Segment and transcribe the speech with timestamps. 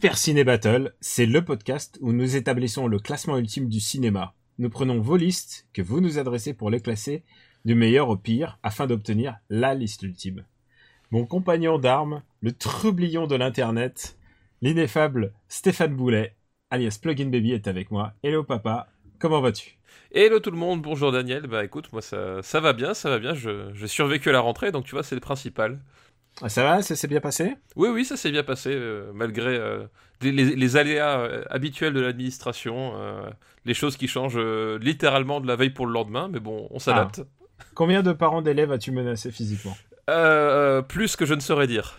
[0.00, 4.32] Super Ciné Battle, c'est le podcast où nous établissons le classement ultime du cinéma.
[4.58, 7.22] Nous prenons vos listes que vous nous adressez pour les classer
[7.66, 10.46] du meilleur au pire afin d'obtenir la liste ultime.
[11.10, 14.16] Mon compagnon d'armes, le troublion de l'internet,
[14.62, 16.34] l'ineffable Stéphane Boulet,
[16.70, 18.14] alias Plugin Baby est avec moi.
[18.22, 19.76] Hello papa, comment vas-tu?
[20.12, 21.46] Hello tout le monde, bonjour Daniel.
[21.46, 23.34] Bah écoute, moi ça, va bien, ça va bien.
[23.34, 25.78] Je, je survécu à la rentrée, donc tu vois, c'est le principal.
[26.42, 27.54] Ah, Ça va, ça s'est bien passé?
[27.76, 29.84] Oui, oui, ça s'est bien passé, euh, malgré euh,
[30.22, 32.94] les, aléas euh, habituels de l'administration,
[33.64, 34.38] les choses qui changent
[34.80, 37.22] littéralement de la veille pour le lendemain, mais bon, on s'adapte.
[37.74, 39.76] Combien de parents d'élèves as-tu menacé physiquement?
[40.88, 41.98] Plus que je ne saurais dire.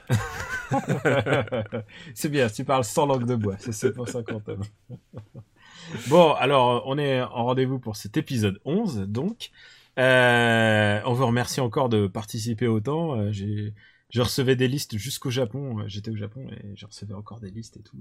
[2.15, 4.63] C'est bien, tu parles sans langue de bois, c'est- pour ça qu'on t'aime.
[6.09, 9.51] bon, alors, on est en rendez-vous pour cet épisode 11, donc.
[9.97, 13.31] On vous remercie encore de participer autant.
[13.31, 13.73] J'ai,
[14.11, 15.79] je recevais des listes jusqu'au Japon.
[15.79, 17.97] Euh, J'étais au Japon et je recevais encore des listes et tout.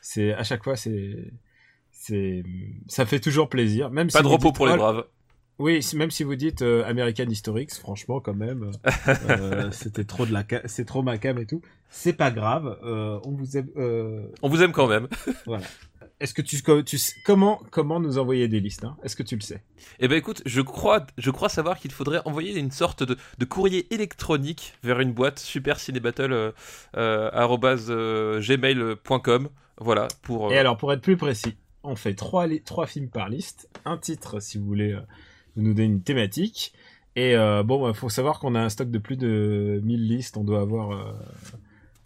[0.00, 1.32] c'est, à chaque fois, c'est,
[1.90, 2.42] c'est,
[2.86, 3.90] ça fait toujours plaisir.
[3.90, 5.04] Même Pas si de repos dites, pour les oh, braves.
[5.58, 8.70] oui, même si vous dites euh, American Historics, franchement, quand même,
[9.28, 11.60] euh, c'était trop de la, c'est trop ma cam et tout.
[11.90, 12.78] C'est pas grave.
[12.84, 13.68] euh, on vous aime.
[14.42, 15.08] On vous aime quand même.
[15.46, 15.64] voilà.
[16.24, 18.96] Est-ce que tu, tu sais- comment comment nous envoyer des listes hein?
[19.02, 19.62] Est-ce que tu le sais?
[20.00, 23.44] Eh ben écoute, je crois, je crois savoir qu'il faudrait envoyer une sorte de, de
[23.44, 26.52] courrier électronique vers une boîte supercinébattle euh,
[26.96, 27.30] euh,
[27.90, 29.50] euh, gmail.com.
[29.78, 30.50] Voilà pour.
[30.50, 32.46] Et alors, pour être plus précis, on fait trois
[32.86, 35.00] films par liste, un titre si vous voulez euh,
[35.56, 36.72] nous donner une thématique.
[37.16, 40.38] Et euh, bon, il faut savoir qu'on a un stock de plus de 1000 listes.
[40.38, 41.12] On doit avoir, euh,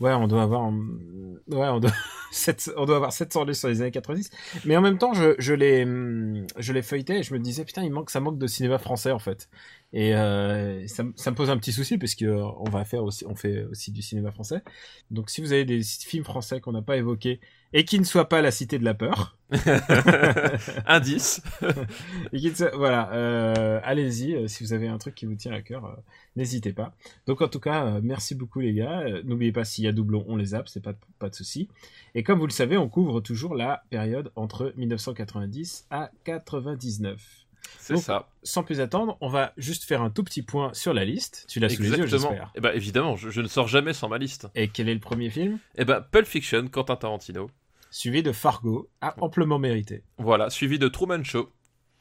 [0.01, 1.93] ouais, on doit avoir, hum, ouais, on doit,
[2.33, 4.31] 700 on doit avoir 700 listes sur les années 90.
[4.65, 7.65] Mais en même temps, je, je les, hum, je les feuilletais et je me disais
[7.65, 9.49] putain, il manque, ça manque de cinéma français en fait.
[9.95, 12.85] Et euh, ça, me- ça me pose un petit souci parce que euh, on va
[12.85, 14.63] faire aussi, on fait aussi du cinéma français.
[15.11, 17.41] Donc si vous avez des films français qu'on n'a pas évoqués
[17.73, 19.39] et qui ne soient pas La Cité de la Peur,
[20.87, 21.43] Indice.
[22.33, 25.53] et qui ne soient- voilà, euh, allez-y si vous avez un truc qui vous tient
[25.53, 25.99] à cœur,
[26.37, 26.95] n'hésitez pas.
[27.27, 29.05] Donc en tout cas, merci beaucoup les gars.
[29.25, 31.69] N'oubliez pas s'il y a doublon, on les zappe, c'est pas pas de souci.
[32.15, 37.47] Et comme vous le savez, on couvre toujours la période entre 1990 à 99.
[37.79, 38.29] C'est ça.
[38.43, 41.47] Sans plus attendre, on va juste faire un tout petit point sur la liste.
[41.49, 42.53] Tu l'as sous les yeux, j'espère.
[42.55, 44.47] Eh ben évidemment, je, je ne sors jamais sans ma liste.
[44.55, 45.59] Et quel est le premier film?
[45.77, 47.51] Eh ben Pulp Fiction, Quentin Tarantino.
[47.91, 50.03] Suivi de Fargo, a amplement mérité.
[50.19, 51.49] Voilà, suivi de Truman Show.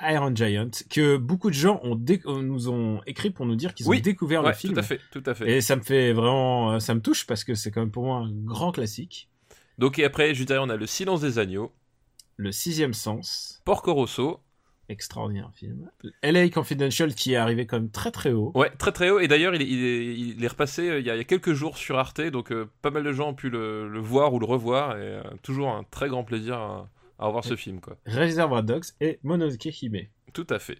[0.02, 3.88] Iron Giant, que beaucoup de gens ont euh, nous ont écrit pour nous dire qu'ils
[3.88, 4.74] Oui, ont découvert Ouais, le film.
[4.74, 5.50] tout à fait, tout à fait.
[5.58, 8.04] Et ça me fait vraiment, euh, ça me touche parce que c'est quand même pour
[8.04, 9.30] moi un grand classique.
[9.80, 11.74] Donc et après, juste derrière, on a Le Silence des agneaux,
[12.36, 14.42] Le sixième sens, Porco Rosso.
[14.90, 15.90] Extraordinaire film.
[16.24, 18.52] LA Confidential qui est arrivé quand même très très haut.
[18.56, 19.20] Ouais, très très haut.
[19.20, 21.22] Et d'ailleurs, il, est- il est, il est repassé euh, il y, a, il y
[21.22, 24.00] a quelques jours sur Arte, donc euh, pas mal de gens ont pu le, le
[24.00, 24.98] voir ou le revoir.
[24.98, 26.90] Et euh, toujours un très grand plaisir à,
[27.20, 27.98] à revoir ce film, quoi.
[28.06, 30.02] Reservoir Dogs et Mononoke Hime.
[30.34, 30.78] Tout à fait.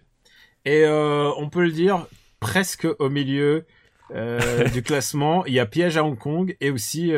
[0.64, 2.06] Et on peut le dire
[2.40, 3.64] presque au milieu
[4.72, 7.12] du classement, il y a Piège à Hong Kong et aussi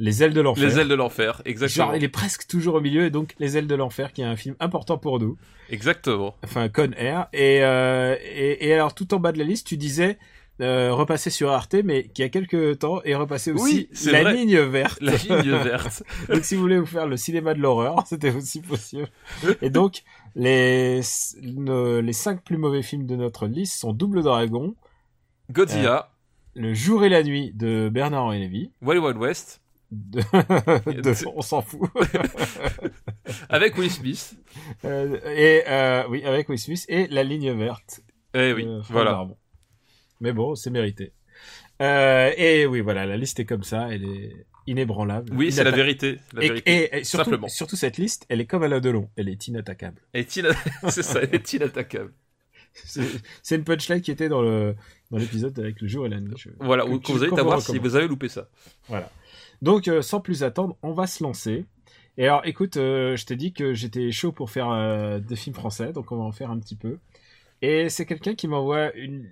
[0.00, 0.64] Les ailes de l'enfer.
[0.64, 1.86] Les ailes de l'enfer, exactement.
[1.86, 4.24] Genre, il est presque toujours au milieu, et donc Les ailes de l'enfer, qui est
[4.26, 5.36] un film important pour nous.
[5.70, 6.34] Exactement.
[6.44, 7.26] Enfin, Con Air.
[7.32, 10.18] Et, euh, et, et alors, tout en bas de la liste, tu disais
[10.60, 14.34] euh, repasser sur Arte, mais qui a quelques temps est repassé aussi Oui, La vrai.
[14.34, 14.98] ligne verte.
[15.00, 16.02] La ligne verte.
[16.28, 19.08] donc, si vous voulez vous faire le cinéma de l'horreur, c'était aussi possible.
[19.62, 20.02] Et donc,
[20.36, 21.00] les,
[21.42, 24.74] nos- les cinq plus mauvais films de notre liste sont Double Dragon,
[25.50, 26.10] Godzilla,
[26.54, 28.70] Le jour et la nuit de Bernard-Henri Lévy.
[28.82, 30.20] Wild Wild West, De...
[31.00, 31.88] de- on s'en fout.
[33.48, 34.34] avec Will Smith.
[34.84, 38.00] Euh, et euh, oui, avec Will Smith et la ligne verte.
[38.34, 39.26] Eh oui, euh, voilà.
[40.20, 41.12] Mais bon, c'est mérité.
[41.80, 45.32] Et oui, voilà, la liste est comme ça, elle est inébranlable.
[45.34, 46.18] Oui, c'est la vérité.
[46.34, 46.70] La Et, vérité.
[46.70, 47.48] et- et surtout, Simplement.
[47.48, 50.02] surtout cette liste, elle est comme Alain Delon, elle est inattaquable.
[50.12, 50.48] Est-il,
[50.90, 52.12] c'est ça, est inattaquable.
[52.74, 54.76] C'est une punchline qui était dans le
[55.10, 56.34] dans l'épisode avec le jour et la nuit.
[56.36, 58.48] Je- Voilà, que- vous allez savoir si vous avez loupé ça.
[58.88, 59.10] Voilà.
[59.62, 61.64] Donc, euh, sans plus attendre, on va se lancer.
[62.16, 65.54] Et alors, écoute, euh, je t'ai dit que j'étais chaud pour faire euh, des films
[65.54, 66.98] français, donc on va en faire un petit peu.
[67.62, 69.28] Et c'est quelqu'un qui m'envoie une,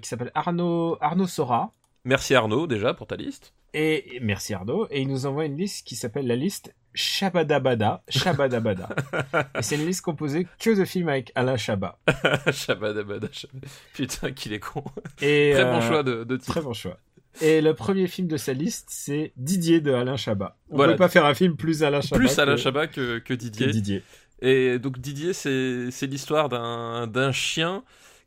[0.00, 1.72] qui s'appelle Arnaud Arnaud Sora.
[2.04, 3.52] Merci Arnaud déjà pour ta liste.
[3.72, 4.88] Et merci Arnaud.
[4.90, 8.88] Et il nous envoie une liste qui s'appelle la liste Shabadabada, Shabadabada.
[9.58, 11.98] et c'est une liste composée que de films avec Alain Chabat.
[12.52, 13.68] Shabadabada, Shabada.
[13.94, 14.82] Putain, qu'il est con.
[15.22, 16.52] Et, Très bon choix de, de titre.
[16.52, 16.98] Très bon choix.
[17.40, 20.56] Et le premier film de sa liste, c'est Didier de Alain Chabat.
[20.70, 20.92] On Voilà.
[20.94, 22.16] peut pas faire un film plus Alain Chabat.
[22.18, 23.68] Plus Alain que- Chabat que, que que Didier.
[23.68, 24.02] Didier.
[24.42, 27.82] Et donc Didier, c'est l'histoire d'un chien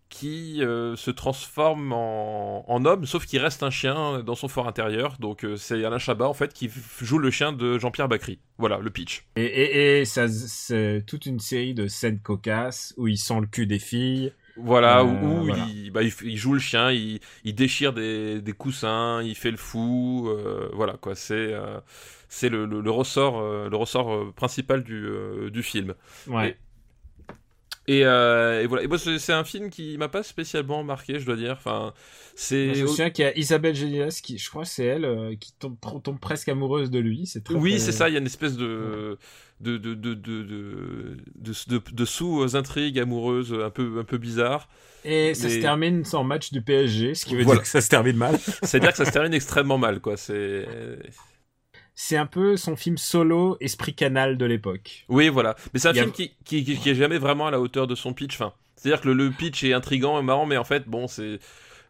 [0.10, 4.68] qui euh, se transforme en, en homme, sauf qu'il reste un chien dans son fort
[4.68, 5.16] intérieur.
[5.20, 6.70] Donc euh, c'est Alain Chabat en fait qui
[7.02, 8.38] joue le chien de Jean-Pierre Bacry.
[8.60, 9.26] Voilà le pitch.
[9.38, 13.48] Et, et, et ça, c'est toute une série de scènes cocasses où il sent le
[13.48, 14.34] cul des filles.
[14.56, 15.74] Voilà Euh, où, où voilà.
[15.74, 19.50] Il, bah, il, il joue le chien, il, il déchire des, des coussins, il fait
[19.50, 20.28] le fou.
[20.30, 21.80] euh, voilà quoi, c'est euh,
[22.30, 25.96] c'est le, le, le ressort euh, le ressort principal du, euh, du film.
[26.26, 26.58] Ouais.
[27.88, 28.84] Et, euh, et voilà.
[28.84, 31.52] Et moi, c'est un film qui m'a pas spécialement marqué, je dois dire.
[31.52, 31.94] Enfin,
[32.36, 32.74] c'est.
[32.76, 35.52] je me souviens qu'il y a Isabelle Gélinas qui, je crois, c'est elle euh, qui
[35.60, 37.26] tombe, tombe presque amoureuse de lui.
[37.26, 38.08] C'est très, Oui, très- c'est ça.
[38.08, 39.18] Il y a une espèce de
[39.60, 44.70] de de de de de, de, de- de sous-intrigue amoureuse un peu un peu bizarre.
[45.06, 47.58] Et ça Mais- se termine sans match du PSG, ce qui veut Voilà.
[47.58, 48.40] dire que ça se termine mal.
[48.64, 50.16] C'est-à-dire que ça se termine extrêmement mal, quoi.
[50.16, 50.66] C'est.
[51.96, 55.06] C'est un peu son film solo, esprit canal de l'époque.
[55.10, 55.56] Oui, voilà.
[55.74, 58.14] Mais c'est un a- film qui, qui, est jamais vraiment à la hauteur de son
[58.14, 58.34] pitch.
[58.36, 61.40] Enfin, c'est-à-dire que le, le pitch est intrigant et marrant, mais en fait, bon, c'est.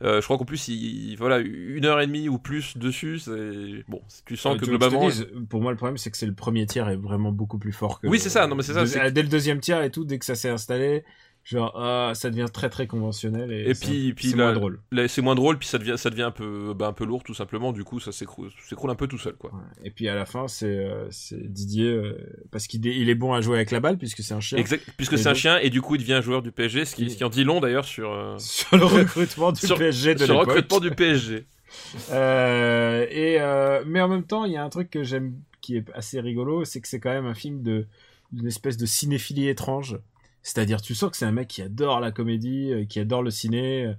[0.03, 3.85] euh, je crois qu'en plus, il, voilà, une heure et demie ou plus dessus, c'est
[3.87, 4.01] bon.
[4.25, 5.09] Tu sens Euh, que globalement,
[5.49, 8.01] pour moi, le problème, c'est que c'est le premier tiers est vraiment beaucoup plus fort
[8.01, 8.07] que.
[8.07, 10.25] Oui, c'est ça, non, mais c'est ça, Dès le deuxième tiers et tout, dès que
[10.25, 11.05] ça s'est installé,
[11.43, 14.79] genre, ah, ça devient très très conventionnel et, puis- puis c'est moins drôle.
[15.07, 17.33] c'est moins drôle, puis ça devient, ça devient un peu, bah, un peu lourd, tout
[17.33, 17.73] simplement.
[17.73, 19.51] Du coup, ça s'écroule, s'écroule un peu tout seul, quoi.
[19.53, 19.59] Ouais.
[19.83, 22.17] Et puis à la fin, c'est euh, Didier euh,
[22.51, 24.57] parce qu'il il est bon à jouer avec la balle puisque c'est un chien.
[24.57, 27.09] Exact, puisque c'est un chien et du coup il devient joueur du PSG, ce qui,
[27.09, 30.23] ce qui en dit long d'ailleurs sur, euh, Sur le recrutement du Sur- PSG de
[30.25, 31.45] sur le recrutement du PSG.
[32.11, 33.37] Et
[33.85, 36.65] mais en même temps, il y a un truc que j'aime qui est assez rigolo,
[36.65, 37.85] c'est que c'est quand même un film de
[38.31, 39.97] d'une espèce de cinéphilie étrange.
[40.43, 43.31] C'est-à-dire, tu sens que c'est un mec qui adore la comédie, euh, qui adore le
[43.31, 43.93] ciné, euh,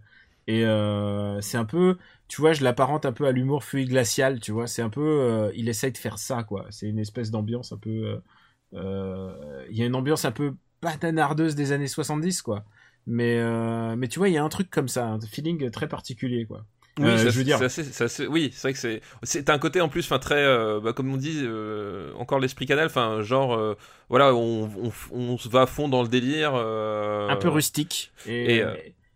[0.46, 1.98] et euh, c'est un peu,
[2.28, 4.66] tu vois, je l'apparente un peu à l'humour fluide glacial, tu vois.
[4.66, 6.66] C'est un peu, il essaye de faire ça, quoi.
[6.70, 8.20] C'est une espèce d'ambiance un peu,
[8.72, 12.64] il y a une ambiance un peu patanardeuse des années 70, quoi.
[13.06, 13.36] Mais
[13.96, 16.66] mais tu vois, il y a un truc comme ça, un feeling très particulier, quoi.
[16.98, 18.78] Oui, Euh, c'est je veux assez- dire- c'est assez- c'est assez- oui, c'est vrai que
[18.78, 22.38] c'est, c'est un côté en plus, enfin très, euh, bah, comme on dit, euh, encore
[22.38, 23.74] l'esprit canal, enfin genre, euh,
[24.08, 26.52] voilà, on, on, on se va à fond dans le délire.
[26.54, 28.12] euh, un peu rustique.
[28.26, 28.74] Et, et, euh,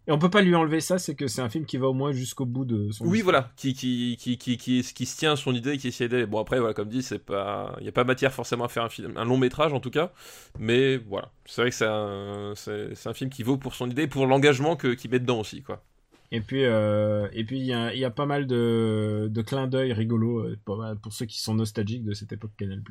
[0.09, 1.93] et on peut pas lui enlever ça, c'est que c'est un film qui va au
[1.93, 3.05] moins jusqu'au bout de son.
[3.05, 3.25] Oui, histoire.
[3.33, 6.27] voilà, qui, qui, qui, qui, qui, qui se tient à son idée, qui essaie d'aller.
[6.27, 8.83] Bon, après, voilà, comme dit, c'est pas, il n'y a pas matière forcément à faire
[8.85, 10.11] un film, un long métrage en tout cas,
[10.59, 13.89] mais voilà, c'est vrai que c'est un, c'est, c'est un film qui vaut pour son
[13.89, 15.81] idée, pour l'engagement que, qu'il met dedans aussi, quoi.
[16.31, 19.43] Et puis, euh, et puis il y a, il y a pas mal de, de
[19.43, 22.83] clins d'œil rigolos euh, pour, pour ceux qui sont nostalgiques de cette époque Canal+.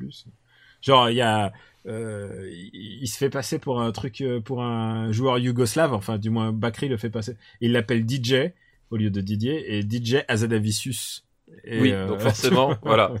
[0.82, 1.52] Genre, il y a,
[1.86, 6.30] euh, il, il se fait passer pour un truc, pour un joueur yougoslave, enfin, du
[6.30, 7.36] moins, Bakri le fait passer.
[7.60, 8.52] Il l'appelle DJ
[8.90, 11.24] au lieu de Didier, et DJ Azadavicius.
[11.64, 13.12] Et, oui, euh, donc forcément, voilà,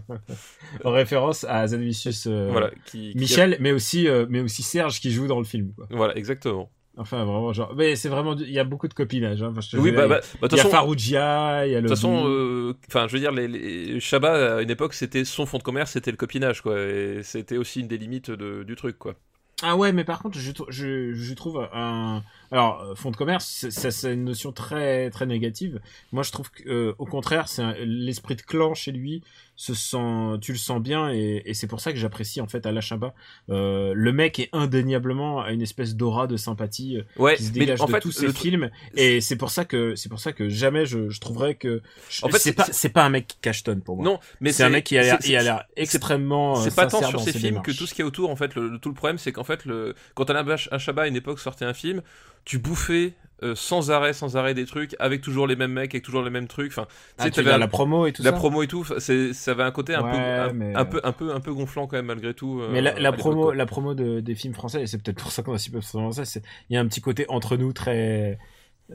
[0.84, 5.26] en référence à Azadavicius voilà, qui, qui- Michel, mais aussi, mais aussi Serge qui joue
[5.26, 5.86] dans le film, quoi.
[5.90, 6.70] voilà, exactement.
[6.98, 9.50] Enfin, vraiment, genre, mais c'est vraiment, il y a beaucoup de copinage, hein.
[9.52, 11.80] Enfin, je te Oui, bah, bah, bah, il y a façon, Farougia, il y a
[11.80, 11.82] le.
[11.84, 14.00] De toute façon, euh, enfin, je veux dire, les, les...
[14.00, 17.56] Chabat à une époque, c'était son fond de commerce, c'était le copinage, quoi, et c'était
[17.56, 19.14] aussi une des limites de- du truc, quoi.
[19.62, 22.22] Ah ouais, mais par contre, je, je, je trouve un.
[22.52, 25.80] Alors, fonds de commerce, c'est- une notion très très négative.
[26.12, 29.22] Moi, je trouve que, euh, au contraire, c'est l'esprit de clan chez lui.
[29.60, 32.64] Se sent, tu le sens bien, et, et c'est pour ça que j'apprécie en fait
[32.64, 33.12] Alain Chabat.
[33.50, 37.50] Euh, le mec est indéniablement à une espèce d'aura de sympathie euh, Ouais, qui se
[37.50, 40.32] dégage en de fait, tous ses films, et c'est pour ça que c'est pour ça
[40.32, 41.82] que jamais je, je trouverais que.
[42.08, 44.04] je- En fait, c'est c'est- pas c'est- c'est pas un mec cachetonne pour moi.
[44.04, 45.36] non, mais c'est un mec qui a l'air, c'est-
[45.82, 46.54] extrêmement.
[46.54, 48.30] C'est euh, pas tant sur ses films que tout ce qui est autour.
[48.30, 51.06] En fait, le, le- tout le problème, c'est qu'en fait, le, quand Alain Chabat à
[51.08, 52.02] une époque sortait un film,
[52.44, 53.14] tu bouffais
[53.44, 56.30] euh, sans arrêt, sans arrêt des trucs, avec toujours les mêmes mecs, avec toujours les
[56.30, 56.72] mêmes trucs.
[56.72, 58.36] Enfin, tu Ah, tu un- la promo et tout la ça.
[58.36, 58.84] promo et tout.
[58.84, 61.86] Ça avait un côté un peu, un, mais- un peu, un peu, un peu gonflant
[61.86, 62.60] quand même malgré tout.
[62.60, 65.44] euh, Mais la, promo, la promo de, des films français, et c'est peut-être pour ça
[65.44, 68.38] qu'on a si peu c'est il y a un petit côté entre nous très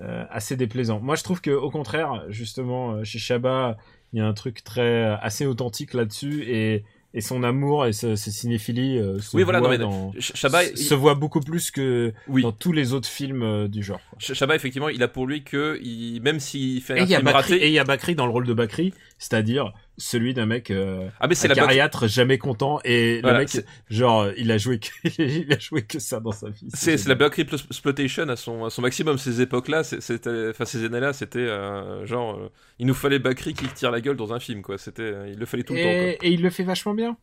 [0.01, 1.00] euh, assez déplaisant.
[1.00, 3.77] Moi, je trouve que au contraire, justement, chez Chabat,
[4.12, 6.83] il y a un truc très assez authentique là-dessus et
[7.15, 10.12] et son amour et sa, sa cinéphilie euh, se, Oui, voilà, voit non, mais dans-
[10.13, 12.41] Ch- Chabat, se, il- se voit beaucoup plus que oui.
[12.41, 14.01] dans tous les autres films euh, du genre.
[14.17, 17.13] Chabat, effectivement, il a pour lui que, il, même s'il fait Et un il y
[17.15, 18.93] a film Bakri, raté, et il y a Bakri dans le rôle de Bakri,
[19.24, 23.46] c'est-à-dire celui d'un mec euh, ah mais c'est la acariâtre, jamais content et Voilà, le
[23.46, 24.89] mec genre il a joué que,
[25.22, 26.68] il a joué que ça dans sa vie.
[26.74, 27.15] C'est la.
[27.15, 29.18] Black Exploitation à son, à son maximum.
[29.18, 32.50] Ces époques-là, c'est- c'était, enfin ces années-là, c'était euh, genre, euh,
[32.80, 34.77] il nous fallait Bakri qui tire la gueule dans un film, quoi.
[34.77, 35.88] C'était, euh, il le fallait tout le temps.
[35.88, 37.15] et, et il le fait vachement bien.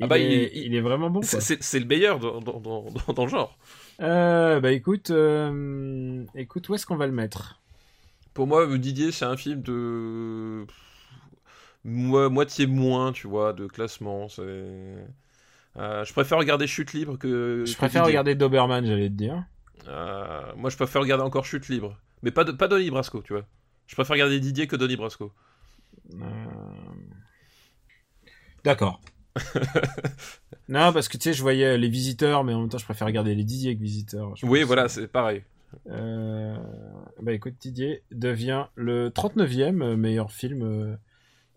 [0.00, 1.22] Il, bah, est, il- il est vraiment bon.
[1.22, 2.60] C'est- le meilleur dans, dans,
[3.14, 3.58] dans, le genre.
[4.00, 5.10] Euh, bah écoute,
[6.36, 7.60] écoute, où est-ce qu'on va le mettre?
[8.34, 10.64] Pour moi, Didier, c'est un film de.
[11.88, 14.26] Mo- moitié moins, tu vois, de classement.
[14.38, 17.64] Euh, je préfère regarder Chute Libre que.
[17.66, 18.12] Je que préfère Didier.
[18.12, 19.44] regarder Doberman, j'allais te dire.
[19.86, 21.96] Euh, moi, je préfère regarder encore Chute Libre.
[22.22, 23.44] Mais pas, de, pas Donnie Brasco, tu vois.
[23.86, 25.32] Je préfère regarder Didier que Donnie Brasco.
[26.14, 26.24] Euh,
[28.64, 29.00] D'accord.
[30.68, 33.06] non, parce que tu sais, je voyais les visiteurs, mais en même temps, je préfère
[33.06, 34.34] regarder les Didier que visiteurs.
[34.42, 35.44] Oui, voilà, c'est pareil.
[35.86, 40.98] Bah écoute, Didier devient le 39e meilleur film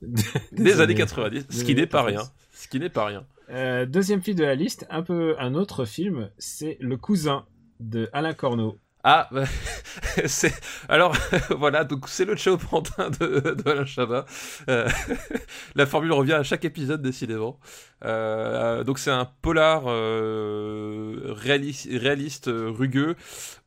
[0.01, 2.17] Des, années 90, ce qui n'est pas 90.
[2.17, 2.31] rien.
[2.53, 3.25] Ce qui n'est pas rien.
[3.49, 7.45] Euh, deuxième film de la liste, un peu un autre film, c'est Le Cousin
[7.79, 8.77] de Alain Corneau.
[9.03, 9.45] Ah, bah,
[10.25, 10.53] c'est
[10.87, 11.15] alors
[11.49, 14.25] voilà, donc c'est le Chao Pantin de, de Alain Chabat.
[14.69, 14.87] Euh,
[15.75, 17.59] la formule revient à chaque épisode décidément.
[18.03, 23.15] Euh, donc c'est un polar euh, réaliste, réaliste rugueux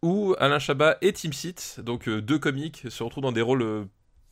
[0.02, 3.62] où Alain Chabat et Tim Seat, donc euh, deux comiques, se retrouvent dans des rôles
[3.62, 3.84] euh,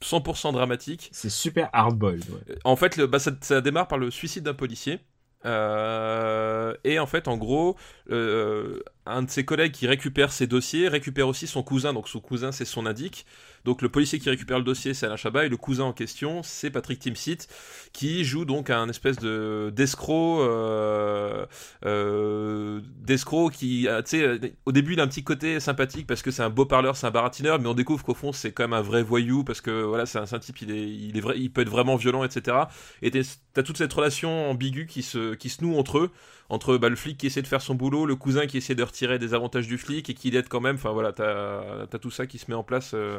[0.03, 1.09] 100% dramatiques.
[1.13, 2.25] C'est super hardboiled.
[2.31, 2.57] Ouais.
[2.65, 5.01] En fait, le, bah, ça, ça démarre par le suicide d'un policier.
[5.45, 7.77] Euh, et en fait, en gros,
[8.11, 11.93] euh, un de ses collègues qui récupère ses dossiers récupère aussi son cousin.
[11.93, 13.27] Donc son cousin, c'est son indique.
[13.65, 16.43] Donc le policier qui récupère le dossier, c'est Alain Chabat, et le cousin en question,
[16.43, 17.47] c'est Patrick Timsit,
[17.93, 21.47] qui joue donc un espèce de d'escroc, euh,
[21.85, 26.23] euh, d'escroc qui, tu sais, euh, au début il a un petit côté sympathique parce
[26.23, 28.65] que c'est un beau parleur, c'est un baratineur, mais on découvre qu'au fond c'est quand
[28.65, 31.21] même un vrai voyou parce que voilà, c'est un, un type, il est, il est
[31.21, 32.57] vrai, il peut être vraiment violent, etc.
[33.03, 33.13] Et
[33.53, 36.11] t'as toute cette relation ambiguë qui se, qui se noue entre eux,
[36.53, 38.85] entre bah, le flic qui essaie de faire son boulot, le cousin qui essaie de
[38.85, 40.77] retirer des avantages du flic et qui l'aide quand même.
[40.77, 43.19] Enfin voilà, t'as as tout ça qui se met en place euh,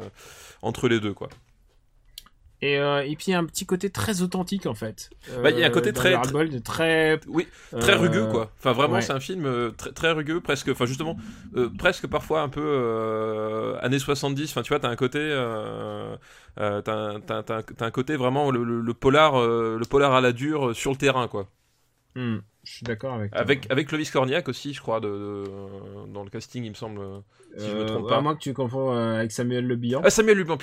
[0.62, 1.30] entre les deux, quoi.
[2.62, 5.10] Et, euh, et puis il y a un petit côté très authentique en fait.
[5.42, 6.14] Bah, il y a un côté dans très-
[6.62, 7.20] très.
[7.28, 7.46] Oui,
[7.78, 8.52] Très euh, rugueux, quoi.
[8.60, 9.02] Enfin, vraiment, ouais.
[9.02, 10.70] c'est un film euh, très, très rugueux, presque.
[10.70, 11.18] Enfin, justement,
[11.58, 14.50] euh, presque parfois un peu euh, années 70.
[14.52, 16.16] Enfin, tu vois, t'as un côté, euh,
[16.60, 17.54] euh, t'as un,
[17.86, 20.92] un- côté vraiment le, le- le polar, euh, le polar à la dure euh, sur
[20.92, 21.50] le terrain, quoi.
[22.16, 23.32] Hmm, je suis d'accord avec.
[23.32, 23.40] toi.
[23.42, 27.02] Avec avec Clovis Cornillac aussi, je crois, de, de- dans le casting, il me semble.
[27.58, 28.18] si je me Euh, trompe pas.
[28.18, 30.02] À moins que tu confonds euh, avec Samuel Le Bihan.
[30.04, 30.56] Ah, Samuel Le Bihan,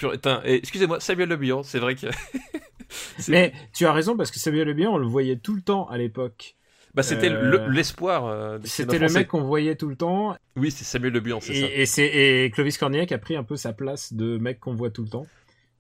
[0.45, 2.07] excusez-moi, Samuel Le Bihan, c'est vrai que.
[3.29, 5.87] Mais tu as raison parce que Samuel Le Bihan, on le voyait tout le temps
[5.89, 6.57] à l'époque.
[6.95, 8.27] Bah, c'était Euh, le- l'espoir.
[8.27, 10.37] euh, du cinéma C'était le mec qu'on voyait tout le temps.
[10.57, 11.67] Oui, c'est Samuel Le Bihan, c'est ça.
[11.69, 12.07] Et, et, c'est-
[12.45, 15.09] et Clovis Cornillac a pris un peu sa place de mec qu'on voit tout le
[15.09, 15.27] temps.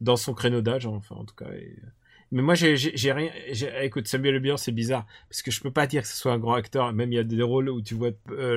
[0.00, 1.50] Dans son créneau d'âge, enfin, en tout cas.
[1.52, 1.76] et-
[2.32, 2.74] Mais moi, j'ai
[3.12, 3.28] rien.
[3.50, 5.04] j'ai- Écoute, Samuel Le Bihan, c'est bizarre.
[5.28, 6.92] Parce que je peux pas dire que ce soit un grand acteur.
[6.92, 8.56] Même il y a des rôles où tu vois euh,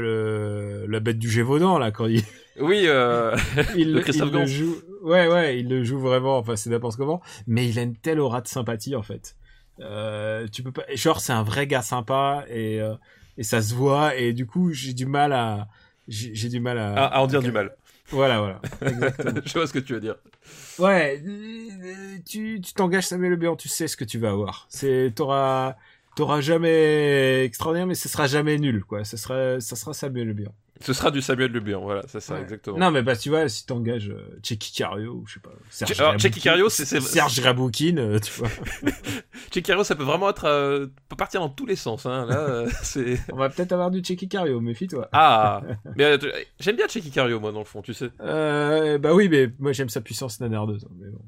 [0.84, 2.22] le, la bête du Gévaudan, là, quand il,
[2.60, 3.36] Oui, euh,
[3.76, 4.76] il, le- Christophe il le joue.
[5.02, 6.38] Ouais, ouais, il le joue vraiment.
[6.38, 7.22] Enfin, c'est n'importe comment.
[7.48, 9.36] Mais il a une telle aura de sympathie, en fait.
[9.80, 10.84] Euh, tu peux pas.
[10.94, 12.94] Genre, c'est un vrai gars sympa et, euh,
[13.40, 14.16] et ça se voit.
[14.16, 15.68] Et du coup, j'ai du mal à.
[16.08, 16.94] J'ai j'ai du mal à.
[16.94, 17.76] à, à en dire du mal.
[18.10, 18.62] Voilà, voilà.
[18.82, 19.42] Exactement.
[19.46, 20.16] je vois ce que tu veux dire.
[20.80, 21.22] Ouais,
[22.26, 24.66] tu tu t'engages Samuel Le tu sais ce que tu vas avoir.
[24.70, 25.76] C'est t'auras
[26.16, 29.04] t'auras jamais extraordinaire, mais ce sera jamais nul, quoi.
[29.04, 30.46] Ce sera ça sera Samuel Le.
[30.82, 32.42] Ce sera du Samuel Le Bihan, voilà, c'est ça, Ouais.
[32.42, 32.78] exactement.
[32.78, 35.52] Non, mais bah tu vois, si t'engages euh, Checky Cario ou je sais pas.
[35.70, 38.50] Serge alors, Cario, c'est- Serge Raboukine, euh, tu vois.
[39.54, 40.46] Chikaro, ça peut vraiment être.
[40.46, 42.26] euh, peut partir dans tous les sens, hein.
[42.26, 43.20] Là, euh, c'est.
[43.32, 45.08] On va peut-être avoir du Checky Cario, méfie-toi.
[45.14, 45.62] Ah
[45.96, 46.18] Mais euh,
[46.60, 48.10] j'aime bien Checky Cario, moi, dans le fond, tu sais.
[48.22, 50.86] Euh, bah oui, mais moi j'aime sa puissance nanardeuse.
[50.86, 51.22] hein, Mais bon.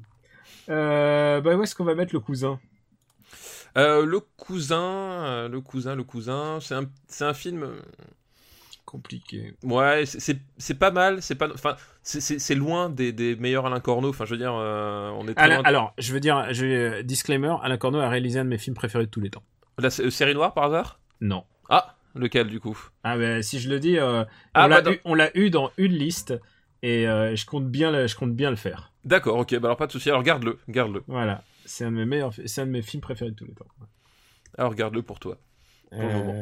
[0.70, 2.58] Euh, bah où est-ce qu'on va mettre le cousin?
[3.78, 7.68] Euh, le cousin, le cousin, le cousin, c'est un, c'est un film.
[8.86, 9.52] Compliqué.
[9.64, 11.48] Ouais, c'est- pas mal, c'est pas.
[11.52, 14.08] Enfin, c'est- loin des, des meilleurs Alain Corneau.
[14.10, 17.54] Enfin, je veux dire, euh, on est Alain- alors, je veux dire, je, euh, disclaimer,
[17.62, 19.42] Alain Corneau a réalisé un de mes films préférés de tous les temps.
[19.76, 21.00] La euh, série noire, par hasard?
[21.20, 21.44] Non.
[21.68, 22.78] Ah, lequel, du coup?
[23.02, 24.24] Ah ben si je le dis, euh,
[24.54, 26.32] Ah, on l'a bah, eu, on l'a eu dans une liste
[26.82, 28.92] et euh, je compte bien le, je compte bien le faire.
[29.04, 30.08] D'accord, ok, bah alors pas de souci.
[30.10, 31.02] Alors garde-le, garde-le.
[31.08, 33.54] Voilà, c'est un de mes meilleurs, c'est un de mes films préférés de tous les
[33.54, 33.66] temps.
[34.56, 35.38] Alors garde-le pour toi.
[35.92, 36.34] le moment.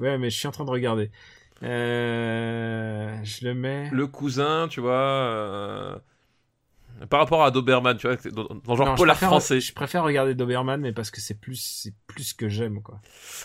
[0.00, 1.10] Euh, Ouais, mais je suis en train de regarder.
[1.62, 3.90] Euh, je le mets.
[3.90, 4.92] Le cousin, tu vois.
[4.92, 5.96] euh,
[7.08, 9.60] Par rapport à Doberman, tu vois, dans, dans genre Non, je polar préfère- français.
[9.60, 13.00] Je préfère regarder Doberman, mais parce que c'est plus, c'est plus que j'aime quoi.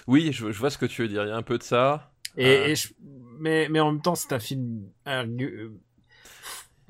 [0.07, 1.23] Oui, je, je vois ce que tu veux dire.
[1.23, 2.11] Il y a un peu de ça.
[2.37, 2.89] Et, et je-
[3.39, 4.83] mais, mais en même temps, c'est un film.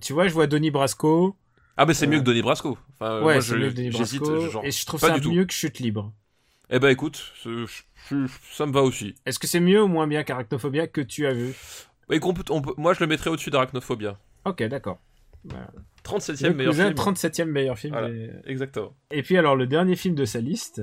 [0.01, 1.35] Tu vois, je vois Denis Brasco.
[1.77, 2.77] Ah, mais c'est mieux Euh, que Donnie Brasco.
[2.93, 3.89] Enfin, ouais, c'est je- mieux que Denis.
[3.89, 4.49] Brasco.
[4.49, 5.31] genre- Et je trouve ça tout.
[5.31, 6.13] mieux que Chute Libre.
[6.69, 7.33] Eh ben, écoute,
[8.51, 9.15] ça me va aussi.
[9.25, 11.53] Est-ce que c'est mieux ou moins bien qu'Arachnophobia que tu as vu?
[12.07, 12.19] Peut-
[12.49, 14.17] on peut- moi, je le mettrais au-dessus d'Arachnophobia.
[14.45, 14.99] Ok, d'accord.
[15.43, 15.67] Voilà.
[16.03, 16.95] 37ème Le meilleur cousin, film.
[16.95, 17.93] 37e meilleur film.
[17.93, 18.09] Voilà.
[18.45, 18.95] Exactement.
[19.11, 20.81] Et puis alors, le dernier film de sa liste,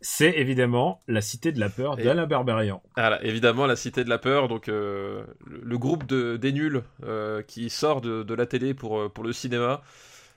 [0.00, 2.82] C'est évidemment La Cité de la Peur d'Alain Berberian.
[2.96, 6.82] Voilà, évidemment, la Cité de la Peur, donc euh, le, le groupe de, des nuls
[7.04, 9.82] euh, qui sort de, de la télé pour, euh, pour le cinéma,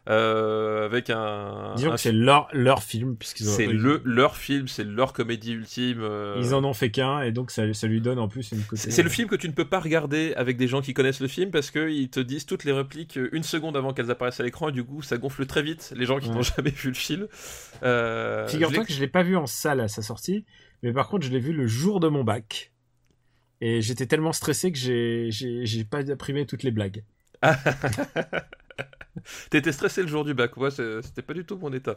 [0.10, 1.74] euh, avec un.
[1.75, 5.13] Disons un que c'est leur, leur film, puisqu'ils ont- c'est le leur film, c'est leur
[5.13, 6.00] comédie ultime.
[6.01, 8.63] euh, Ils en ont fait qu'un, et donc ça, ça lui donne en plus une
[8.63, 8.89] côté.
[8.91, 11.27] C'est le film que tu ne peux pas regarder avec des gens qui connaissent le
[11.27, 14.43] film parce qu'ils te disent toutes les répliques euh, une seconde avant qu'elles apparaissent à
[14.43, 16.36] l'écran et du coup ça gonfle très vite les gens qui Ouais.
[16.36, 17.27] n'ont jamais vu le film.
[17.84, 20.46] Euh, Figure-toi que je l'ai pas vu en salle à sa sortie,
[20.81, 22.72] mais par contre je l'ai vu le jour de mon bac.
[23.63, 27.03] Et j'étais tellement stressé que j'ai pas imprimé toutes les blagues.
[29.50, 31.96] T'étais stressé le jour du bac, c'est- c'était pas du tout mon état.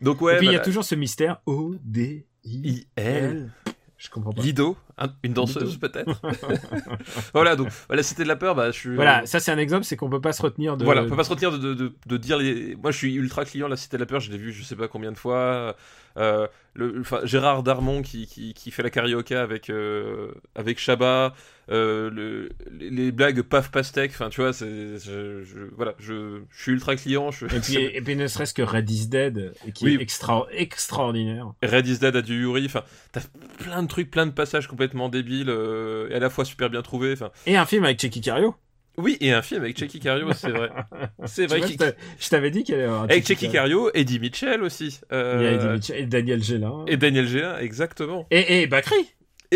[0.00, 2.86] Donc ouais, et puis il y a toujours ce mystère O D I.
[2.96, 3.50] L.
[3.98, 4.42] Je comprends pas.
[4.42, 6.20] Lido, un- une danseuse peut-être.
[7.32, 8.94] voilà, donc voilà, c'était de la peur, bah je suis.
[8.94, 10.84] Voilà, ça c'est un exemple, c'est qu'on peut pas se retenir de.
[10.84, 12.76] Voilà, on peut pas se retenir de, de, de- de dire les.
[12.76, 13.68] Moi, je suis ultra client.
[13.68, 15.76] La Cité de la Peur, je l'ai vu, je sais pas combien de fois.
[16.18, 21.34] Euh, le, Gérard Darmon qui, qui, qui fait la karaoke avec euh, avec Chabat.
[21.70, 24.12] Euh, le, les, blagues paf pastèque.
[24.12, 27.30] Enfin, tu vois, c'est je, je- voilà, je, je suis ultra client.
[27.30, 29.94] Je, Et puis, et puis ne serait-ce que Red is Dead, qui Oui.
[29.98, 31.52] est extra, extraordinaire.
[31.62, 32.66] Red is Dead à du Yuri.
[32.66, 33.22] Enfin, t'as
[33.58, 36.82] plein de trucs, plein de passages complètement débiles euh, et à la fois super bien
[36.82, 37.12] trouvés.
[37.12, 38.54] Enfin, Et un film avec Checky Cario.
[38.98, 40.70] oui, et un film avec Checky Cario, c'est vrai.
[41.26, 41.58] C'est vrai.
[41.58, 44.62] vois, je t'a- je t'avais dit qu'il y avoir un Avec Checky Cario, Eddie Mitchell
[44.62, 45.00] aussi.
[45.10, 46.84] Il y a Euh, Eddie Mitchell et Daniel Gélin.
[46.86, 48.26] Et Daniel Géa, exactement.
[48.30, 48.94] Et, et Bakri.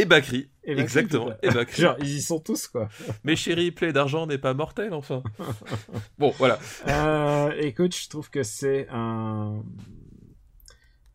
[0.00, 0.48] Et Bakri.
[0.64, 1.26] Et Bakri, Exactement.
[1.26, 1.38] putain.
[1.42, 1.82] Et Bakri.
[1.82, 2.88] Genre, ils y sont tous, quoi.
[3.24, 5.22] Mais chérie, plaie d'argent n'est pas mortel, enfin.
[6.18, 6.58] bon, voilà.
[6.88, 9.62] Euh, écoute, je trouve que c'est un.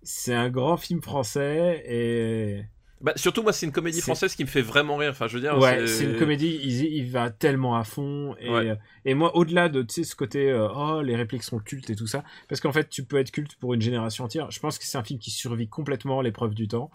[0.04, 2.64] C'est un grand film français et.
[3.02, 5.10] Bah, surtout, moi, c'est une comédie française qui me fait vraiment rire.
[5.12, 8.36] Enfin, je veux dire, Ouais, c'est une comédie, il, il va tellement à fond.
[8.40, 8.78] Et, Ouais.
[9.04, 11.96] et moi, au-delà de tu sais, ce côté, euh, oh, les répliques sont cultes et
[11.96, 14.50] tout ça, parce qu'en fait, tu peux être culte pour une génération entière.
[14.50, 16.90] Je pense que c'est un film qui survit complètement à l'épreuve du temps.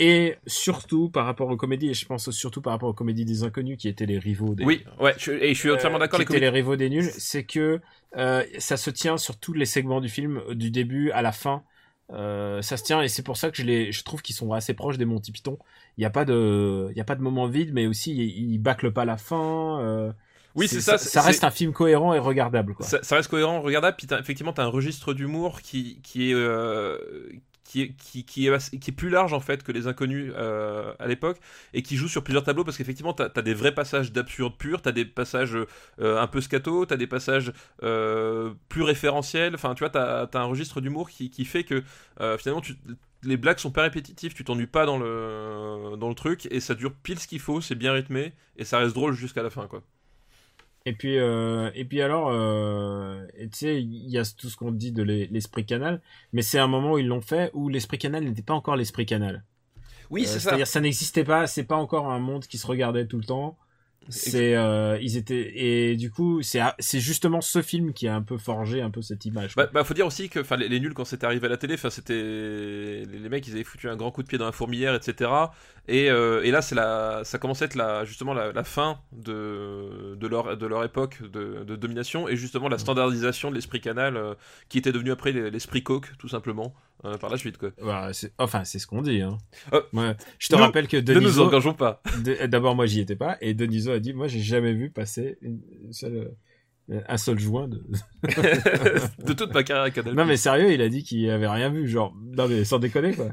[0.00, 3.42] Et surtout par rapport aux comédies, et je pense surtout par rapport aux comédies des
[3.44, 6.18] inconnus qui étaient les rivaux des, Oui, ouais, je, et je suis entièrement euh, d'accord.
[6.18, 7.80] qui Les étaient les rivaux des nuls, c'est que
[8.16, 11.62] euh, ça se tient sur tous les segments du film, du début à la fin.
[12.12, 14.52] Euh, ça se tient et c'est pour ça que je, les, je trouve qu'ils sont
[14.52, 15.58] assez proches des Monty Python.
[15.96, 18.58] Il n'y a pas de, il y a pas de moment vide, mais aussi ils,
[18.58, 19.80] bâclent pas la fin.
[19.80, 20.12] euh,
[20.54, 20.98] Oui, c'est ça.
[20.98, 22.74] Ça, reste un film cohérent et regardable.
[22.74, 22.84] Quoi.
[22.84, 23.96] Ça, ça reste cohérent, regardable.
[23.96, 26.34] Puis effectivement, t'as un registre d'humour qui, qui est.
[26.34, 26.98] euh,
[27.64, 31.38] qui est, plus large en fait que les inconnus euh, à l'époque
[31.72, 34.82] et qui joue sur plusieurs tableaux parce qu'effectivement t'as as des vrais passages d'absurde pur,
[34.82, 35.56] t'as des passages
[36.00, 40.38] euh, un peu scato, t'as des passages euh, plus référentiels, enfin tu vois t'as as
[40.38, 41.82] un registre d'humour qui, fait que
[42.38, 42.62] finalement
[43.22, 46.74] les blagues sont pas répétitives, tu t'ennuies pas dans le, dans le truc et ça
[46.74, 49.66] dure pile ce qu'il faut, c'est bien rythmé et ça reste drôle jusqu'à la fin
[49.66, 49.82] quoi.
[50.86, 54.70] Et puis, euh, et puis alors, euh, tu sais, il y a tout ce qu'on
[54.70, 56.02] dit de l'es- l'esprit canal,
[56.34, 59.06] mais c'est un moment où ils l'ont fait où l'esprit canal n'était pas encore l'esprit
[59.06, 59.44] canal.
[60.10, 60.40] Oui Euh, c'est ça.
[60.50, 63.56] C'est-à-dire, ça n'existait pas, c'est pas encore un monde qui se regardait tout le temps.
[64.08, 68.22] C'est, euh, ils étaient, et du coup, c'est, c'est justement ce film qui a un
[68.22, 69.54] peu forgé un peu cette image.
[69.56, 71.56] Bah, bah, faut dire aussi que enfin les, les nuls quand c'était arrivé à la
[71.56, 74.44] télé, enfin c'était les, les mecs ils avaient foutu un grand coup de pied dans
[74.44, 75.30] la fourmilière etc.
[75.88, 79.00] Et, euh, et là c'est la ça commence à être la justement la, la fin
[79.12, 83.80] de de leur de leur époque de, de domination et justement la standardisation de l'esprit
[83.80, 84.34] canal euh,
[84.68, 87.70] qui était devenu après l'esprit coke tout simplement euh, par la suite quoi.
[88.12, 89.20] C'est- enfin, c'est ce qu'on dit.
[89.22, 89.38] Hein.
[89.92, 92.02] Ouais, je te nous- rappelle que Ne nous Deniso, engageons pas.
[92.48, 95.60] d'abord moi j'y étais pas, et Deniso a dit, moi j'ai jamais vu passer une
[95.92, 96.32] seule,
[96.90, 97.82] euh, un seul joint de.
[99.24, 100.14] de toute ma carrière à Canal+.
[100.14, 103.14] non mais sérieux, il a dit qu'il avait rien vu, genre, non mais sans déconner
[103.14, 103.28] quoi.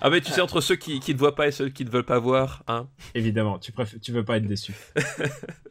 [0.00, 1.90] Ah mais tu sais entre ceux qui, qui ne voient pas et ceux qui ne
[1.90, 2.88] veulent pas voir, hein.
[3.14, 4.74] Évidemment, tu préfères, tu veux pas être déçu.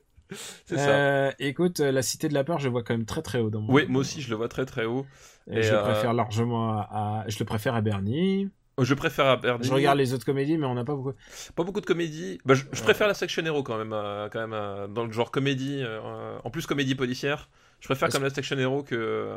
[0.66, 0.90] C'est ça.
[0.90, 3.40] Euh, écoute, euh, la Cité de la Peur, je le vois quand même très très
[3.40, 3.74] haut dans mon.
[3.74, 5.06] Oui, moi aussi je le vois très très haut.
[5.50, 6.90] Et Et, je le euh, préfère largement à,
[7.26, 8.50] à- je le préfère à Bernie.
[8.80, 9.66] Je préfère à Bernie.
[9.68, 11.14] Je regarde les autres comédies, mais on n'a pas beaucoup.
[11.56, 12.40] Pas beaucoup de comédies.
[12.46, 15.12] Bah, je, je préfère la Section Hero quand même, euh, quand même euh, dans le
[15.12, 15.82] genre comédie.
[15.82, 17.50] euh, en plus comédie policière.
[17.80, 19.30] Je préfère comme la Section Hero que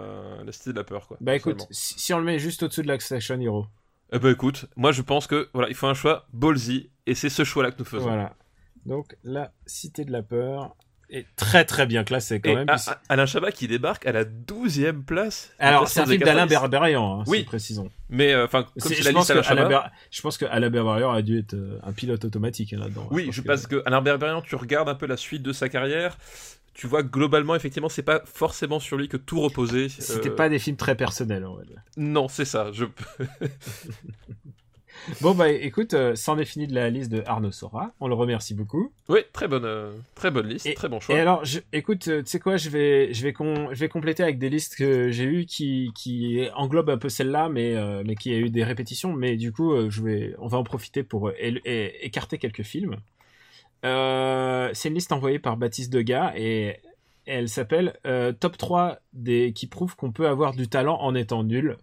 [0.44, 1.16] la Cité de la peur quoi.
[1.20, 3.66] Bah écoute, si, si on le met juste au-dessous de la Station Hero.
[4.12, 7.28] Eh ben écoute, moi je pense que voilà, il faut un choix ballsy et c'est
[7.28, 8.08] ce choix là que nous faisons.
[8.08, 8.34] Voilà.
[8.86, 10.74] Donc la Cité de la Peur
[11.12, 12.66] est très très bien classée quand Et même.
[12.68, 15.50] Puisque- A- Alain Chabat qui débarque à la 12e place.
[15.58, 16.50] Alors c'est un film d'Alain 90.
[16.70, 17.42] Berberian, hein, Oui.
[17.42, 17.90] précisons.
[18.08, 19.68] Mais euh, enfin, comme c'est Je pense, que Chabat.
[19.68, 23.08] Ber- je pense que Alain Berberian a dû être euh, un pilote automatique hein, là-dedans.
[23.10, 26.16] Oui, je pense que Alain Berberian, tu regardes un peu la suite de sa carrière,
[26.74, 29.88] tu vois que globalement, effectivement, c'est pas forcément sur lui que tout reposait.
[29.88, 31.82] C'était Euh, pas des films très personnels, on va dire.
[31.96, 32.70] Non, c'est ça.
[32.72, 32.84] Je...
[35.20, 37.92] Bon bah écoute, euh, c'en est fini de la liste de Arnaud Sora.
[38.00, 38.92] On le remercie beaucoup.
[39.08, 41.14] Oui, très bonne, euh, très bonne liste, Et- très bon choix.
[41.16, 43.88] Et alors, je, écoute, euh, tu sais quoi, je vais, je vais, con- je vais
[43.88, 48.02] compléter avec des listes que j'ai eues qui, qui englobent un peu celle-là, mais, euh,
[48.06, 49.12] mais qui a eu des répétitions.
[49.12, 52.96] Mais du coup, je vais, on va en profiter pour écarter quelques films.
[53.82, 56.76] C'est une liste envoyée par Baptiste Degas et
[57.26, 57.98] elle s'appelle
[58.40, 61.76] Top 3 des qui prouvent qu'on peut avoir du talent en étant nul.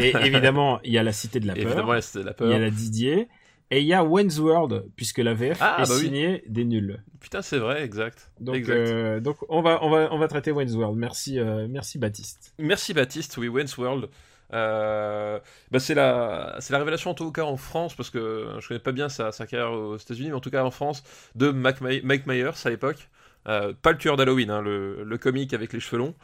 [0.00, 1.64] Et évidemment, il y a la Cité de la Peur.
[1.64, 3.28] Évidemment, c'était la Il y a la Didier.
[3.70, 6.02] Et il y a Wayne's World, puisque la VF Ah, est bah oui.
[6.02, 7.02] signée des nuls.
[7.18, 8.30] Putain, c'est vrai, exact.
[8.38, 8.74] Donc, exact.
[8.76, 10.96] euh, donc on va, on va, on va traiter Wayne's World.
[10.98, 12.52] Merci, euh, merci Baptiste.
[12.58, 14.10] Merci Baptiste, oui, Wayne's World.
[14.52, 18.68] Euh, bah c'est la, c'est la révélation en tout cas en France, parce que je
[18.68, 21.02] connais pas bien sa, sa carrière aux États-Unis, mais en tout cas en France,
[21.34, 23.08] de Mac Mike Myers à l'époque.
[23.48, 26.14] Euh, pas le tueur d'Halloween, hein, le, le comique avec les cheveux longs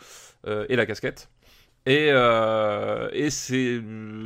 [0.68, 1.28] et la casquette.
[1.86, 3.80] Et, euh, et c'est,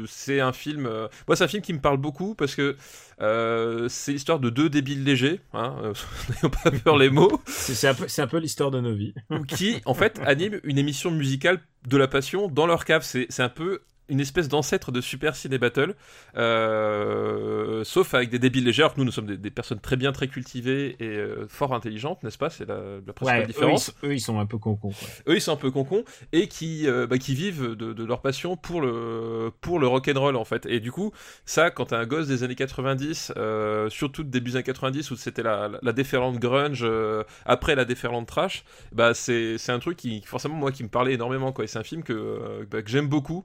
[0.06, 0.86] c'est un film.
[0.86, 2.76] euh, moi, c'est un film qui me parle beaucoup parce que
[3.20, 5.92] euh, c'est l'histoire de deux débiles légers, hein,
[6.30, 9.14] n'ayons pas peur les mots, C'est un peu, peu l'histoire de nos vies.
[9.46, 13.02] qui en fait animent une émission musicale de la passion dans leur cave.
[13.04, 15.94] C'est un peu une espèce d'ancêtre de Super Ciné Battle,
[16.36, 18.82] euh, sauf avec des débiles légers.
[18.82, 21.74] Alors que nous, nous sommes des, des personnes très bien, très cultivées et euh, fort
[21.74, 22.50] intelligentes, n'est-ce pas?
[22.50, 23.94] C'est la, la principale Ouais, eux ils, différence.
[24.04, 24.92] eux, ils sont un peu concons.
[25.28, 28.20] Eux, ils sont un peu concons et qui, euh, bah, qui vivent de, de leur
[28.20, 30.66] passion pour le, pour le rock'n'roll en fait.
[30.66, 31.12] Et du coup,
[31.44, 35.16] ça, quand t'es un gosse des années 90, euh, surtout début des années 90 où
[35.16, 36.86] c'était la, la, la déferlante grunge
[37.44, 41.52] après la déferlante trash, bah c'est un truc qui forcément moi qui me parlait énormément
[41.52, 41.64] quoi.
[41.64, 43.44] Et c'est un film que, bah, que j'aime beaucoup,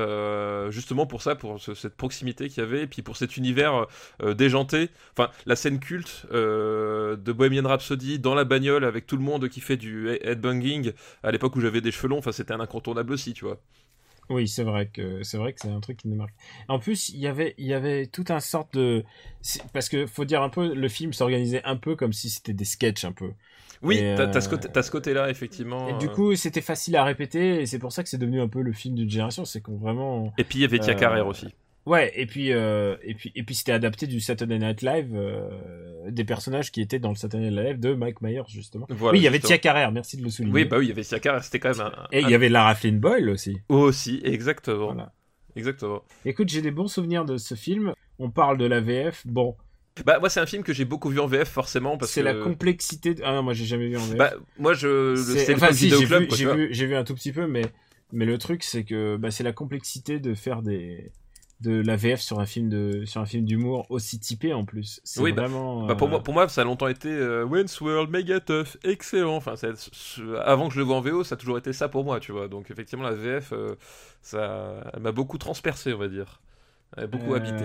[0.00, 3.36] euh, justement pour ça, pour ce- cette proximité qu'il y avait et puis pour cet
[3.36, 3.86] univers
[4.22, 4.90] euh, déjanté.
[5.16, 9.48] Enfin, la scène culte euh, de Bohemian Rhapsody dans la bagnole avec tout le monde
[9.48, 13.12] qui fait du headbanging à l'époque où j'avais des cheveux longs, enfin c'était un incontournable
[13.12, 13.58] aussi, tu vois.
[14.30, 16.32] Oui, c'est vrai que c'est vrai que c'est un truc qui nous marque.
[16.68, 19.04] En plus, il y avait, il y avait tout un sorte de,
[19.72, 22.64] parce que faut dire un peu, le film s'organisait un peu comme si c'était des
[22.64, 23.32] sketchs un peu.
[23.82, 25.88] Oui, t'as t'as ce euh, côté- ce côté-là, effectivement.
[25.88, 26.08] Et du euh.
[26.08, 28.72] coup, c'était facile à répéter, et c'est pour ça que c'est devenu un peu le
[28.72, 29.44] film d'une génération.
[29.44, 31.54] C'est qu'on vraiment, Et puis il y avait Tia euh, Carrère aussi.
[31.86, 35.48] Ouais, et puis euh, et puis et puis c'était adapté du Saturday Night Live, euh,
[36.08, 38.86] des personnages qui étaient dans le Saturday Night Live de Mike Myers justement.
[38.90, 39.38] Voilà, oui, il y avait.
[39.38, 40.54] Tia Carrère, merci de le souligner.
[40.54, 42.06] Oui, bah oui, il y avait Tia Carrère, c'était quand même un.
[42.12, 43.56] et il un- y avait Lara Flynn Boyle aussi.
[43.70, 44.86] Aussi, exactement.
[44.92, 45.12] Voilà.
[45.56, 46.02] Exactement.
[46.24, 47.92] Écoute, j'ai des bons souvenirs de ce film.
[48.18, 49.26] On parle de la VF.
[49.26, 49.56] Bon,
[50.04, 52.26] Bah, moi, c'est un film que j'ai beaucoup vu en VF, forcément, parce c'est que.
[52.26, 53.14] la complexité.
[53.14, 53.22] De...
[53.24, 54.16] Ah non, moi j'ai jamais vu en VF.
[54.18, 55.16] Bah, moi, je.
[55.16, 56.04] C'est- enfin, le si, j'ai
[56.54, 57.62] vu, j'ai vu un tout petit peu, mais
[58.12, 61.10] mais le truc c'est que bah, c'est la complexité de faire des
[61.60, 65.00] de la VF sur un film de sur un film d'humour aussi typé en plus.
[65.04, 65.86] C'est Oui, bah, vraiment.
[65.86, 68.76] Bah pour, euh, moi, pour moi, ça a longtemps été euh, Wayne's World, méga tough,
[68.84, 69.36] excellent.
[69.36, 69.54] Enfin,
[70.44, 72.32] avant que je le vois en VO, ça a toujours été ça pour moi, tu
[72.32, 72.48] vois.
[72.48, 73.76] Donc, effectivement, la VF, euh,
[74.22, 76.40] ça elle m'a beaucoup transpercé, on va dire.
[76.96, 77.64] Elle a beaucoup Euh, habité.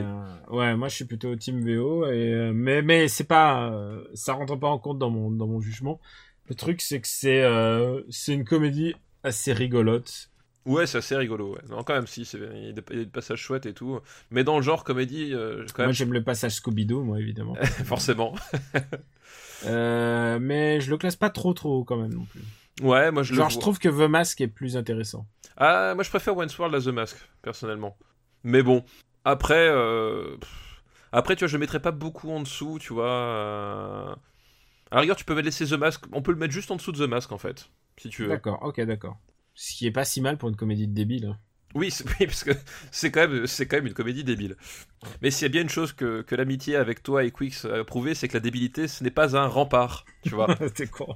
[0.49, 4.33] Ouais, moi je suis plutôt team VO et euh, mais mais c'est pas euh, ça
[4.33, 5.99] rentre pas en compte dans mon dans mon jugement.
[6.47, 10.29] Le truc c'est que c'est euh, c'est une comédie assez rigolote.
[10.65, 11.53] Ouais, c'est assez rigolo.
[11.53, 11.61] Ouais.
[11.69, 13.99] Non, quand même, si, il y a des passages chouettes et tout.
[14.31, 17.55] Mais dans le genre comédie, euh, quand Moi même, j'aime le passage Scooby-Doo moi évidemment.
[17.85, 18.35] forcément.
[19.65, 22.41] Euh, mais je le classe pas trop trop quand même non plus.
[22.83, 25.25] Ouais, moi je le Genre je trouve que The Mask est plus intéressant.
[25.57, 27.97] Ah, moi je préfère Wayne's World à The Mask, personnellement.
[28.43, 28.83] Mais bon,
[29.23, 30.35] après, euh,
[31.11, 33.09] après, tu vois, je le mettrais pas beaucoup en dessous, tu vois.
[33.09, 34.15] euh.
[34.91, 36.91] À la rigueur, tu peux laisser The Mask, on peut le mettre juste en dessous
[36.91, 38.29] de The Mask, en fait, si tu veux.
[38.29, 39.17] D'accord, ok d'accord.
[39.55, 41.25] Ce qui est pas si mal pour une comédie de débile.
[41.27, 41.37] hein.
[41.73, 42.51] Oui, oui, parce que
[42.91, 44.55] c'est quand, même, c'est quand même une comédie débile.
[45.21, 47.83] Mais s'il y a bien une chose que, que l'amitié avec toi et Quix a
[47.83, 50.55] prouvé, c'est que la débilité, ce n'est pas un rempart, tu vois.
[50.75, 51.15] T'es con.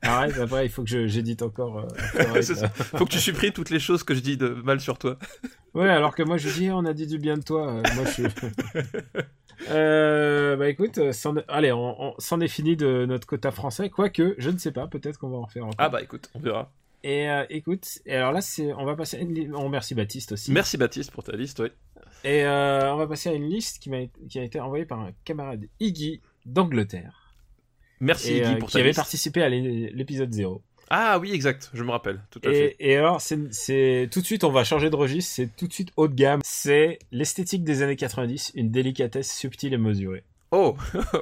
[0.00, 1.80] Arrête, après il faut que j'édite encore.
[1.80, 2.68] euh, ça.
[2.70, 5.18] Faut que tu supprimes toutes les choses que je dis de mal sur toi.
[5.74, 7.70] Ouais, alors que moi je dis, on a dit du bien de toi.
[7.74, 8.22] euh, moi je suis.
[9.70, 13.90] Euh, bah écoute, euh, est- allez, on, c'en est fini de notre quota français.
[13.90, 15.76] Quoique, je ne sais pas, peut-être qu'on va en faire encore.
[15.78, 16.70] Ah bah écoute, on verra.
[17.04, 20.32] Et euh, écoute, et alors là, c'est, on va passer à une On remercie Baptiste
[20.32, 20.52] aussi.
[20.52, 21.68] Merci Baptiste pour ta liste, oui.
[22.24, 25.00] Et euh, on va passer à une liste qui, m'a, qui a été envoyée par
[25.00, 27.34] un camarade Iggy d'Angleterre.
[28.00, 28.98] Merci Et, Iggy euh, pour qui ta avait liste.
[28.98, 30.62] participé à l'é- l'épisode 0.
[30.94, 32.76] Ah oui, exact, je me rappelle, tout à fait.
[32.78, 35.32] Et, et alors, c'est, tout de suite, on va changer de registre.
[35.34, 36.42] C'est tout de suite haut de gamme.
[36.44, 40.22] C'est l'esthétique des années 90, une délicatesse subtile et mesurée.
[40.50, 40.76] Oh,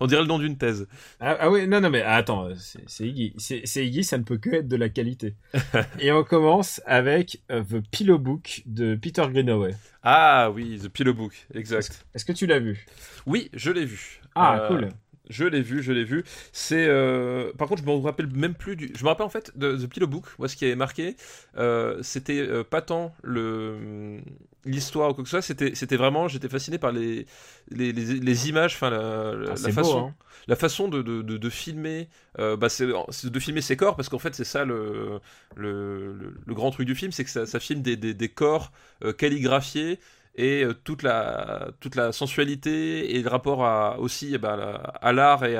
[0.00, 0.86] on dirait le nom d'une thèse.
[1.18, 2.50] Ah, ah oui, non, non, mais attends,
[2.86, 3.34] c'est Iggy.
[3.38, 5.34] C'est c'est Iggy, ça ne peut que être de la qualité.
[5.98, 9.74] et on commence avec euh, The Pillow Book de Peter Greenaway.
[10.04, 12.06] Ah oui, The Pillow Book, exact.
[12.14, 12.86] Est-ce que tu l'as vu?
[13.26, 14.20] Oui, je l'ai vu.
[14.36, 14.88] Ah, Euh, cool.
[15.30, 16.24] Je l'ai vu, je l'ai vu.
[16.52, 18.92] C'est, euh, par contre, je me rappelle même plus du.
[18.94, 20.26] Je me rappelle en fait de The Pillow Book.
[20.38, 21.16] Moi, ce qui avait marqué,
[21.56, 24.18] euh, c'était euh, pas tant le
[24.64, 25.42] l'histoire ou quoi que ce soit.
[25.42, 26.26] C'était, c'était vraiment.
[26.28, 27.26] J'étais fasciné par les
[27.70, 30.00] les, les, les images, enfin la, la, Ah, la façon.
[30.00, 30.14] beau, hein.
[30.48, 32.08] La façon de, de, de, de filmer,
[32.40, 35.20] euh, bah c'est de filmer ses corps parce qu'en fait c'est ça le,
[35.54, 38.28] le, le, le grand truc du film, c'est que ça, ça filme des, des, des
[38.28, 38.72] corps
[39.18, 40.00] calligraphiés
[40.34, 45.12] et euh, toute la toute la sensualité et le rapport à aussi eh ben, à,
[45.12, 45.56] l'art et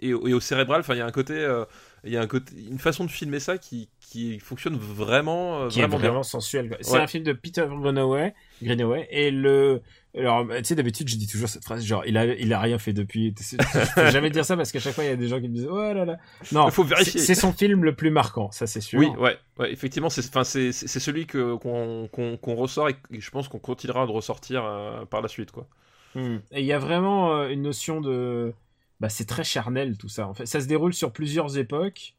[0.00, 0.80] et au cérébral.
[0.80, 1.64] Enfin il y a un côté euh,
[2.06, 5.68] il y a un côté une façon de filmer ça qui qui fonctionne vraiment euh,
[5.68, 6.76] qui vraiment est bien vraiment sensuel.
[6.80, 7.00] C'est Ouais.
[7.00, 9.82] un film de Peter Greenaway, Greenaway et le
[10.16, 12.78] alors tu sais d'habitude je dis toujours cette phrase genre il a il a rien
[12.78, 13.34] fait depuis.
[13.38, 13.56] Je
[13.94, 15.54] peux jamais dire ça parce qu'à chaque fois il y a des gens qui me
[15.54, 16.16] disent oh là là.
[16.52, 17.20] Non, faut vérifier.
[17.20, 18.98] c'est son film le plus marquant, ça c'est sûr.
[18.98, 23.48] oui ouais, ouais effectivement c'est enfin c'est celui que qu'on qu'on ressort et je pense
[23.48, 25.66] qu'on continuera de ressortir euh, par la suite quoi
[26.14, 26.36] Hmm.
[26.50, 28.54] Et il y a vraiment euh, une notion de
[29.00, 30.26] bah c'est très charnel tout ça.
[30.28, 32.14] En fait, ça se déroule sur plusieurs époques.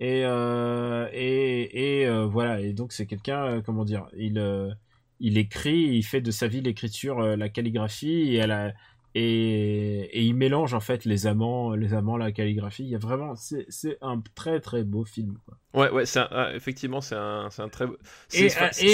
[0.00, 4.72] Et, euh, et, et euh, voilà, et donc c'est quelqu'un, euh, comment dire, il, euh,
[5.20, 8.72] il écrit, il fait de sa vie l'écriture, la calligraphie, et, elle a,
[9.14, 12.82] et, et il mélange en fait les amants, les amants, la calligraphie.
[12.82, 15.38] Il y a vraiment, c'est un très très beau film.
[15.46, 15.56] Quoi.
[15.80, 17.96] ouais ouais un- ah, effectivement c'est un un très beau-
[18.28, 18.48] c'est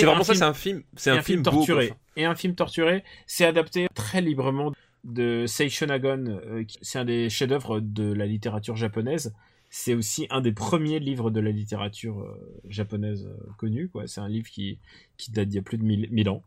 [0.05, 1.95] vraiment ça c'est un film c'est un, film, torturé.
[2.17, 4.73] Et un film torturé, c'est adapté très librement
[5.05, 9.33] de Seishonagon, euh, c'est un des chefs-d'œuvre de la littérature japonaise.
[9.71, 13.89] C'est aussi un des premiers livres de la littérature euh, japonaise euh, connue.
[13.89, 14.07] Quoi.
[14.09, 14.79] C'est un livre qui,
[15.17, 16.43] qui date d'il y a plus de 1000 1000 ans.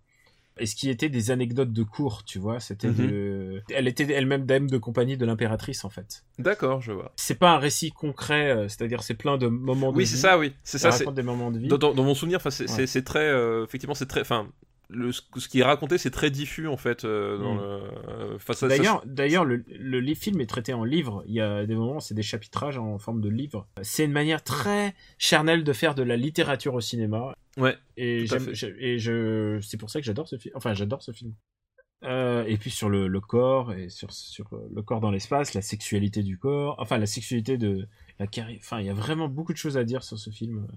[0.60, 2.96] Et ce qui était des anecdotes de cours, tu vois, c'était Mhm.
[3.08, 3.64] de...
[3.74, 6.24] Elle était elle-même dame de compagnie de l'impératrice, en fait.
[6.38, 9.98] d'accord je vois C'est pas un récit concret, euh, c'est-à-dire c'est plein de moments de
[9.98, 10.10] oui vie.
[10.12, 11.70] c'est ça oui c'est Ça ça c'est raconte des moments de vie.
[11.70, 13.02] Dans, dans- dans mon souvenir, c'est Ouais.
[13.02, 14.48] très, euh, effectivement, c'est très, enfin,
[14.90, 17.04] le, ce qui est raconté, c'est très diffus en fait.
[17.06, 17.58] euh, dans Mm.
[17.58, 21.24] le, euh, ça- D'ailleurs, le, le film est traité en livre.
[21.28, 23.68] Il y a des moments, c'est des chapitrages en forme de livre.
[23.82, 27.34] C'est une manière très charnelle de faire de la littérature au cinéma.
[27.58, 28.26] ouais, Et
[29.00, 30.54] je, c'est pour ça que j'adore ce film.
[30.56, 31.34] Enfin, j'adore ce film.
[32.04, 35.62] Euh, et puis sur le, le corps et sur sur le corps dans l'espace, la
[35.62, 37.88] sexualité du corps, enfin la sexualité de
[38.20, 38.60] la carrière.
[38.62, 40.68] Enfin, il y a vraiment beaucoup de choses à dire sur ce film,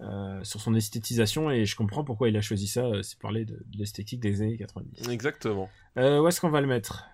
[0.00, 2.80] euh, sur son esthétisation et je comprends pourquoi il a choisi ça.
[2.84, 5.08] euh, C'est parler de, de l'esthétique des années 90.
[5.10, 5.68] exactement.
[5.96, 7.04] Euh, où est-ce qu'on va le mettre?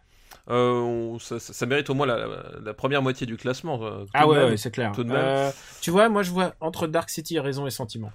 [0.47, 3.81] On- ça, ça- ça mérite au moins la, la- la première moitié du classement.
[4.15, 4.93] Ah ouais, c'est clair.
[4.93, 5.53] tout de même.
[5.83, 8.11] Tu vois, moi je vois entre Dark City, Raison et Sentiment.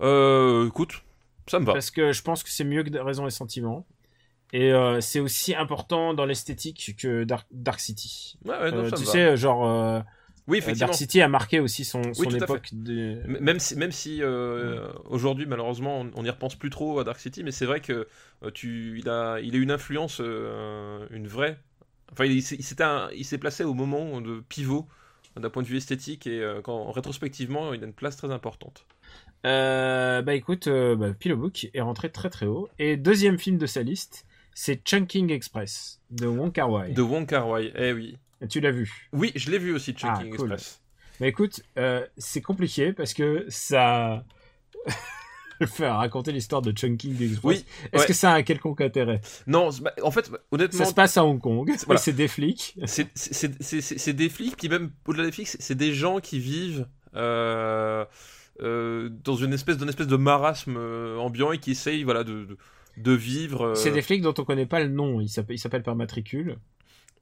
[0.00, 1.02] Écoute,
[1.48, 1.72] ça me va.
[1.72, 3.86] Parce que je pense que c'est mieux que Raison et Sentiment.
[4.52, 8.38] Et c'est aussi important dans l'esthétique que Dark, Dark City.
[8.44, 9.12] Ouais, ouais, non, ça tu me va.
[9.12, 10.04] sais, genre,
[10.46, 10.88] oui, effectivement.
[10.88, 12.68] Dark City a marqué aussi son, époque.
[12.72, 13.20] De...
[13.26, 17.42] Même si, même si euh, aujourd'hui, malheureusement, on- n'y repense plus trop à Dark City,
[17.42, 18.06] mais c'est vrai que
[18.42, 21.58] euh, tu, il, a, il a une influence, euh, une vraie.
[22.12, 22.64] Enfin, il, s'est- il
[23.38, 24.86] placé au moment de pivot
[25.36, 28.86] d'un point de vue esthétique et euh, quand, rétrospectivement, il a une place très importante.
[29.46, 32.68] Euh, bah écoute, euh, bah, Pillow Book est rentré très très haut.
[32.78, 36.92] Et deuxième film de sa liste, c'est Chunking Express de Wong Kar Wai.
[36.92, 38.16] De Wong Kar Wai, eh oui.
[38.48, 40.52] Tu l'as vu Oui, je l'ai vu aussi, Chunking Ah, cool.
[40.52, 40.80] Express.
[41.20, 44.24] Bah écoute, euh, c'est compliqué parce que ça.
[45.66, 47.42] Faire raconter l'histoire de Chunking Express.
[47.44, 48.06] Oui, Est-ce ouais.
[48.08, 49.20] que ça a un quelconque intérêt?
[49.46, 52.00] Non, bah, en fait, honnêtement, Ça se passe à Hong Kong, Voilà.
[52.00, 52.76] c'est des flics.
[52.84, 58.04] c'est- des flics, puis même au-delà des flics, c'est- des gens qui vivent euh,
[58.62, 60.76] euh, dans une espèce, d'une espèce de marasme
[61.18, 62.56] ambiant et qui essayent voilà, de, de,
[62.96, 63.74] de vivre.
[63.76, 66.58] C'est des flics dont on connaît pas le nom, ils s'appellent par matricule.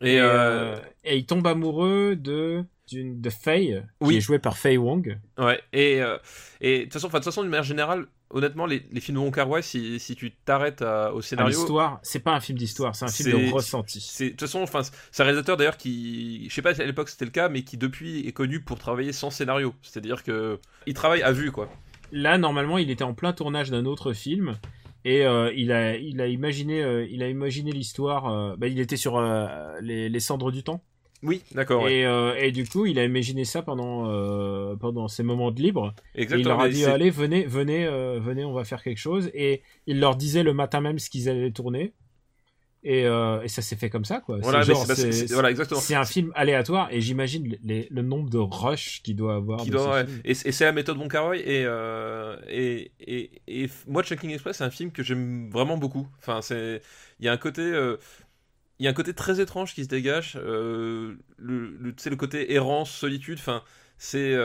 [0.03, 4.17] Et, euh, euh, et ils tombent amoureux de, d'une, de Faye, qui Oui.
[4.17, 5.19] est jouée par Faye Wong.
[5.39, 6.19] ouais, et, euh,
[6.61, 9.23] et de toute façon, de toute façon, d'une manière générale, honnêtement, les, les films de
[9.23, 12.97] Wong Kar Wai, si, si tu t'arrêtes au scénario, l'histoire, c'est pas un film d'histoire,
[12.97, 14.01] c'est un film de ressenti.
[14.01, 16.87] c'est de toute façon, enfin, c'est un réalisateur d'ailleurs qui, je sais pas si à
[16.87, 19.75] l'époque c'était le cas, mais qui depuis est connu pour travailler sans scénario.
[19.83, 21.69] C'est-à-dire que il travaille à vue, quoi.
[22.11, 24.57] Là, normalement, il était en plein tournage d'un autre film.
[25.05, 28.29] Et euh, il a, il a imaginé, euh, il a imaginé l'histoire.
[28.29, 29.47] euh, bah, il était sur euh,
[29.81, 30.83] les, les cendres du temps.
[31.25, 31.89] Oui, d'accord.
[31.89, 34.07] Et, et du coup, il a imaginé ça pendant,
[34.77, 35.95] pendant ses moments de libre.
[36.17, 36.49] Et il Exactement.
[36.57, 37.87] leur a dit allez, venez, venez,
[38.19, 39.31] venez, on va faire quelque chose.
[39.33, 41.93] Et il leur disait le matin même ce qu'ils allaient tourner.
[42.85, 44.37] Et, euh, et ça s'est fait comme ça, quoi.
[44.37, 45.51] C'est Voilà, c'est- voilà,
[45.95, 46.89] un film aléatoire.
[46.91, 49.63] Et j'imagine le nombre de rushs qu'il doit avoir.
[49.63, 50.07] Qui doit- ouais.
[50.25, 50.99] Et, et c'est la méthode
[51.33, 53.31] et, euh, et, et,
[53.87, 56.09] moi Chunking Express c'est un film que j'aime vraiment beaucoup.
[56.19, 56.83] Enfin c'est
[57.21, 57.99] il y a un côté euh,
[58.79, 62.91] il y a un côté très étrange qui se dégage le, le le côté errance
[62.91, 63.63] solitude enfin
[63.97, 64.37] c'est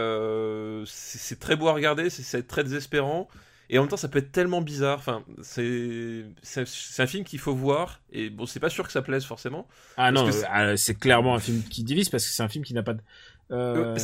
[0.86, 3.28] c'est très beau à regarder c'est très désespérant
[3.70, 4.98] et en même temps ça peut être tellement bizarre.
[5.00, 9.02] Enfin, c'est c'est un film qu'il faut voir et bon, c'est pas sûr que ça
[9.02, 9.68] plaise forcément.
[9.98, 12.74] Ah non, ah, c'est clairement un film qui divise parce que c'est un film qui
[12.74, 13.02] n'a pas de
[13.52, 13.96] euh,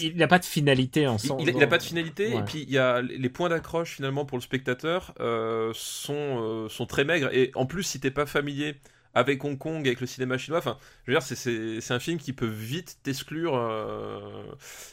[0.00, 1.42] il n'a pas de finalité en sens.
[1.44, 4.38] Il n'a pas de finalité, et puis il y a les points d'accroche finalement pour
[4.38, 7.28] le spectateur euh, sont, euh, sont très maigres.
[7.32, 8.76] Et en plus, si t'es pas familier
[9.14, 10.58] avec Hong Kong, avec le cinéma chinois.
[10.58, 10.78] Enfin,
[11.20, 13.56] c'est un film qui peut vite t'exclure.
[13.56, 14.20] Euh,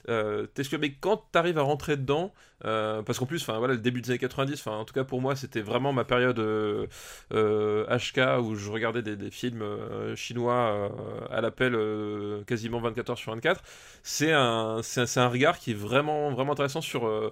[0.10, 0.48] euh,
[0.80, 4.02] mais quand tu arrives à rentrer dedans, euh, parce qu'en plus, enfin voilà, le début
[4.02, 6.40] des années 90, enfin en tout cas pour moi, c'était vraiment ma période
[7.32, 9.66] HK où je regardais des, films
[10.16, 10.92] chinois
[11.30, 11.78] à l'appel
[12.48, 13.62] quasiment 24 heures sur 24.
[14.04, 14.82] C'est un,
[15.16, 17.32] un regard qui est vraiment, vraiment intéressant sur euh,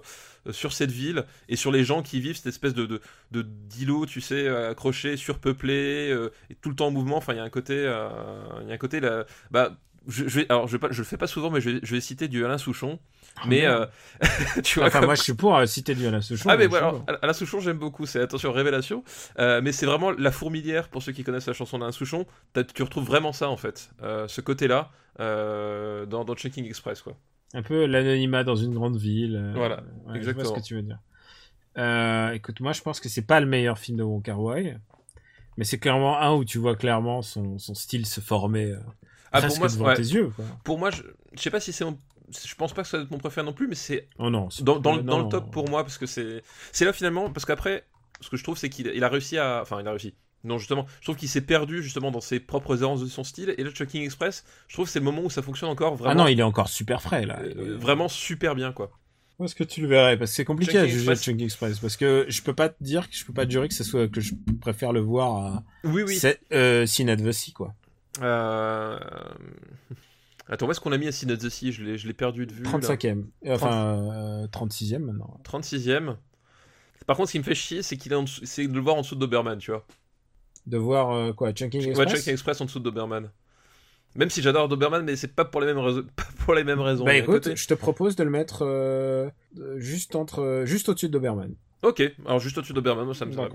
[0.50, 4.06] sur cette ville et sur les gens qui vivent cette espèce de, de, de d'îlot,
[4.06, 7.16] tu sais, accroché, surpeuplé, euh, et tout le temps en mouvement.
[7.16, 8.08] Enfin, il y a un côté, euh,
[8.62, 9.76] il y a un côté là, bah,
[10.06, 12.00] je, je vais, alors je, je le fais pas souvent, mais je vais, je vais
[12.00, 12.98] citer du Alain Souchon.
[13.46, 13.66] Mais
[14.62, 16.48] tu vois, enfin moi je suis pour citer du Alain Souchon.
[16.50, 19.02] Ah mais voilà, Alain Souchon j'aime beaucoup, c'est attention révélation,
[19.38, 22.26] mais c'est vraiment la fourmilière pour ceux qui connaissent la chanson d'Alain Souchon.
[22.74, 23.90] Tu retrouves vraiment ça en fait,
[24.28, 27.16] ce côté-là dans, dans Checking Express quoi.
[27.54, 29.36] Un peu l'anonymat dans une grande ville.
[29.36, 29.82] Euh, voilà,
[30.14, 30.44] exactement.
[30.44, 30.98] Je vois ce que tu veux dire.
[31.78, 34.76] Euh, écoute, moi je pense que c'est pas le meilleur film de Wong Kar Wai,
[35.56, 38.78] mais c'est clairement un où tu vois clairement son, son style se former euh,
[39.32, 40.30] ah, pour moi, devant tes yeux.
[40.36, 40.44] Quoi.
[40.62, 41.84] Pour moi, je, je sais pas si c'est
[42.30, 44.78] je pense pas que ça être mon préféré non plus, mais c'est oh non, dans,
[44.78, 47.84] dans, dans le top pour moi parce que c'est c'est là finalement parce qu'après
[48.20, 50.14] ce que je trouve c'est qu'il il a réussi à enfin il a réussi
[50.44, 53.54] non, justement, je trouve qu'il s'est perdu justement dans ses propres errances de son style.
[53.56, 56.12] Et le Chucking Express, je trouve que c'est le moment où ça fonctionne encore vraiment.
[56.12, 57.40] Ah non, il est encore super frais là.
[57.40, 58.90] Euh, vraiment super bien quoi.
[59.38, 60.16] Où est-ce que tu le verrais?
[60.16, 61.78] Parce que c'est compliqué à juger Chucking Express.
[61.80, 63.82] Parce que je peux pas te dire, que je peux pas te jurer que ce
[63.82, 65.64] soit que je préfère le voir à.
[65.82, 66.16] Oui, oui.
[66.16, 67.06] C'est euh, Sin
[67.54, 67.74] quoi.
[68.20, 68.98] Euh...
[70.46, 71.72] Attends, où est-ce qu'on l'a mis à Sin the Sea?
[71.72, 72.64] Je l'ai perdu de vue.
[72.64, 73.24] 35e.
[73.48, 75.40] Enfin, 36e euh, maintenant.
[75.42, 76.16] 36e.
[77.06, 79.00] Par contre, ce qui me fait chier, c'est qu'il est, c'est de le voir en
[79.00, 79.86] dessous de Doberman, tu vois
[80.66, 83.30] de voir euh, quoi Chunking Express Ouais, Chunking Express en dessous de Doberman.
[84.16, 86.04] Même si j'adore Doberman, mais c'est pas pour les mêmes raisons.
[86.44, 87.04] pour les mêmes raisons.
[87.04, 89.28] Bah écoute, je te propose de le mettre euh,
[89.76, 91.54] juste entre, juste au-dessus de Doberman.
[91.82, 93.48] Ok, alors juste au-dessus de Doberman, ça me va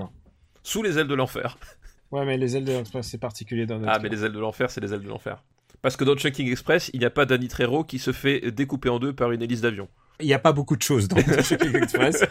[0.64, 1.58] Sous les ailes de l'enfer.
[2.12, 4.40] Ouais, mais les ailes de l'enfer, c'est particulier dans notre Ah, mais les ailes de
[4.40, 5.44] l'enfer, c'est les ailes de l'enfer.
[5.84, 8.90] Parce que dans Chunking Express, il n'y a pas Danny Trejo qui se fait découper
[8.90, 9.88] en deux par une hélice d'avion
[10.20, 12.26] il n'y a pas beaucoup de choses dans Checking Express.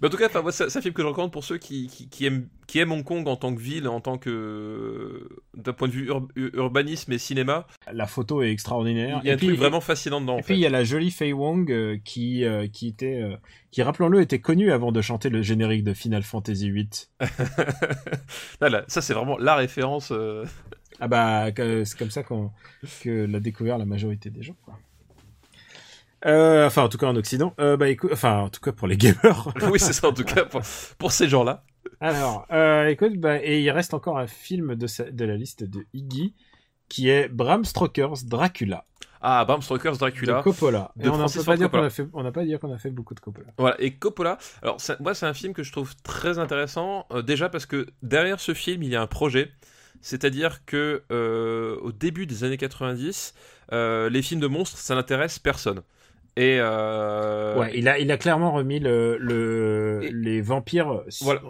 [0.00, 2.26] Mais en tout cas, moi, c'est un film que je recommande pour ceux qui, qui,
[2.26, 5.28] aiment, qui aiment Hong Kong en tant que ville, en tant que.
[5.56, 7.66] d'un point de vue urbanisme et cinéma.
[7.90, 9.20] La photo est extraordinaire.
[9.22, 10.38] Il y a un truc vraiment fascinant dedans.
[10.38, 13.22] Et puis, il y a la jolie Fei Wong euh, qui, euh, qui était.
[13.22, 13.36] Euh,
[13.70, 16.88] qui, rappelons-le, était connue avant de chanter le générique de Final Fantasy VIII.
[18.88, 20.12] ça, c'est vraiment la référence.
[21.00, 22.50] Ah bah, c'est comme ça qu'on
[23.02, 24.78] que l'a découvert la majorité des gens, quoi.
[26.26, 27.54] Euh, enfin, en tout cas en Occident.
[27.60, 29.52] Euh, bah écoute, enfin en tout cas pour les gamers.
[29.70, 30.62] oui, c'est ça en tout cas pour,
[30.98, 31.64] pour ces gens-là.
[32.00, 35.86] Alors, euh, écoute, bah, et il reste encore un film de, de la liste de
[35.92, 36.34] Iggy
[36.88, 38.84] qui est Bram Stoker's Dracula.
[39.20, 40.38] Ah, Bram Stoker's Dracula.
[40.38, 40.92] De Coppola.
[41.00, 42.90] et on n'a pas, dire qu'on a fait, on n'a pas dit qu'on a fait
[42.90, 43.48] beaucoup de Coppola.
[43.58, 47.48] Voilà, et Coppola, alors moi c'est un film que je trouve très intéressant, euh, déjà
[47.48, 49.50] parce que derrière ce film il y a un projet,
[50.00, 53.34] c'est-à-dire que euh, au début des années 90,
[53.72, 55.82] euh, les films de monstres ça n'intéresse personne.
[56.38, 57.58] Et euh...
[57.58, 61.40] ouais, il a, il a clairement remis le, le les vampires voilà.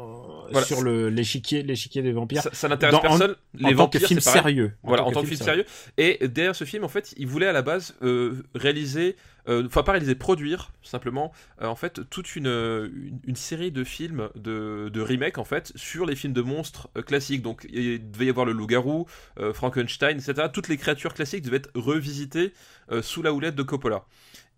[0.65, 2.43] sur le l'échiquier, l'échiquier des vampires.
[2.43, 3.33] Ça, ça n'intéresse personne.
[3.33, 4.73] En, les en vampires, tant que film sérieux.
[4.83, 5.67] Voilà, en tant que, film sérieux.
[5.99, 9.83] Et derrière ce film, en fait, il voulait à la base euh, réaliser, euh, enfin
[9.83, 14.89] pas réaliser, produire simplement, euh, en fait, toute une, une, une, série de films de,
[14.91, 17.43] de remake en fait sur les films de monstres euh, classiques.
[17.43, 19.07] Donc il devait y avoir le loup-garou,
[19.39, 20.49] euh, Frankenstein, etc.
[20.53, 22.53] Toutes les créatures classiques devaient être revisitées
[23.03, 24.07] sous la houlette de Coppola.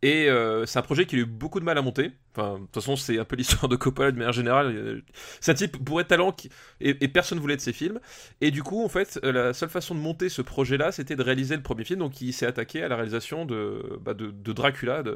[0.03, 2.13] Et euh, c'est un projet qui a eu beaucoup de mal à monter.
[2.35, 5.03] Enfin, de toute façon, c'est un peu l'histoire de Coppola de manière générale.
[5.41, 6.49] C'est un type bourré de talent qui...
[6.81, 7.99] et, et, personne voulait de ses films.
[8.41, 11.23] Et du coup, en fait, euh, la seule façon de monter ce projet-là, c'était de
[11.23, 11.99] réaliser le premier film.
[11.99, 15.13] Donc, il s'est attaqué à la réalisation de, bah, de, de, Dracula, de,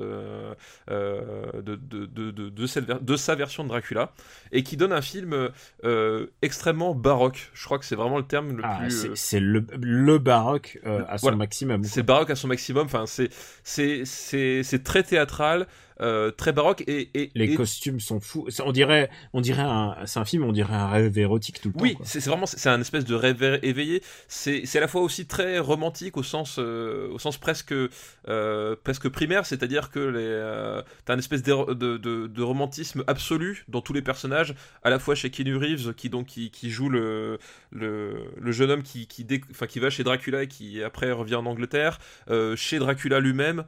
[0.91, 2.07] euh, de, de,
[2.49, 4.13] de, sa version de Dracula,
[4.51, 5.51] et qui donne un film
[5.85, 7.51] euh, extrêmement baroque.
[7.55, 9.15] Je crois que c'est vraiment le terme le ah, plus.
[9.15, 11.85] C'est le, le baroque à son maximum.
[11.85, 12.87] C'est baroque à son maximum.
[12.87, 13.31] Enfin, c'est
[14.75, 15.69] c'est très théâtral.
[16.01, 18.49] Euh, très baroque et, et les costumes sont fous.
[18.65, 21.81] On dirait, on dirait un, c'est un film, on dirait un rêve érotique tout le
[21.81, 22.01] oui, temps.
[22.01, 24.03] Oui, c'est vraiment, c'est un espèce de rêve éveillé.
[24.27, 28.77] C'est, c'est à la fois aussi très romantique au sens, euh, au sens presque, euh,
[28.83, 33.81] presque primaire, c'est-à-dire que les, t'as une espèce de, de, de, de, romantisme absolu dans
[33.81, 37.39] tous les personnages, à la fois chez Keanu Reeves qui donc qui, qui joue le,
[37.71, 41.37] le, le jeune homme qui, qui, enfin, qui va chez Dracula et qui après revient
[41.37, 42.01] en Angleterre,
[42.57, 43.65] chez Dracula lui-même,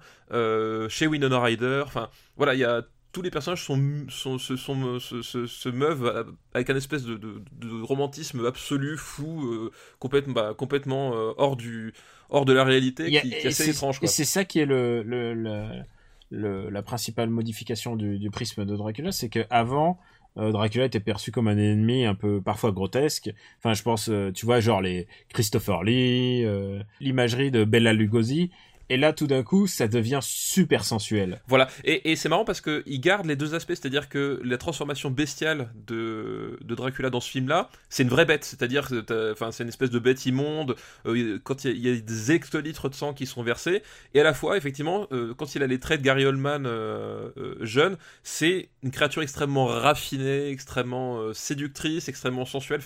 [0.89, 4.99] chez Winona Ryder, enfin voilà, il y a tous les personnages sont, sont, se, sont,
[5.01, 10.35] se, se, se meuvent avec un espèce de, de, de romantisme absolu, fou, euh, complètement,
[10.35, 11.95] bah, complètement euh, hors, du,
[12.29, 14.01] hors de la réalité, a- qui, est assez c'est- étrange.
[14.03, 15.83] Et c'est ça qui est le, le, le-
[16.31, 19.99] le- la principale modification du, du prisme de Dracula, c'est que avant
[20.39, 23.31] euh, Dracula était perçu comme un ennemi un peu parfois grotesque.
[23.59, 28.51] Enfin, je pense, euh, tu vois, genre les Christopher Lee, euh, l'imagerie de Bella Lugosi.
[28.89, 31.41] Et là, tout d'un coup, ça devient super sensuel.
[31.49, 35.73] Voilà, et, c'est marrant parce qu'il garde les deux aspects, c'est-à-dire que la transformation bestiale
[35.87, 39.99] de, Dracula dans ce film-là, c'est une vraie bête, c'est-à-dire que c'est une espèce de
[39.99, 40.77] bête immonde,
[41.07, 43.83] euh, quand il y, a- des hectolitres de sang qui sont versés,
[44.15, 47.31] et à la fois, effectivement, euh, quand il a les traits de Gary Oldman euh,
[47.61, 52.81] jeune, c'est une créature extrêmement raffinée, extrêmement séductrice, extrêmement sensuelle,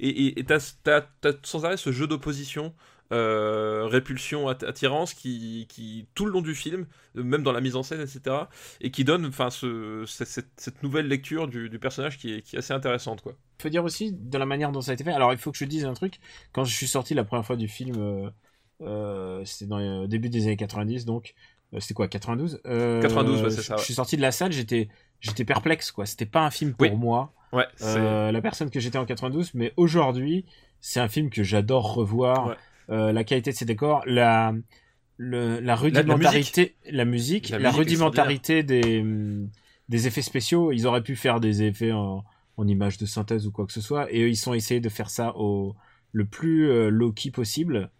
[0.00, 2.74] et t'as t'as sans arrêt ce jeu d'opposition
[3.12, 7.76] euh, répulsion, att- attirance qui, qui tout le long du film, même dans la mise
[7.76, 8.36] en scène, etc.,
[8.80, 12.58] et qui donne enfin ce, cette, nouvelle lecture du, du personnage qui est, qui est
[12.58, 13.32] assez intéressante quoi.
[13.58, 15.12] Il faut dire aussi de la manière dont ça a été fait.
[15.12, 16.18] Alors, il faut que je dise un truc.
[16.52, 18.30] Quand je suis sorti la première fois du film, euh,
[18.82, 21.34] euh, c'était dans le début des années 90, donc
[21.78, 24.88] c'était quoi, 92 Euh, 92, ouais, c'est ça, Je suis sorti de la salle, j'étais,
[25.20, 26.06] j'étais perplexe, quoi.
[26.06, 26.96] C'était pas un film pour Oui.
[26.96, 27.32] moi.
[27.52, 30.44] Ouais, c'est Euh, la personne que j'étais en 92, mais aujourd'hui,
[30.80, 32.48] c'est un film que j'adore revoir.
[32.48, 32.54] Ouais.
[32.90, 34.54] Euh, la qualité de ses décors, la,
[35.16, 39.48] le, la rudimentarité, la musique, La la, musique rudimentarité des, hum,
[39.88, 40.72] des effets spéciaux.
[40.72, 42.24] Ils auraient pu faire des effets en,
[42.56, 44.88] en images de synthèse ou quoi que ce soit, et eux, ils sont essayés de
[44.88, 45.74] faire ça au
[46.12, 47.90] le plus euh, low-key possible.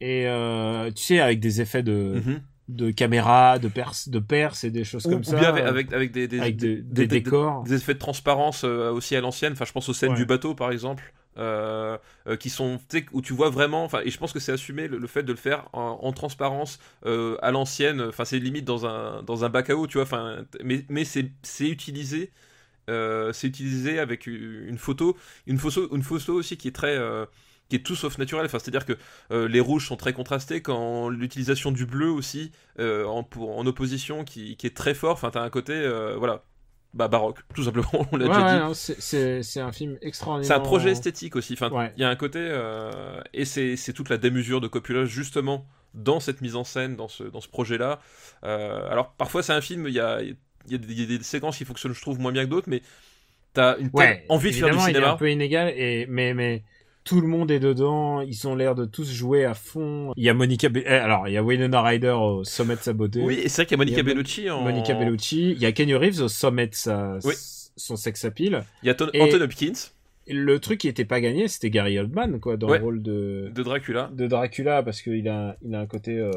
[0.00, 2.40] Et euh, tu sais, avec des effets de, Mhm.
[2.68, 5.38] de caméra, de perse, de perse et des choses ou, comme ou ça.
[5.38, 7.62] bien avec, avec, avec des, des, avec des- des, des des- décors.
[7.64, 9.52] des effets de transparence euh, aussi à l'ancienne.
[9.52, 10.16] Enfin, je pense aux scènes Ouais.
[10.16, 12.78] du bateau, par exemple, euh, euh, qui sont,
[13.12, 13.84] où tu vois vraiment.
[13.84, 16.78] Enfin, et je pense que c'est assumé le, fait de le faire en, en transparence
[17.06, 18.02] euh, à l'ancienne.
[18.02, 20.04] Enfin, c'est limite dans un dans un bac à eau, tu vois.
[20.04, 21.30] Enfin, mais mais c'est
[21.60, 22.30] utilisé.
[22.88, 25.16] c'est utilisé avec une photo,
[25.46, 26.98] une photo, une photo aussi qui est très,
[27.68, 28.46] qui est tout sauf naturelle.
[28.46, 28.98] Enfin, c'est-à-dire que
[29.30, 33.24] les rouges sont très contrastés quand l'utilisation du bleu aussi en,
[33.66, 35.12] opposition qui, est très fort.
[35.12, 35.74] Enfin, t'as un côté,
[36.18, 36.44] voilà,
[36.94, 37.88] bah baroque, tout simplement.
[38.12, 39.42] On l'a Ouais, déjà ouais, dit.
[39.42, 40.46] c'est- un film extraordinaire.
[40.46, 41.54] C'est un projet esthétique aussi.
[41.54, 41.92] Enfin, il Ouais.
[41.96, 45.64] y a un côté euh, et c'est toute la démesure de Coppola justement
[45.94, 48.00] dans cette mise en scène, dans ce dans ce projet-là.
[48.44, 50.36] Euh, alors parfois c'est un film, il y a il
[50.68, 52.50] y, a des- il y a des séquences qui fonctionnent, je trouve, moins bien que
[52.50, 52.82] d'autres, mais
[53.52, 55.12] t'as une telle envie de faire du évidemment, il est cinéma.
[55.12, 56.62] un peu inégal, et, mais, mais
[57.04, 60.12] tout le monde est dedans, ils ont l'air de tous jouer à fond.
[60.16, 62.80] Il y a Monica, Be- eh, alors il y a Winona Ryder au sommet de
[62.80, 63.20] sa beauté.
[63.22, 65.50] Oui, c'est vrai qu'il y a Monica Il y a Mon- Bellucci en Monica Bellucci.
[65.52, 67.34] Il y a Kenny Reeves au sommet de sa, Oui.
[67.76, 68.64] son sex appeal.
[68.82, 69.72] Il y a Ton- Et- Anton Hopkins
[70.28, 72.78] le truc qui était pas gagné, c'était Gary Oldman, quoi, dans Ouais.
[72.78, 74.08] le rôle de, de Dracula.
[74.14, 76.30] de Dracula, parce qu'il a, il a un côté, euh,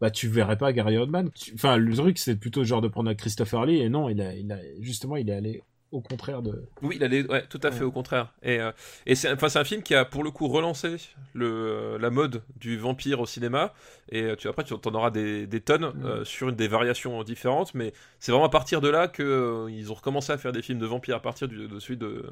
[0.00, 1.30] bah, tu verrais pas Gary Oldman.
[1.34, 4.20] Tu- Enfin, le truc, c'est plutôt genre de prendre un Christopher Lee, et non, il
[4.20, 5.60] a, il a, justement, il est allé
[5.96, 7.84] au contraire de, Oui, il allait, ouais, tout à fait Ouais.
[7.84, 8.32] au contraire.
[8.42, 8.70] Et, euh,
[9.06, 10.96] et c'est, enfin, c'est un film qui a pour le coup relancé
[11.32, 13.72] le, la mode du vampire au cinéma.
[14.10, 17.74] Et euh, tu après, tu en auras des, des tonnes euh, sur des variations différentes,
[17.74, 20.62] mais c'est vraiment à partir de là que euh, ils ont recommencé à faire des
[20.62, 22.24] films de vampires à partir du, de celui de,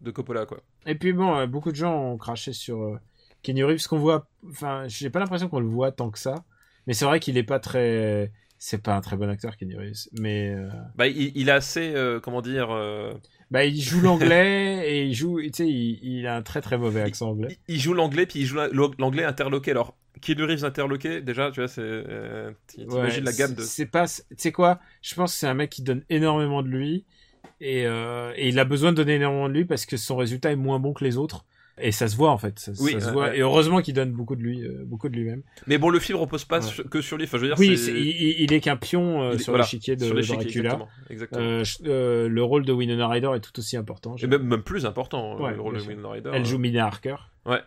[0.00, 0.58] de Coppola, quoi.
[0.86, 2.98] Et puis bon, euh, beaucoup de gens ont craché sur euh,
[3.42, 4.26] Kenny Reeves, qu'on voit.
[4.48, 6.44] Enfin, j'ai pas l'impression qu'on le voit tant que ça.
[6.86, 8.32] Mais c'est vrai qu'il est pas très.
[8.64, 10.06] C'est pas un très bon acteur, Kenny Reeves.
[10.20, 13.12] Mais euh, Bah, il, il a assez, euh, comment dire, euh,
[13.50, 15.40] bah, il joue l'anglais et il joue.
[15.42, 17.58] Tu sais, il, il a un très très mauvais accent anglais.
[17.66, 19.72] il, il joue l'anglais puis il joue la- l'anglais interloqué.
[19.72, 22.04] Alors, Keanu Reeves interloqué, déjà, tu vois, c'est,
[22.68, 23.62] t'imagines Ouais, la gamme de.
[23.62, 24.06] c'est- pas.
[24.06, 27.04] Tu sais quoi Je pense que c'est un mec qui donne énormément de lui
[27.60, 30.56] et, et il a besoin de donner énormément de lui parce que son résultat est
[30.56, 31.44] moins bon que les autres.
[31.80, 32.58] Et ça se voit en fait.
[32.58, 33.22] Ça, Oui, ça se ouais, voit.
[33.30, 33.38] ouais.
[33.38, 35.42] Et heureusement qu'il donne beaucoup de lui, euh, beaucoup de lui-même.
[35.66, 36.66] Mais bon, le film repose pas Ouais.
[36.66, 37.24] sur- que sur lui.
[37.24, 39.64] Enfin, je veux dire, Oui, c'est- il, il- est qu'un pion euh, il- sur voilà,
[39.64, 40.42] l'échiquier de sur Dracula.
[40.42, 40.88] exactement.
[41.08, 41.40] exactement.
[41.42, 44.16] Euh, je- euh, le rôle de Winona Ryder est tout aussi important.
[44.22, 45.80] Et même, même plus important, Ouais, le rôle de.
[45.82, 46.30] Winona Ryder.
[46.34, 46.44] Elle euh.
[46.44, 47.16] joue Mina Harker.
[47.46, 47.60] Ouais.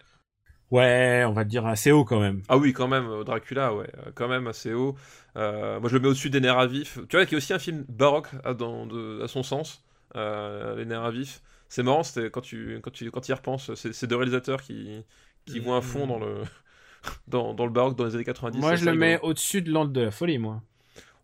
[0.71, 2.41] Ouais, on va dire assez haut quand même.
[2.47, 4.95] Ah oui, quand même, euh, Dracula, ouais, euh, quand même assez haut.
[5.37, 6.97] Euh, moi, je le mets au-dessus des nerfs à vif.
[7.07, 9.83] Tu vois, qui est aussi un film baroque à, dans, de- à son sens,
[10.15, 11.41] euh, les nerfs à vif.
[11.69, 14.61] C'est marrant, c'était quand tu quand tu quand tu y repenses, c'est ces deux réalisateurs
[14.61, 15.03] qui
[15.45, 16.43] qui vont à fond dans le
[17.27, 18.59] dans, dans le baroque dans les années 90.
[18.59, 20.61] moi, je le mets au-dessus de l'Ande de la folie, moi.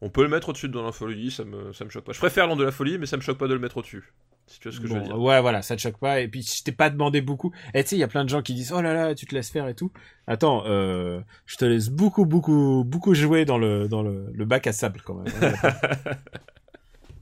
[0.03, 2.11] On peut le mettre au-dessus de dans la folie, ça me ça me choque pas.
[2.11, 4.11] Je préfère l'an de la folie, mais ça me choque pas de le mettre au-dessus.
[4.47, 5.17] Si tu vois ce que je veux dire.
[5.17, 6.19] ouais, voilà, ça te choque pas.
[6.19, 7.53] Et puis, je t'ai pas demandé beaucoup.
[7.73, 9.25] Et tu sais, il y a plein de gens qui disent, oh là là, tu
[9.25, 9.91] te laisses faire et tout.
[10.27, 14.67] Attends, euh, je te laisse beaucoup, beaucoup, beaucoup jouer dans le, dans le, le bac
[14.67, 15.31] à sable quand même.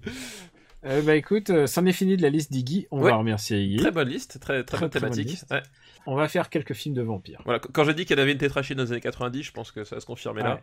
[0.86, 2.88] euh, bah écoute, euh, c'en est fini de la liste d'Iggy.
[2.91, 3.11] On Ouais.
[3.11, 3.77] va remercier Iggy.
[3.77, 5.41] Très bonne liste, très très, Très, bonne très bonne thématique.
[5.51, 5.61] Ouais.
[6.07, 7.41] On va faire quelques films de vampires.
[7.45, 9.84] Voilà, quand j'ai dit qu'elle avait une tétrachine dans les années 90, je pense que
[9.84, 10.55] ça va se confirmer là.
[10.55, 10.61] Ouais.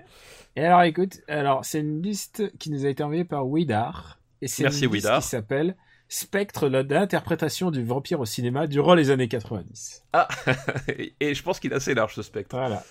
[0.56, 4.18] Et alors écoute, alors c'est une liste qui nous a été envoyée par Widar.
[4.42, 5.20] Et c'est Merci, une liste Widar.
[5.22, 5.76] qui s'appelle
[6.08, 10.04] Spectre, l'interprétation du vampire au cinéma durant les années 90.
[10.12, 10.28] Ah
[11.20, 12.56] et, je pense qu'il est assez large ce spectre.
[12.56, 12.82] Voilà.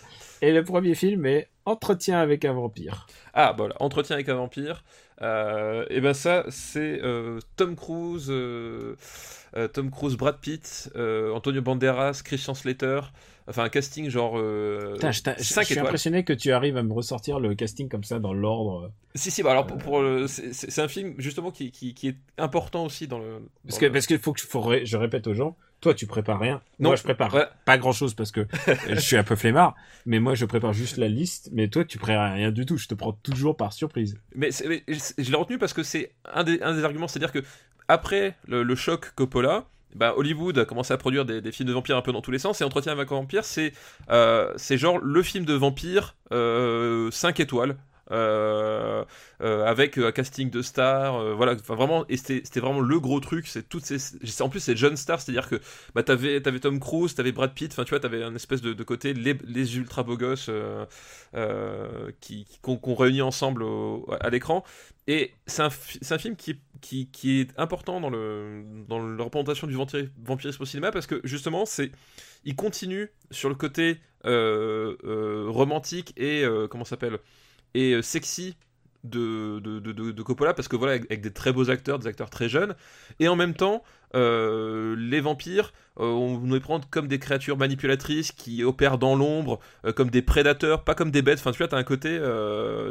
[0.42, 3.08] Et le premier film est Entretien avec un vampire.
[3.34, 4.84] Ah, voilà, Entretien avec un vampire.
[5.22, 8.96] Euh, et ben ça, c'est euh, Tom Cruise, euh,
[9.74, 13.00] Tom Cruise, Brad Pitt, Antonio Banderas, Christian Slater.
[13.48, 14.34] Enfin, un casting genre
[14.94, 17.54] Putain, je, t'a- je- je 5 suis impressionné que tu arrives à me ressortir le
[17.54, 18.92] casting comme ça dans l'ordre.
[19.14, 23.08] Si, si, bah alors pour, c'est un film justement qui, qui, qui est important aussi
[23.08, 23.42] dans le.
[23.64, 25.56] Parce dans que le- parce qu'il faut que je, faut ré- je répète aux gens,
[25.82, 26.62] toi tu prépares rien.
[26.80, 27.46] Non, moi je prépare ouais.
[27.66, 29.76] pas grand chose parce que euh, je suis un peu flemmard.
[30.06, 31.50] Mais moi je prépare juste la liste.
[31.54, 32.78] Mais toi tu prépares rien du tout.
[32.78, 34.18] Je te prends toujours par surprise.
[34.36, 37.44] Mais, je l'ai retenu parce que c'est un des, un des arguments, c'est-à-dire que
[37.88, 39.66] après le, le choc Coppola,
[39.96, 42.32] bah, Hollywood a commencé à produire des, des films de vampires un peu dans tous
[42.32, 43.72] les sens, et Entretien avec un vampire, c'est
[44.10, 47.78] euh, genre le film de vampire euh, 5 étoiles.
[48.12, 49.04] Euh,
[49.42, 53.48] euh, avec euh, un casting de stars, voilà, vraiment, et c'était vraiment le gros truc,
[53.48, 53.98] c'est toutes ces,
[54.42, 55.60] en plus c'est jeunes stars, c'est-à-dire que
[55.96, 58.84] bah t'avais t'avais Tom Cruise, t'avais Brad Pitt, enfin tu vois, t'avais un espèce de,
[58.84, 60.52] côté les, ultra beaux gosses
[62.22, 63.66] qui qu'on réunit ensemble
[64.20, 64.64] à l'écran,
[65.08, 65.70] et c'est un,
[66.18, 70.92] film qui, qui, est important dans, le, dans la représentation du vampiri- vampirisme au cinéma
[70.92, 71.92] parce que justement, c'est,
[72.44, 77.20] il continue sur le côté romantique et euh, comment s'appelle?
[77.76, 78.58] Et euh, sexy
[79.04, 82.32] de, de, de, de- Coppola parce que voilà, avec, des très beaux acteurs, des acteurs
[82.32, 82.76] très jeunes,
[83.20, 83.84] et en même temps,
[84.16, 89.16] euh, les vampires, euh, on nous les prend comme des créatures manipulatrices qui opèrent dans
[89.16, 91.40] l'ombre, euh, comme des prédateurs, pas comme des bêtes.
[91.40, 92.18] Enfin, tu vois, t'as un côté,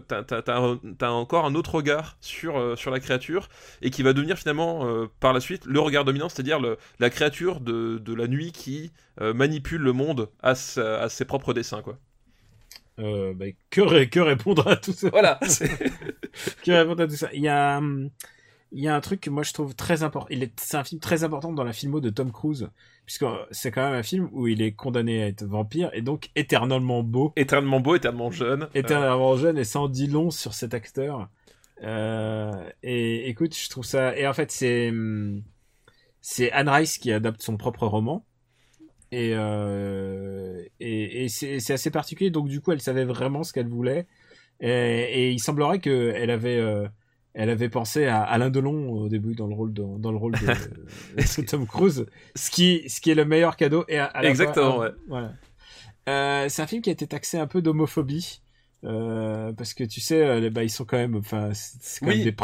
[0.09, 3.49] t'as, t'as- t'as t'as encore un autre regard sur, sur la créature
[3.83, 4.87] et qui va devenir finalement
[5.21, 6.61] par la suite le regard dominant, c'est-à-dire
[7.01, 11.83] la créature de, la nuit qui manipule le monde à, sa- à ses propres desseins,
[11.83, 11.99] quoi.
[13.01, 15.11] Euh, bah, que, ré- que répondre à tout ça?
[15.11, 15.39] Voilà.
[16.63, 17.29] Que répondre à tout ça?
[17.33, 18.11] Il y a hum,
[18.73, 20.29] il y a un truc que moi je trouve très important.
[20.31, 22.71] Il est c'est un film très important dans la filmo de Tom Cruise
[23.07, 26.03] puisque euh, c'est quand même un film où il est condamné à être vampire et
[26.03, 27.33] donc éternellement beau.
[27.37, 28.69] éternellement beau, éternellement jeune.
[28.75, 31.29] éternellement jeune et ça en dit long sur cet acteur.
[31.83, 34.17] Euh, et écoute, je trouve ça.
[34.17, 35.43] Et en fait, c'est hum,
[36.21, 38.25] c'est Anne Rice qui adapte son propre roman.
[39.13, 42.31] Et euh, et, et c'est assez particulier.
[42.31, 44.07] Donc du coup, elle savait vraiment ce qu'elle voulait.
[44.61, 46.89] Et, et il semblerait que elle avait euh,
[47.35, 50.33] elle avait pensé à Alain Delon au début dans le rôle de, dans le rôle
[50.33, 50.47] de,
[51.17, 53.85] de Tom Cruise, ce qui ce qui est le meilleur cadeau.
[53.89, 54.93] Et à, à la Exactement, fois, ouais.
[55.09, 55.33] Voilà.
[56.09, 58.41] Euh, c'est un film qui a été taxé un peu d'homophobie.
[58.85, 62.17] Euh, parce que tu sais, euh, bah, ils sont quand même, enfin, c'est quand Oui.
[62.19, 62.37] même des,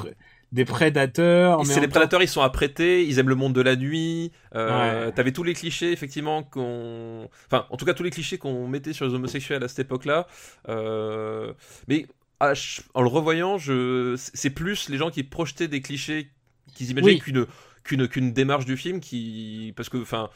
[0.53, 1.65] des prédateurs.
[1.65, 4.33] C'est les temps- prédateurs, ils sont apprêtés, ils aiment le monde de la nuit.
[4.55, 5.13] Euh, Ouais.
[5.13, 7.29] T'avais tous les clichés, effectivement, qu'on.
[7.47, 10.27] Enfin, en tout cas, tous les clichés qu'on mettait sur les homosexuels à cette époque-là.
[10.69, 11.53] Euh,
[11.89, 12.07] Mais
[12.41, 14.15] en le revoyant, je...
[14.17, 16.31] c'est plus les gens qui projetaient des clichés
[16.75, 17.19] qu'ils imaginaient Oui.
[17.21, 17.47] qu'une
[17.85, 19.73] qu'une qu'une démarche du film qui.
[19.77, 20.31] Parce que, enfin.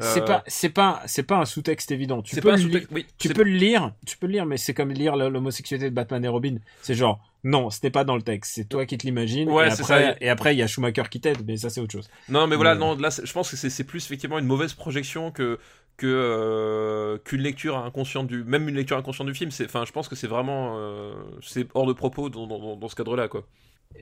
[0.00, 2.20] C'est euh, pas, c'est pas, c'est pas un sous-texte évident.
[2.22, 4.74] Tu peux le lire- oui, tu peux le lire, tu peux le lire, mais c'est
[4.74, 6.56] comme lire l'homosexualité de Batman et Robin.
[6.82, 9.48] C'est genre, non, c'était pas dans le texte, c'est toi qui te l'imagines.
[9.48, 11.92] Ouais, et après, et après, il y a Schumacher qui t'aide, mais ça, c'est autre
[11.92, 12.08] chose.
[12.28, 15.30] Non, mais voilà, Mais- non, là, je pense que c'est plus effectivement une mauvaise projection
[15.30, 15.58] que
[15.96, 19.52] que euh, qu'une lecture inconsciente du même une lecture inconsciente du film.
[19.52, 20.76] C'est, enfin, je pense que c'est vraiment
[21.40, 23.46] c'est c'est hors de propos dans, dans, dans- ce cadre-là, quoi.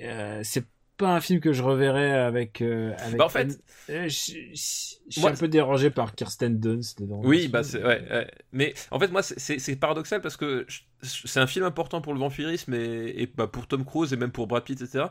[0.01, 0.65] Euh, c'est
[1.03, 4.15] pas un film que je reverrai avec, euh, avec Bah, en fait- Euh, je,
[4.55, 7.03] suis un peu dérangé par Kirsten Dunst.
[7.09, 8.31] Oui, bah ouais, ouais.
[8.53, 10.67] Mais en fait, moi, c'est- paradoxal parce que
[11.03, 14.31] c'est un film important pour le vampirisme et, et bah, pour Tom Cruise et même
[14.33, 15.07] pour Brad Pitt, etc.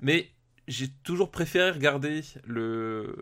[0.00, 0.28] Mais
[0.68, 3.14] j'ai toujours préféré regarder le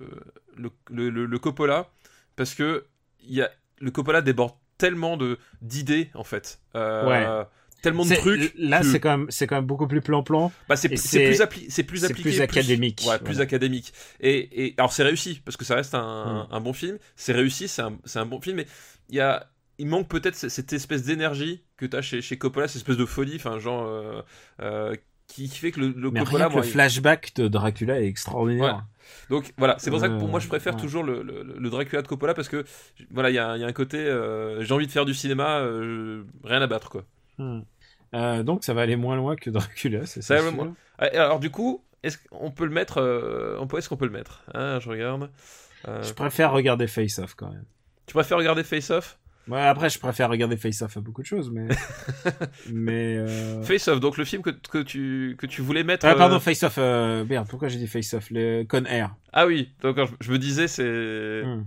[0.57, 1.91] le, le, le- le Coppola
[2.37, 2.87] parce que
[3.29, 3.51] y a
[3.81, 6.61] le Coppola déborde tellement de d'idées en fait.
[6.75, 7.47] Euh, Ouais.
[7.85, 8.53] Tellement de trucs.
[8.59, 10.51] Là, que- c'est quand même, c'est quand même beaucoup plus plan-plan.
[10.69, 10.97] bah, c'est plus,
[11.41, 13.43] appli- c'est plus appliqué, plus académique, ouais, plus voilà.
[13.43, 13.93] académique.
[14.21, 16.55] Et, et alors c'est réussi parce que ça reste un, Mm.
[16.55, 16.99] un bon film.
[17.15, 18.67] C'est réussi, c'est un, un bon film, mais
[19.11, 19.47] il y a
[19.79, 23.35] il manque peut-être cette espèce d'énergie que tu as chez, chez Coppola, cette espèce d'euphorie,
[23.37, 24.23] enfin genre euh,
[24.63, 24.95] euh,
[25.27, 26.45] qui, fait que le, le Mais Coppola.
[26.47, 28.85] rien que le il- flashback de Dracula est extraordinaire.
[29.31, 30.81] Donc voilà, c'est pour ça que pour Euh, moi je préfère ouais.
[30.81, 32.65] toujours le, le, le Dracula de Coppola parce que
[33.11, 36.23] voilà, il y, y a un côté euh, j'ai envie de faire du cinéma, euh,
[36.45, 37.05] rien à battre quoi.
[37.39, 37.63] Hmm.
[38.15, 41.51] Euh, donc ça va aller moins loin que Dracula, c'est Ça moins- Ah, Alors du
[41.51, 44.79] coup, est-ce qu'on peut le mettre euh, on peut- Est-ce qu'on peut le mettre Hein,
[44.81, 45.31] Je regarde.
[45.89, 47.65] Euh, Je préfère regarder Face Off quand même.
[48.07, 49.19] Tu préfères regarder Face Off?
[49.49, 51.69] Ouais, après, je préfère regarder Face Off à beaucoup de choses, mais.
[52.73, 53.17] mais.
[53.19, 53.63] Euh...
[53.63, 56.07] Face Off, donc le film que, que, tu, que tu voulais mettre.
[56.07, 56.77] Ah, pardon, euh, Face Off.
[56.79, 57.25] Euh...
[57.29, 59.15] Merde, pourquoi j'ai dit Face Off Le Con Air?
[59.33, 61.43] Ah oui, donc je, je me disais, c'est.
[61.45, 61.65] Hmm.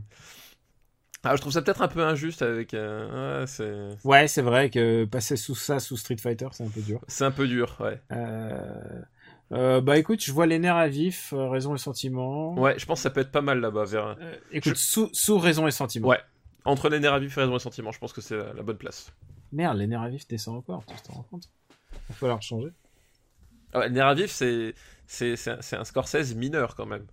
[1.24, 2.74] Ah, je trouve ça peut-être un peu injuste avec.
[2.74, 4.08] euh, ouais, c'est...
[4.08, 7.02] Ouais, c'est vrai que passer sous ça, sous Street Fighter, c'est un peu dur.
[7.08, 8.02] c'est un peu dur, ouais.
[8.12, 9.02] Euh...
[9.54, 12.54] Euh, bah écoute, je vois les nerfs à vif, raison et sentiment.
[12.60, 13.86] Ouais, je pense que ça peut être pas mal là-bas.
[13.86, 14.18] Vers...
[14.52, 16.10] Écoute, sous, sous raison et sentiment.
[16.10, 16.20] Ouais.
[16.66, 18.62] Entre les nerfs à vif et raison et sentiment, je pense que c'est la, la
[18.62, 19.14] bonne place.
[19.54, 21.50] Merde, les nerfs à vif descendent encore, tu t'en rends compte?
[21.94, 22.70] Il va falloir changer.
[23.74, 24.74] Ah ouais, les nerfs à vif, c'est
[25.74, 27.06] un Scorsese mineur quand même.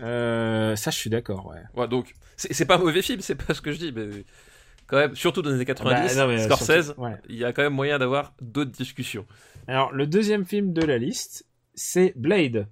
[0.00, 1.60] Euh, ça, je suis d'accord, ouais.
[1.74, 4.08] Ouais, donc c'est pas un mauvais film, c'est pas ce que je dis, mais
[4.86, 7.16] quand même, surtout dans les années 90, Bah, non, euh, Scorsese, surtout- ouais.
[7.28, 9.26] il y a quand même moyen d'avoir d'autres discussions.
[9.66, 12.68] Alors, le deuxième film de la liste, c'est Blade.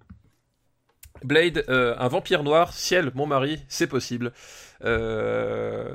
[1.23, 4.33] Blade, euh, un vampire noir, ciel, mon mari, c'est possible.
[4.85, 5.95] Euh,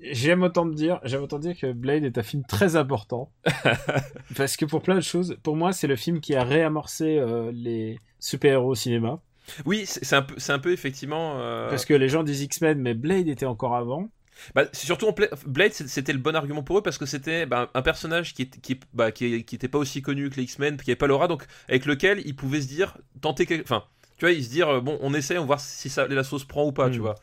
[0.00, 3.30] j'aime autant te dire, j'aime autant dire que Blade est un film très important.
[4.36, 7.52] parce que pour plein de choses, pour moi, c'est le film qui a réamorcé euh,
[7.54, 9.20] les super-héros au cinéma.
[9.66, 11.34] Oui, c'est un peu, c'est un peu effectivement.
[11.38, 14.08] euh, Parce que les gens disent X-Men, mais Blade était encore avant.
[14.54, 15.14] Bah, surtout en
[15.46, 18.60] Blade, c'était le bon argument pour eux parce que c'était bah, un personnage qui, est-
[18.60, 21.28] qui, bah, qui, qui était pas aussi connu que les X-Men, qui avait pas l'aura,
[21.28, 23.84] donc avec lequel ils pouvaient se dire, tenter quelque, enfin,
[24.16, 26.24] tu vois, ils se dire, euh, bon, on essaie, on va voir si ça, la
[26.24, 27.14] sauce prend ou pas, tu vois.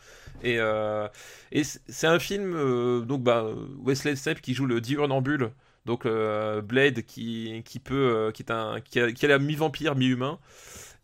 [0.42, 1.08] Et, euh,
[1.52, 3.46] et c'est un film, euh, donc bah,
[3.84, 5.52] Wesley Snipes qui joue le diurnambule,
[5.86, 9.96] donc euh, Blade qui, qui peut, qui est un, qui a, qui a la mi-vampire,
[9.96, 10.40] mi-humain.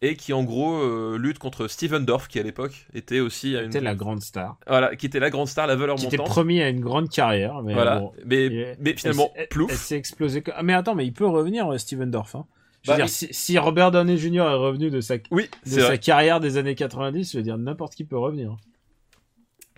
[0.04, 3.64] Et qui en gros euh, lutte contre Steven Dorff qui à l'époque était aussi une,
[3.72, 4.58] C'était la grande star.
[4.68, 6.32] voilà, qui était la grande star, la valeur Qui était montante.
[6.34, 7.64] promis à une grande carrière.
[7.64, 9.72] Mais Voilà, bon, mais, mais finalement, elle, plouf.
[9.72, 10.44] Elle s'est explosée.
[10.56, 12.36] Ah, mais attends, mais il peut revenir, euh, Steven Dorff.
[12.36, 12.46] Hein.
[12.84, 14.36] Je veux Bah, dire, si, si Robert Downey Jr.
[14.42, 15.98] est revenu de sa, de Oui, c'est sa vrai.
[15.98, 18.56] carrière des années 90, je veux dire, n'importe qui peut revenir.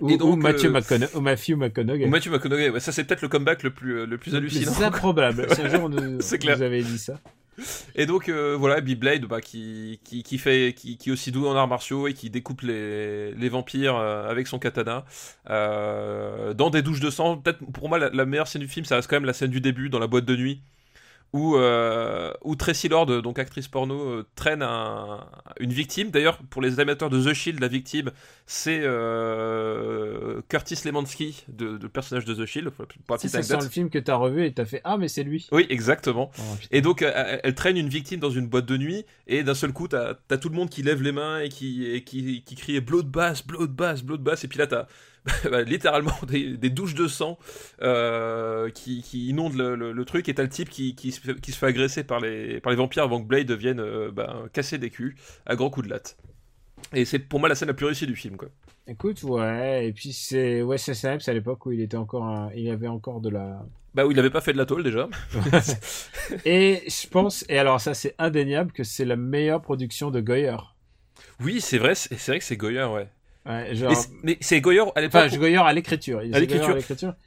[0.02, 1.16] Ou, Et donc, ou Matthew euh, McConaughey.
[1.16, 2.06] Ou Matthew McConaughey.
[2.06, 4.72] Ou Matthew McConaughey, ouais, ça c'est peut-être le comeback le plus, le plus hallucinant.
[4.74, 5.48] C'est improbable.
[5.56, 6.58] Si un jour on nous, C'est clair.
[6.58, 7.16] vous avez dit ça.
[7.96, 10.00] Et donc euh, voilà, Bill Blade, bah, qui,
[10.38, 14.48] fait, qui, est aussi doué en arts martiaux et qui découpe les, vampires euh, avec
[14.48, 15.06] son katana
[15.50, 17.38] euh, dans des douches de sang.
[17.38, 19.62] Peut-être pour moi la meilleure scène du film, ça reste quand même la scène du
[19.62, 20.62] début dans la boîte de nuit.
[21.32, 25.28] Où, euh, où Tracy Lord, donc actrice porno, euh, traîne un-
[25.60, 26.10] une victime.
[26.10, 28.10] D'ailleurs, pour les amateurs de The Shield, la victime,
[28.48, 32.72] c'est euh, Curtis Lemansky, de, de personnage de The Shield.
[32.72, 33.62] Sent anecdote.
[33.64, 35.48] le film que t'as revu et t'as fait Ah, mais c'est lui.
[35.52, 36.32] Oui, exactement.
[36.38, 36.42] Oh.
[36.72, 39.72] Et donc, elle, elle traîne une victime dans une boîte de nuit, et d'un seul
[39.74, 42.56] coup, t'as as tout le monde qui lève les mains et qui, et qui, qui
[42.56, 44.88] crie Bloodbath, Bloodbath, Bloodbath, et puis là, t'as
[45.52, 47.38] bah, littéralement des, des douches de sang
[47.82, 51.20] euh, qui, qui inondent le, le- le truc, et t'as le type qui, qui, se
[51.22, 54.12] fait, qui se fait agresser par les, par les vampires avant que Blade vienne euh,
[54.12, 55.16] bah, casser des culs
[55.46, 56.18] à grands coups de latte.
[56.94, 58.50] Et c'est pour moi la scène la plus réussie du film, quoi.
[58.88, 59.88] Écoute, ouais.
[59.88, 63.22] Et puis c'est Wesley Snipes à l'époque où il était encore, un- il avait encore
[63.22, 63.66] de la.
[63.94, 65.10] Bah où il avait pas fait de la tôle déjà.
[66.46, 70.56] et je pense, et alors ça c'est indéniable que c'est la meilleure production de Goyer.
[71.42, 73.10] Oui, c'est vrai, c'est c'est vrai que c'est Goyer, ouais.
[73.46, 73.96] Ouais, Mais genre.
[73.96, 75.24] c'est- Mais c'est Goyer à l'époque.
[75.28, 76.22] Enfin, Goyer à l'écriture.
[76.24, 76.78] Il- À l'écriture.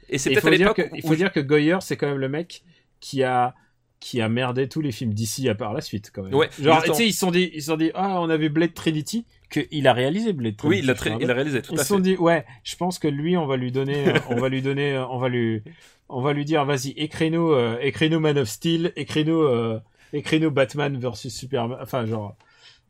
[0.09, 0.89] Et c'est peut-être à faut, dire l'époque.
[0.91, 2.63] que, il où- faut dire que Goyer, c'est quand même le mec
[2.99, 3.53] qui a
[3.99, 6.33] qui a merdé tous les films d'ici à part la suite quand même.
[6.35, 8.49] Ouais, Genre, tu sais, ils se sont dit, ils sont dit, ah, on a vu
[8.49, 10.79] Blade Trinity, que il a réalisé Blade Trinity.
[10.81, 12.01] Oui, il a, me il a réalisé, tout Ils à se sont fait.
[12.01, 14.93] dit, ouais, je pense que lui, on va lui donner, euh, on va lui donner,
[14.95, 15.63] euh, on va lui,
[16.09, 19.79] on va lui dire, vas-y, écris-nous, euh, écris-nous Man of Steel, écris-nous, euh,
[20.11, 21.77] écris-nous Batman versus Superman.
[21.81, 22.35] Enfin, genre,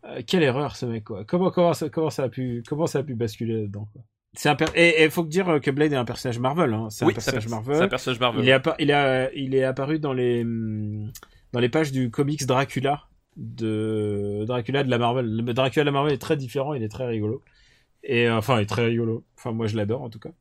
[0.06, 1.24] euh, quelle erreur ce mec, quoi.
[1.26, 4.02] Comment, comment, ça, comment ça a pu, comment ça a pu basculer là-dedans, quoi.
[4.36, 6.88] C'est un per- et il faut dire que Blade est un personnage Marvel, hein.
[6.90, 7.76] C'est Oui, un personnage perso- Marvel.
[7.78, 8.44] c'est un personnage Marvel.
[8.44, 12.44] Il est, appa- il, a, il est apparu dans les, dans les pages du comics
[12.48, 13.04] Dracula
[13.38, 15.26] de Dracula de la Marvel.
[15.46, 17.44] Le Dracula de la Marvel est très différent, il est très rigolo.
[18.04, 19.24] Et euh, enfin, il est très rigolo.
[19.38, 20.32] Enfin, moi, je l'adore en tout cas.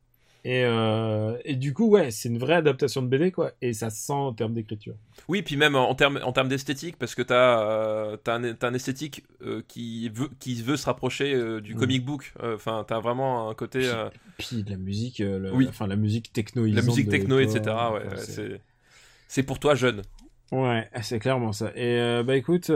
[0.45, 3.53] Et, euh, et du coup, ouais, c'est une vraie adaptation de BD, quoi.
[3.63, 4.95] Et ça se sent en termes d'écriture.
[5.29, 9.23] Oui, puis même en termes en termes d'esthétique, parce que t'as euh, un, un esthétique
[9.43, 11.79] euh, qui veut qui veut se rapprocher euh, du Mm.
[11.79, 12.33] comic book.
[12.43, 13.89] Enfin, t'as vraiment un côté
[14.37, 15.67] Puis de la musique, le- Oui.
[15.69, 17.61] enfin la musique techno, la musique techno, etc.
[17.93, 18.61] Ouais,
[19.29, 20.03] c'est- pour toi jeune.
[20.51, 21.71] ouais, c'est clairement ça.
[21.77, 22.67] Et bah écoute,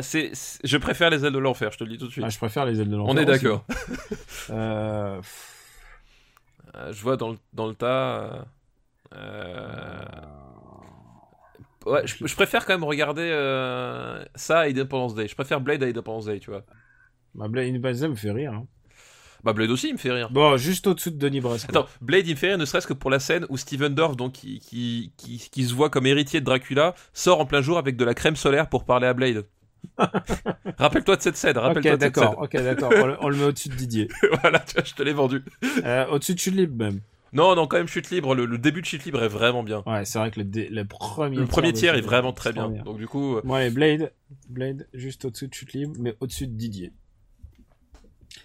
[0.00, 0.32] c'est-
[0.64, 2.22] je préfère les ailes de l'enfer, je te le dis tout de suite.
[2.24, 3.14] bah, je préfère les ailes de l'enfer.
[3.14, 3.64] On est d'accord.
[4.50, 5.57] Euh, pff, Euh,
[6.92, 8.22] je vois dans le dans le tas.
[8.22, 8.42] euh,
[9.14, 10.04] euh,
[11.86, 15.26] Ouais, je, je préfère quand même regarder euh, ça à Independence Day.
[15.28, 16.64] Je préfère Blade à Independence Day, tu vois.
[17.34, 18.52] bah, Blade Independence Day me fait rire.
[18.52, 18.66] hein.
[19.44, 20.28] Bah Blade aussi, il me fait rire.
[20.30, 21.70] Bon, juste au-dessous de Denis Brasco.
[21.70, 24.16] Attends, Blade il me fait rire ne serait-ce que pour la scène où Steven Dorff,
[24.16, 27.78] donc qui, qui, qui, qui se voit comme héritier de Dracula, sort en plein jour
[27.78, 29.46] avec de la crème solaire pour parler à Blade.
[30.78, 32.60] rappelle-toi de cette scène, rappelle-toi Ok, de cette d'accord, scène.
[32.60, 32.92] ok, d'accord.
[32.96, 34.08] On, le- on le met au-dessus de Didier.
[34.42, 35.42] voilà, tu vois, je te l'ai vendu.
[35.84, 37.00] Euh, au-dessus de Chute Libre, même.
[37.32, 39.82] Non, non, quand même, chute libre, le, le début de chute libre est vraiment bien.
[39.84, 42.68] Ouais, c'est vrai que le, dé- le premier Le premier tiers est vraiment très trop
[42.70, 42.82] bien.
[42.84, 44.12] Donc du coup, euh, Blade,
[44.48, 46.90] Blade, juste au-dessus de Chute Libre, mais au-dessus de Didier.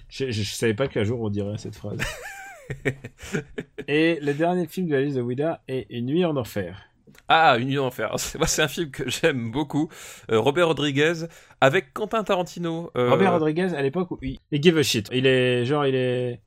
[0.10, 1.98] Je, je, je savais pas qu'un jour on dirait cette phrase.
[3.88, 6.82] et le dernier film de la liste de Wida est Une nuit en enfer.
[7.28, 8.14] Ah, Une nuit en enfer.
[8.18, 9.89] C'est- un film que j'aime beaucoup.
[10.32, 11.14] Euh, Robert Rodriguez
[11.62, 12.91] avec Quentin Tarantino.
[12.97, 15.10] Euh, Robert Rodriguez, à l'époque, où il, il give a shit.
[15.12, 16.41] Il est, genre, il est,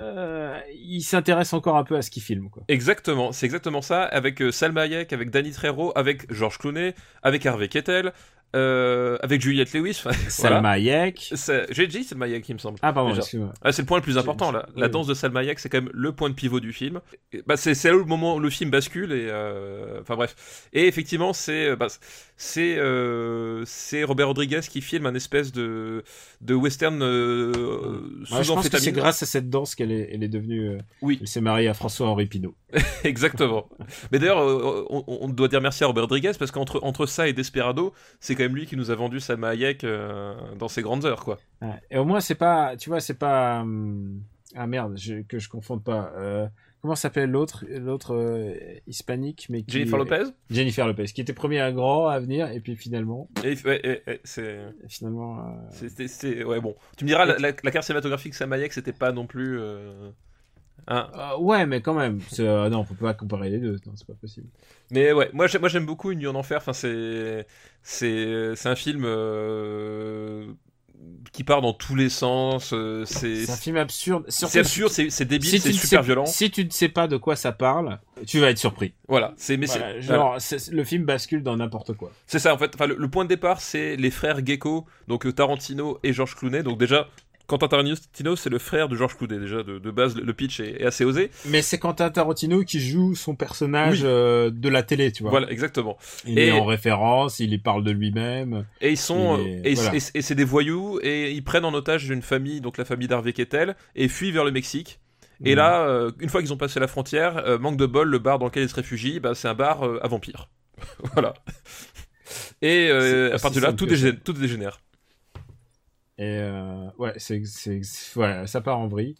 [0.00, 2.64] euh, il s'intéresse encore un peu à ce qu'il filme, quoi.
[2.68, 4.02] Exactement, c'est exactement ça.
[4.04, 8.12] Avec euh, Salma Hayek, avec Danny Trejo, avec George Clooney, avec Harvey Keitel,
[8.54, 10.00] euh, avec Juliette Lewis.
[10.02, 10.18] voilà.
[10.28, 11.34] Salma Hayek.
[11.70, 12.78] J'ai dit Salma Hayek, il me semble.
[12.82, 13.52] Ah, pardon, excuse-moi.
[13.62, 14.66] Ah, c'est le point le plus important là.
[14.76, 17.00] La oui, danse de Salma Hayek, c'est quand même le point de pivot du film.
[17.46, 20.68] Bah, c'est là où le moment où le film bascule et euh, enfin bref.
[20.72, 21.88] Et effectivement, c'est euh, bah,
[22.36, 23.64] c'est euh,
[24.04, 26.04] Robert Rodriguez qui filme un espèce de
[26.40, 30.22] de western sous Ouais, je pense que c'est grâce à cette danse qu'elle est, elle
[30.22, 30.78] est devenue.
[31.02, 31.18] Oui.
[31.20, 32.54] Elle s'est mariée à François-Henri Pinault.
[33.04, 33.68] Exactement.
[34.12, 34.38] Mais d'ailleurs,
[34.90, 38.34] on, on doit dire merci à Robert Rodriguez parce qu'entre entre ça et Desperado, c'est
[38.34, 41.38] quand même lui qui nous a vendu Salma Hayek euh, dans ses grandes heures, quoi.
[41.90, 43.60] Et au moins, c'est pas, tu vois, c'est pas.
[43.62, 44.20] hum,
[44.56, 46.12] Ah merde, je- que je confonde pas.
[46.16, 46.46] Euh,
[46.80, 48.54] comment s'appelle l'autre, l'autre euh,
[48.86, 49.72] hispanique, mais qui...
[49.72, 50.24] Jennifer Lopez.
[50.50, 54.10] Jennifer Lopez, qui était premier à grand à venir, et puis finalement, Et, ouais, et-
[54.12, 55.40] et- c'est finalement.
[55.72, 56.76] euh, c'est- ouais, bon.
[56.96, 59.58] Tu me diras, la, la, la carte cinématographique Salma Hayek, c'était pas non plus.
[60.88, 61.08] Hein.
[61.14, 62.20] euh, ouais, mais quand même.
[62.40, 63.76] euh, non, on peut pas comparer les deux.
[63.86, 64.46] Non, c'est pas possible.
[64.90, 66.58] Mais ouais, moi, j'aime- moi j'aime beaucoup Une nuit en enfer.
[66.58, 67.46] Enfin, c'est,
[67.82, 70.46] c'est, c'est un film euh,
[71.32, 72.72] qui part dans tous les sens.
[72.72, 74.24] euh, c'est, un film absurde.
[74.28, 76.26] C'est absurde, c'est, débile, si c'est super sais- violent.
[76.26, 78.94] Si tu ne sais pas de quoi ça parle, tu vas être surpris.
[79.08, 80.62] Voilà, c'est, mais Voilà, c'est, genre, voilà.
[80.72, 82.10] le film bascule dans n'importe quoi.
[82.26, 82.72] C'est ça en fait.
[82.74, 86.62] Enfin, le, le point de départ, c'est les frères Gecko, donc Tarantino et George Clooney.
[86.62, 87.08] Donc déjà,
[87.46, 89.38] Quentin Tarantino, c'est le frère de George Clooney.
[89.38, 91.30] Déjà, de, de base, le, pitch est, est assez osé.
[91.46, 94.06] Mais c'est Quentin Tarantino qui joue son personnage Oui.
[94.08, 95.30] euh, de la télé, tu vois.
[95.30, 95.98] Voilà, exactement.
[96.26, 98.64] Il Et- est en référence, il y parle de lui-même.
[98.80, 99.94] Et ils sont est- et, voilà.
[99.94, 103.08] et- et c'est des voyous et ils prennent en otage une famille, donc la famille
[103.08, 104.98] d'Harvey Keitel, et fuient vers le Mexique.
[105.44, 105.56] Et Mhm.
[105.56, 108.38] là, euh, une fois qu'ils ont passé la frontière, euh, manque de bol, le bar
[108.38, 110.48] dans lequel ils se réfugient, bah, c'est un bar euh, à vampires.
[111.14, 111.34] voilà.
[112.62, 114.80] Et euh, à partir de là, dégénère, tout dégénère.
[116.18, 117.42] Et euh, ouais, c'est,
[118.16, 119.16] ouais, ça part en vrille.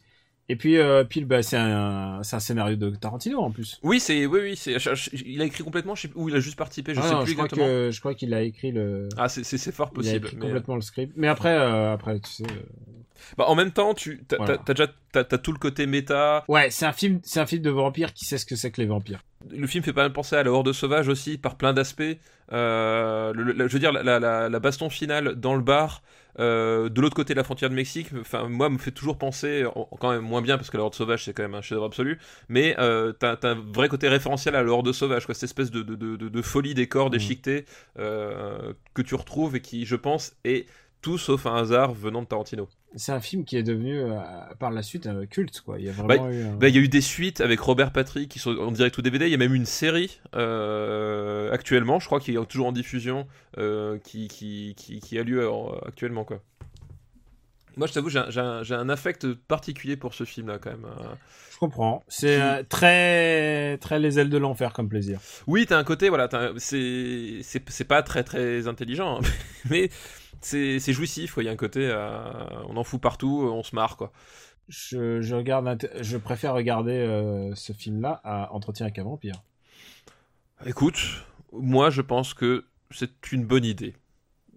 [0.49, 3.81] Et puis, euh, bah, c'est un, un scénario de Tarantino en plus.
[3.83, 4.77] Oui, c'est, oui, oui, c'est,
[5.25, 7.23] il a écrit complètement, je sais, ou il a juste participé, je Ah sais non,
[7.23, 7.67] plus je crois exactement.
[7.67, 9.09] que je crois qu'il a écrit le.
[9.17, 9.43] Ah, c'est,
[9.73, 10.27] fort il a possible.
[10.27, 11.15] écrit mais- complètement le script.
[11.17, 12.43] Mais après, euh, après, tu sais.
[12.45, 12.61] euh,
[13.39, 14.59] Bah, en même temps, tu, t'as, Voilà.
[14.67, 16.45] déjà, t'as, t'as tout le côté méta.
[16.49, 18.83] Ouais, c'est un film, c'est un film de vampire qui sait ce que c'est que
[18.83, 19.25] les vampires.
[19.51, 22.03] Le film fait pas mal penser à la Horde sauvage aussi, par plein d'aspects.
[22.53, 26.03] Euh, je veux dire, la, la- la baston finale dans le bar,
[26.39, 29.65] euh, de l'autre côté de la frontière de Mexique, enfin, moi, me fait toujours penser,
[29.75, 31.87] en- quand même moins bien, parce que la Horde sauvage, c'est quand même un chef-d'œuvre
[31.87, 32.19] absolu,
[32.49, 35.83] mais euh, t'as un vrai côté référentiel à la Horde sauvage, quoi, cette espèce de,
[35.83, 37.11] de, de, folie des corps Mhm.
[37.11, 37.65] déchiquetés
[37.99, 40.67] euh, que tu retrouves et qui, je pense, est
[41.05, 42.67] tout sauf un hasard venant de Tarantino.
[42.97, 44.19] C'est un film qui est devenu euh,
[44.59, 45.79] par la suite un culte, quoi.
[45.79, 46.45] Il y a vraiment eu.
[46.45, 46.55] Un...
[46.57, 49.03] Bah, il y a eu des suites avec Robert Patrick qui sont en direct ou
[49.03, 49.27] DVD.
[49.27, 53.27] Il y a même une série euh, actuellement, je crois, qui est toujours en diffusion,
[53.59, 56.25] euh, qui, qui, qui, qui a lieu euh, actuellement.
[56.25, 56.41] Quoi.
[57.77, 60.85] Moi, je t'avoue, j'ai un, un- affect particulier pour ce film-là, quand même.
[60.87, 61.15] euh.
[61.53, 62.03] Je comprends.
[62.09, 65.21] C'est euh, très, très les ailes de l'enfer comme plaisir.
[65.47, 66.29] Oui, t'as un côté, voilà,
[66.59, 69.21] c'est pas très très intelligent, hein,
[69.71, 69.91] mais
[70.45, 71.35] c'est jouissif.
[71.39, 72.21] Il y a un côté, euh,
[72.69, 74.13] on en fout partout, on se marre, quoi.
[74.69, 79.43] Je, je regarde, je préfère regarder euh, ce film-là à Entretien avec un vampire.
[80.65, 80.99] Écoute,
[81.53, 83.95] moi, je pense que c'est une bonne idée.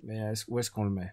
[0.04, 1.12] Mais où est-ce qu'on le met?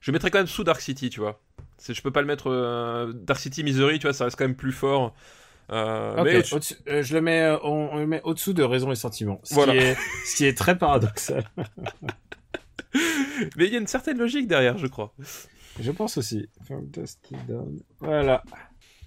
[0.00, 1.40] Je mettrais quand même sous Dark City, tu vois.
[1.88, 4.56] Je peux pas le mettre euh, Dark City Misery, tu vois, ça reste quand même
[4.56, 5.14] plus fort.
[5.72, 6.36] Euh, mais
[6.88, 9.54] euh, je le mets, euh, on, on le met au-dessous de Raison et Sentiment, ce,
[9.54, 9.72] Voilà.
[9.72, 11.44] qui est, ce qui est très paradoxal.
[13.56, 15.14] mais il y a une certaine logique derrière, je crois.
[15.80, 16.48] Je pense aussi.
[18.00, 18.42] Voilà.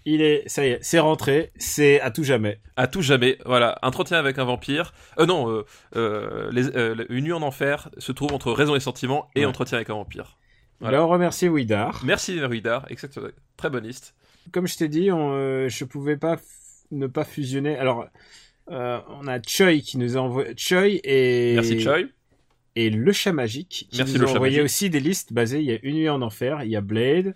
[0.05, 2.59] Il est, ça y est, c'est rentré, c'est à tout jamais.
[2.77, 3.77] À tout jamais, voilà.
[3.83, 4.93] Entretien avec un vampire.
[5.19, 5.65] Euh, non, euh,
[5.95, 9.45] euh, les- euh, Une nuit en enfer se trouve entre raison et sentiment et Ouais.
[9.45, 10.37] entretien avec un vampire.
[10.79, 10.97] Voilà.
[10.97, 12.01] Alors, on remercie Widar.
[12.05, 13.27] Merci Ruidar, exactement.
[13.57, 14.15] Très bonne liste.
[14.53, 16.37] Comme je t'ai dit, on, je pouvais pas
[16.91, 17.77] ne pas fusionner.
[17.77, 18.07] Alors,
[18.67, 21.97] on a Choi qui nous a envoyé Choi et Merci Choi.
[22.75, 25.59] Et le chat magique qui Merci, nous le envoyé aussi des listes basées.
[25.59, 27.35] Il y a Une nuit en enfer, il y a Blade,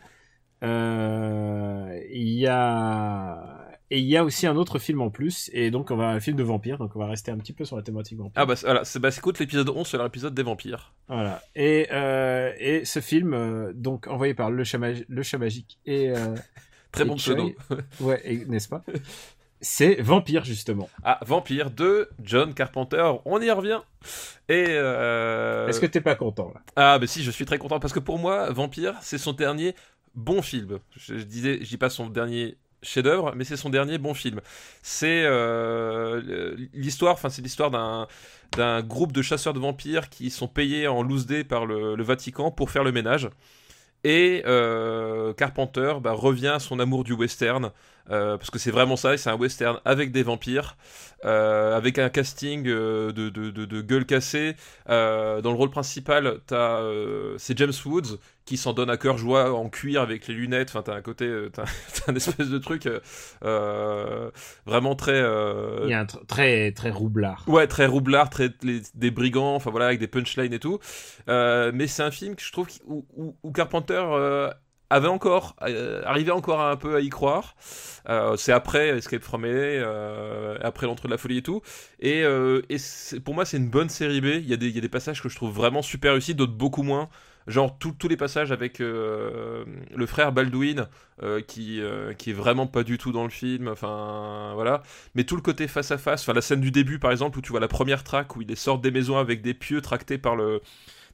[0.63, 3.59] euh, il y a
[3.91, 6.19] et il y a aussi un autre film en plus et donc on va un
[6.19, 8.33] film de vampire donc on va rester un petit peu sur la thématique vampire.
[8.35, 10.93] Ah bah voilà, c'est bah, écoute l'épisode 11 sur l'épisode des vampires.
[11.07, 11.43] Voilà.
[11.55, 16.09] Et euh, et ce film euh, donc envoyé par le chat, le chat magique et
[16.09, 16.35] euh,
[16.91, 17.51] Très Et bon pseudo.
[17.99, 18.83] ouais n'est-ce pas?
[19.63, 20.89] C'est Vampire justement.
[21.03, 23.79] Ah, Vampire de John Carpenter, on y revient.
[24.49, 25.67] Et euh...
[25.67, 26.61] Est-ce que t'es pas content là?
[26.75, 29.73] Ah, mais si, je suis très content parce que pour moi, Vampire, c'est son dernier
[30.15, 30.79] bon film.
[30.95, 34.41] Je, je disais, je dis pas son dernier chef-d'œuvre, mais c'est son dernier bon film.
[34.81, 38.07] C'est euh, l'histoire, enfin c'est l'histoire d'un
[38.57, 42.03] d'un groupe de chasseurs de vampires qui sont payés en loose day par le, le
[42.03, 43.29] Vatican pour faire le ménage.
[44.03, 47.71] Et euh, Carpenter bah, revient à son amour du western,
[48.09, 50.75] euh, parce que c'est vraiment ça, c'est un western avec des vampires,
[51.25, 54.55] euh, avec un casting euh, de, de, de, de gueule cassée.
[54.87, 56.81] Dans le rôle principal, t'as,
[57.37, 60.67] c'est James Woods qui s'en donne à cœur joie en cuir avec les lunettes.
[60.69, 61.63] Enfin, t'as un côté, t'as,
[62.05, 62.89] t'as un espèce de truc
[64.65, 65.19] vraiment très.
[65.83, 67.43] Il y a un tr- très très roublard.
[67.47, 70.79] Ouais, très roublard, très les- des brigands, enfin voilà, avec des punchlines et tout.
[71.27, 74.03] Mais c'est un film que je trouve qui- où, où- où Carpenter
[74.93, 77.55] avait encore, euh, arrivait encore un peu à y croire.
[78.09, 81.61] Euh, c'est après Escape from LA, euh, après l'entre de la folie et tout.
[81.99, 82.23] Et,
[83.25, 84.25] pour moi, c'est une bonne série B.
[84.25, 87.09] Il y, a des, il passages que je trouve vraiment super réussis, d'autres beaucoup moins.
[87.45, 89.65] Genre tous les passages avec le
[90.05, 90.87] frère Baldwin,
[91.47, 93.67] qui, est vraiment pas du tout dans le film.
[93.67, 94.81] Enfin, voilà
[95.15, 97.41] mais tout le côté face à face, enfin la scène du début par exemple où
[97.41, 100.37] tu vois la première track où ils sortent des maisons avec des pieux tractés par
[100.37, 100.61] le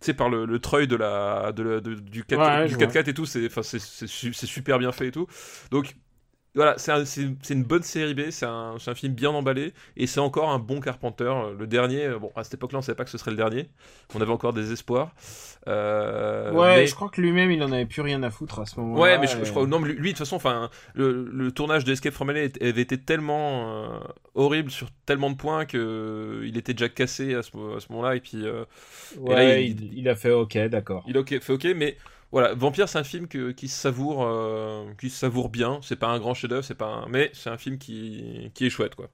[0.06, 2.78] sais par le, le treuil de la de, la- de- du 4 Ouais, du je
[2.78, 5.28] 4x4 et tout c'est enfin c'est c'est su- c'est super bien fait et tout.
[5.72, 5.95] Donc
[6.56, 9.74] voilà c'est un- c'est c'est une bonne série B c'est un, un film bien emballé
[9.97, 12.82] et c'est encore un bon Carpenter le dernier euh, bon à cette époque là on
[12.82, 13.70] savait pas que ce serait le dernier
[14.16, 15.14] on avait encore des espoirs
[15.68, 18.66] Euh, ouais, mais- je crois que lui-même il en avait plus rien à foutre à
[18.66, 19.02] ce moment-là.
[19.02, 19.68] Ouais, mais je, je et- crois.
[19.68, 22.82] Non, mais lui, de toute façon, enfin, le, le tournage de Escape from LA avait
[22.82, 24.00] été tellement euh,
[24.36, 27.52] horrible sur tellement de points que euh, il était déjà cassé à ce,
[27.89, 28.16] moment-là.
[28.16, 28.64] Et puis, euh,
[29.20, 29.84] Ouais, là, il...
[29.84, 31.04] il- il a fait ok, d'accord.
[31.08, 31.97] il a fait OK, mais
[32.32, 35.80] voilà, Vampire, c'est un film que, qui se savoure, euh, qui se savoure bien.
[35.82, 37.08] C'est pas un grand chef-d'œuvre, c'est pas, un...
[37.08, 39.10] mais c'est un film qui, qui est chouette, quoi.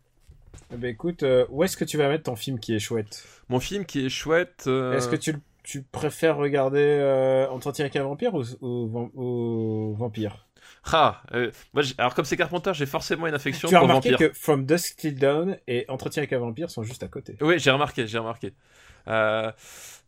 [0.74, 3.24] Eh ben écoute, euh, où est-ce que tu vas mettre ton film qui est chouette?
[3.50, 4.66] Mon film qui est chouette.
[4.68, 9.12] euh, Est-ce que tu, le- tu préfères regarder Entretien avec un vampire ou, ou, vam-
[9.16, 10.48] ou Vampire?
[10.92, 11.22] Ah,
[11.74, 14.30] moi, alors comme c'est Carpenter, j'ai forcément une affection Tu as pour remarqué Vampire.
[14.30, 17.36] que From Dusk Till Dawn et Entretien avec un vampire sont juste à côté.
[17.42, 18.54] Oui, j'ai remarqué, j'ai remarqué.
[19.08, 19.52] Mais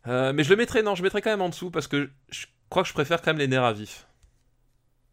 [0.06, 2.88] je le mettrai, non, je mettrai quand même en dessous parce que je crois que
[2.88, 4.06] je préfère quand même les nerfs à vif.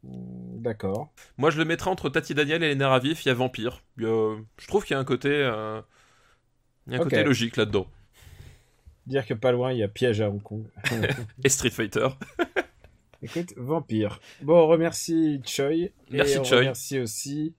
[0.04, 1.10] Mm, D'accord.
[1.38, 3.26] Moi, je le mettrai entre Tati Daniel et les nerfs à vif.
[3.26, 3.82] Il y a Vampire.
[3.98, 5.82] Il y a- je trouve qu'il y a un côté, euh,
[6.88, 7.88] il y a un côté logique là-dedans.
[9.08, 10.66] Dire que pas loin, il y a Piège à Hong Kong.
[11.44, 12.08] Et Street Fighter.
[13.22, 14.20] Écoute, Vampire.
[14.42, 15.74] Bon, on remercie Choi.
[15.74, 16.58] Et Merci, on Choi.
[16.58, 17.54] remercie aussi...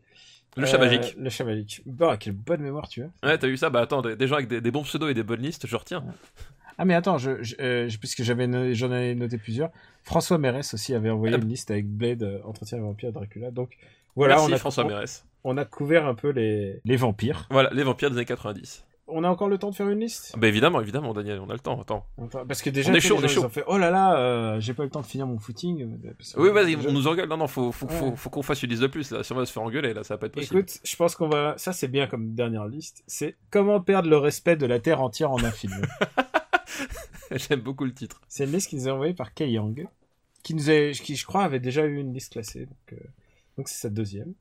[0.56, 1.14] Le euh, chat magique.
[1.18, 1.82] Le chat magique.
[1.86, 3.10] Bah, quelle bonne mémoire tu as.
[3.22, 3.68] Ouais, t'as vu ça?
[3.68, 5.76] Bah attends, des, des gens avec des, des bons pseudos et des bonnes listes, je
[5.76, 6.02] retiens.
[6.78, 9.70] Ah mais attends, je, je, euh, puisque j'avais no- j'en avais noté plusieurs.
[10.02, 11.38] François Mérès aussi avait envoyé Ah.
[11.42, 13.50] une liste avec Blade, euh, Entretien avec Vampire, Dracula.
[13.50, 13.76] Donc
[14.14, 15.24] voilà, Merci on a, François Mérès.
[15.44, 17.46] on a couvert un peu les, les vampires.
[17.50, 18.84] Voilà, les vampires des années 90.
[19.08, 20.34] On a encore le temps de faire une liste?
[20.36, 21.80] Bah évidemment, évidemment, Daniel, on a le temps.
[21.80, 22.04] Attends.
[22.48, 23.48] Parce que déjà, On est chaud, on chaud.
[23.48, 25.82] fait Oh là là, euh, j'ai pas eu le temps de finir mon footing.
[26.04, 27.28] euh, Oui, vas-y, déjà- on nous engueule.
[27.28, 29.12] Non, non, faut, faut, faut qu'on fasse une liste de plus.
[29.12, 29.22] Là.
[29.22, 30.58] Si on va se faire engueuler, là, ça va pas être possible.
[30.58, 31.54] Écoute, je pense qu'on va.
[31.56, 33.04] Ça, c'est bien comme dernière liste.
[33.06, 35.74] C'est comment perdre le respect de la Terre entière en un film.
[37.30, 38.20] J'aime beaucoup le titre.
[38.28, 39.86] c'est une liste qui nous est envoyée par Kay Young,
[40.42, 42.66] qui nous a, qui je crois avait déjà eu une liste classée.
[42.66, 43.08] Donc, euh,
[43.56, 44.34] donc c'est sa deuxième.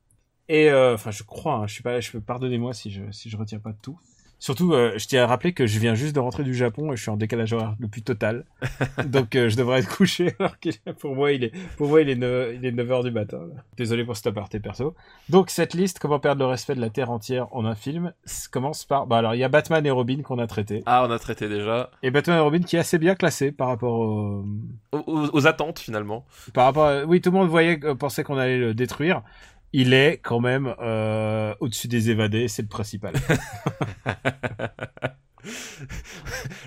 [0.48, 1.56] Et euh, enfin, je crois.
[1.56, 2.00] Hein, je suis pas.
[2.00, 4.00] Je peux pardonnez-moi si je si je retiens pas tout.
[4.46, 6.96] Surtout, euh, je tiens à rappeler que je viens juste de rentrer du Japon et
[6.96, 8.46] je suis en décalage horaire le plus total.
[9.08, 10.70] Donc, euh, je devrais être couché alors que
[11.00, 13.40] pour moi, il est, pour moi, il est 9, il est 9 heures du matin.
[13.40, 13.64] là.
[13.76, 14.94] Désolé pour cet aparté perso.
[15.30, 18.14] Donc, cette liste, comment perdre le respect de la Terre entière en un film,
[18.52, 20.84] commence par, bah alors, il y a Batman et Robin qu'on a traité.
[20.86, 21.90] Ah, on a traité déjà.
[22.04, 24.46] Et Batman et Robin qui est assez bien classé par rapport au,
[24.92, 26.24] Aux, aux- aux attentes, finalement.
[26.54, 27.04] par rapport à...
[27.06, 29.24] oui, tout le monde voyait, euh, pensait qu'on allait le détruire.
[29.78, 33.14] Il est quand même euh, au-dessus des évadés, c'est le principal.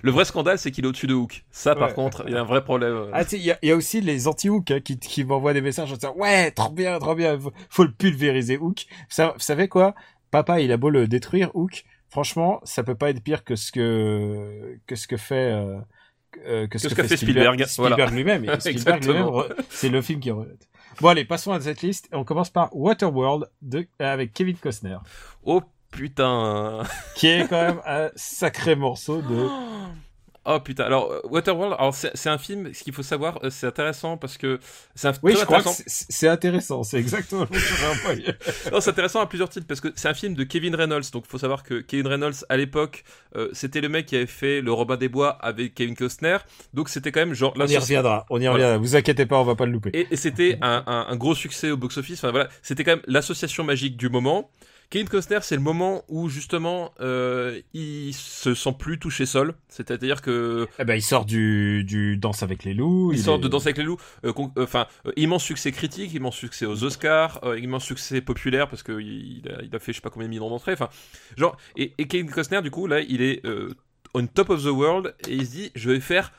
[0.02, 1.44] Le vrai scandale, c'est qu'il est au-dessus de Hook.
[1.50, 1.94] Ça, par Ouais.
[1.94, 3.08] contre, il y a un vrai problème.
[3.12, 5.60] Ah, il y, a- il y a aussi les anti-Hook hein, qui, qui m'envoient des
[5.62, 8.86] messages en disant Ouais, trop bien, trop bien, faut, faut le pulvériser, Hook.
[9.08, 9.94] Ça, vous savez quoi?
[10.30, 11.84] Papa, il a beau le détruire, Hook.
[12.10, 15.52] Franchement, ça peut pas être pire que ce que, que, ce que fait.
[15.52, 15.78] euh,
[16.46, 18.44] euh, que ce Que fait Spielberg, Spielberg lui-même.
[18.60, 20.68] Spielberg re- c'est le film qui relate.
[21.00, 22.08] Bon, allez, passons à cette liste.
[22.12, 24.98] On commence par Waterworld de, avec Kevin Costner,
[25.44, 26.82] Oh putain.
[27.14, 29.48] qui est quand même un sacré morceau de.
[30.50, 30.84] Oh putain.
[30.84, 34.38] Alors, euh, Waterworld, alors c'est un film, ce qu'il faut savoir, euh, c'est intéressant parce
[34.38, 34.58] que
[34.94, 36.82] c'est un Oui, je crois que c'est intéressant.
[36.84, 38.24] C'est exactement mot que j'aurais employé.
[38.72, 41.10] Non, c'est intéressant à plusieurs titres parce que c'est un film de Kevin Reynolds.
[41.12, 43.04] Donc, il faut savoir que Kevin Reynolds, à l'époque,
[43.36, 46.38] euh, c'était le mec qui avait fait Le Robin des Bois avec Kevin Costner.
[46.72, 48.52] Donc, c'était quand même genre On y reviendra, on y Voilà.
[48.54, 48.78] reviendra.
[48.78, 49.90] Vous inquiétez pas, on va pas le louper.
[49.92, 52.18] Et, et c'était un, un- un gros succès au box-office.
[52.24, 54.50] Enfin voilà, c'était quand même l'association magique du moment.
[54.90, 59.52] Kevin Costner, c'est le moment où justement euh, il se sent plus touché seul.
[59.68, 60.66] C'est-à-dire que.
[60.78, 63.12] Eh ben, il sort du, du Danse avec les loups.
[63.12, 63.98] Il, il sort est- de Danse avec les loups.
[64.24, 68.82] euh, euh, Enfin, euh, immense succès critique, immense succès aux Oscars, immense succès populaire parce
[68.82, 70.72] que il il a, il a fait je sais pas combien de millions d'entrées.
[70.72, 70.88] Enfin,
[71.36, 73.42] genre et, et Kevin Costner du coup là, il est
[74.14, 76.32] on top of the world et il se dit je vais faire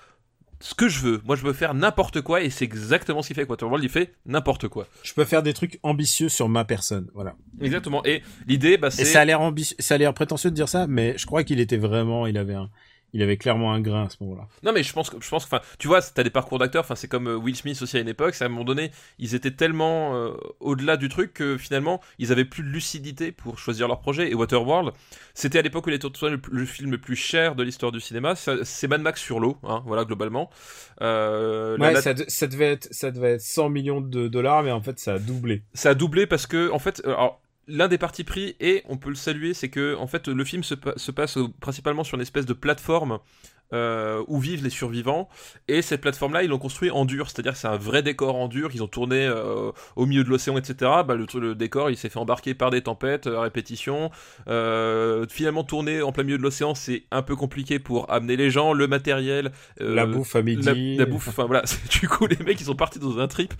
[0.59, 1.21] ce que je veux.
[1.25, 3.83] Moi, je veux faire n'importe quoi et c'est exactement ce qu'il fait Waterworld.
[3.83, 4.87] Il fait n'importe quoi.
[5.03, 7.07] Je peux faire des trucs ambitieux sur ma personne.
[7.13, 7.35] Voilà.
[7.61, 8.05] Exactement.
[8.05, 10.69] Et l'idée, bah, Et c'est ça a l'air ambitieux, ça a l'air prétentieux de dire
[10.69, 12.69] ça, mais je crois qu'il était vraiment, il avait un,
[13.13, 14.47] il avait clairement un grain à ce moment-là.
[14.63, 16.95] Non mais je pense que je pense enfin tu vois t'as des parcours d'acteurs enfin
[16.95, 19.51] c'est comme euh, Will Smith aussi à une époque à un moment donné ils étaient
[19.51, 23.99] tellement euh, au-delà du truc que finalement ils avaient plus de lucidité pour choisir leur
[23.99, 24.93] projet et Waterworld
[25.33, 27.99] c'était à l'époque où il était le, le film le plus cher de l'histoire du
[27.99, 30.49] cinéma c'est Mad Max sur l'eau hein, voilà globalement
[31.01, 34.63] euh, Ouais, la- ça, de- ça devait être, ça devait être 100 millions de dollars,
[34.63, 35.63] mais en fait, ça a doublé.
[35.73, 39.09] ça a doublé parce que en fait alors, l'un des partis pris et on peut
[39.09, 42.21] le saluer c'est que en fait le film se, pa- se passe principalement sur une
[42.21, 43.19] espèce de plateforme
[43.71, 45.29] euh, où vivent les survivants
[45.67, 47.77] et cette plateforme là ils l'ont construit en dur c'est à dire que c'est un
[47.77, 50.73] vrai décor en dur qu'ils ont tourné euh, au milieu de l'océan etc
[51.05, 54.09] bah, le, le décor il s'est fait embarquer par des tempêtes euh, à répétition
[54.47, 58.49] Euh, finalement tourner en plein milieu de l'océan c'est un peu compliqué pour amener les
[58.49, 60.97] gens le matériel la bouffe à la, midi.
[60.97, 61.61] la bouffe enfin voilà
[62.01, 63.53] du coup les mecs ils sont partis dans un trip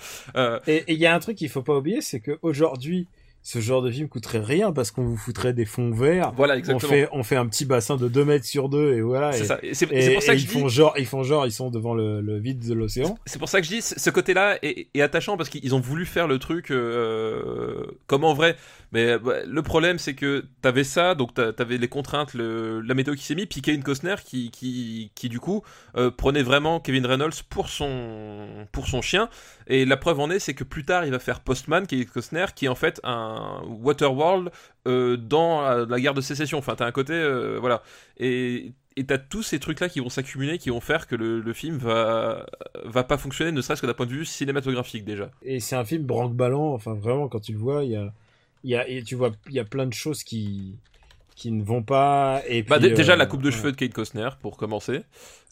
[0.66, 3.08] Et il y a un truc qu'il faut pas oublier, c'est que aujourd'hui,
[3.42, 6.34] ce genre de film coûterait rien parce qu'on vous foutrait des fonds verts.
[6.36, 9.02] voilà On exactement fait, on fait un petit bassin de 2 mètres sur 2 et
[9.02, 9.32] voilà.
[9.32, 11.52] c'est ça c'est pour ça que ils je dis font genre, ils font genre, ils
[11.52, 13.18] sont devant le, le vide de l'océan.
[13.26, 15.80] C'est pour ça que je dis, ce ce côté-là est, est attachant parce qu'ils ont
[15.80, 18.56] voulu faire le truc euh, comme en vrai.
[18.92, 23.14] Mais bah, le problème, c'est que t'avais ça, donc t'a- t'avais les contraintes, la météo
[23.16, 25.64] qui s'est mise, puis Kevin Costner qui, qui, qui du coup
[25.96, 29.30] euh, prenait vraiment Kevin Reynolds pour son, pour son chien.
[29.68, 32.46] Et la preuve en est, c'est que plus tard, il va faire Postman, Kevin Costner,
[32.56, 34.50] qui est en fait un Waterworld
[34.88, 36.58] euh, dans la, guerre de sécession.
[36.58, 37.84] Enfin, t'as un côté, euh, voilà.
[38.18, 38.74] Et
[39.08, 42.46] t'as tous ces trucs-là qui vont s'accumuler, qui vont faire que le, film va,
[42.84, 45.32] va pas fonctionner, ne serait-ce que d'un point de vue cinématographique déjà.
[45.42, 46.74] Et c'est un film branque-ballant.
[46.74, 48.12] Enfin, vraiment, quand tu le vois, il y a,
[48.64, 50.76] y a, et tu vois, il y a plein de choses qui,
[51.36, 52.42] qui ne vont pas.
[52.48, 55.02] Et puis, Bah, dé- déjà euh, la coupe de cheveux de Kate Costner pour commencer.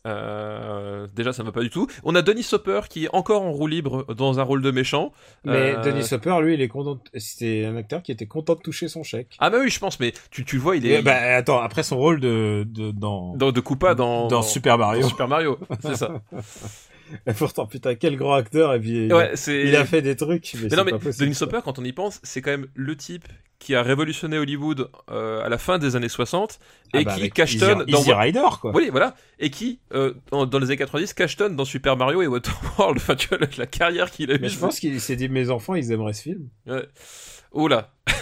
[0.06, 1.88] Euh, déjà ça ne va pas du tout.
[2.04, 5.12] On a Denis Hopper qui est encore en roue libre dans un rôle de méchant.
[5.44, 6.98] Mais Euh, Denis Hopper, lui, il est content.
[7.16, 9.36] C'était un acteur qui était content de toucher son chèque.
[9.40, 11.84] Ah bah oui je pense mais tu, tu le vois il est bah, attends, après
[11.84, 15.02] son rôle de, de dans, dans de Koopa dans, dans Super Mario.
[15.02, 15.60] dans Super Mario.
[15.82, 16.22] C'est ça.
[17.26, 18.74] Et pourtant, putain, quel grand acteur.
[18.74, 20.54] Et puis, il, Ouais, il a fait des trucs.
[20.56, 21.48] Mais, Mais non, mais pas possible, quoi.
[21.48, 23.26] Hopper, quand on y pense, c'est quand même le type
[23.60, 26.60] qui a révolutionné Hollywood euh, à la fin des années 60
[26.94, 28.00] et Ah bah, qui cachetonne Easy, dans.
[28.02, 28.72] Easy Rider, quoi.
[28.76, 29.16] Oui, voilà.
[29.40, 32.98] Et qui, euh, dans, dans les années 90, cachetonne dans Super Mario et Waterworld.
[32.98, 34.40] Enfin, tu vois, la, la carrière qu'il a eue.
[34.40, 36.50] Mais je pense qu'il s'est dit, mes enfants, ils aimeraient ce film.
[36.68, 36.88] Ouais.
[37.54, 37.92] Oula.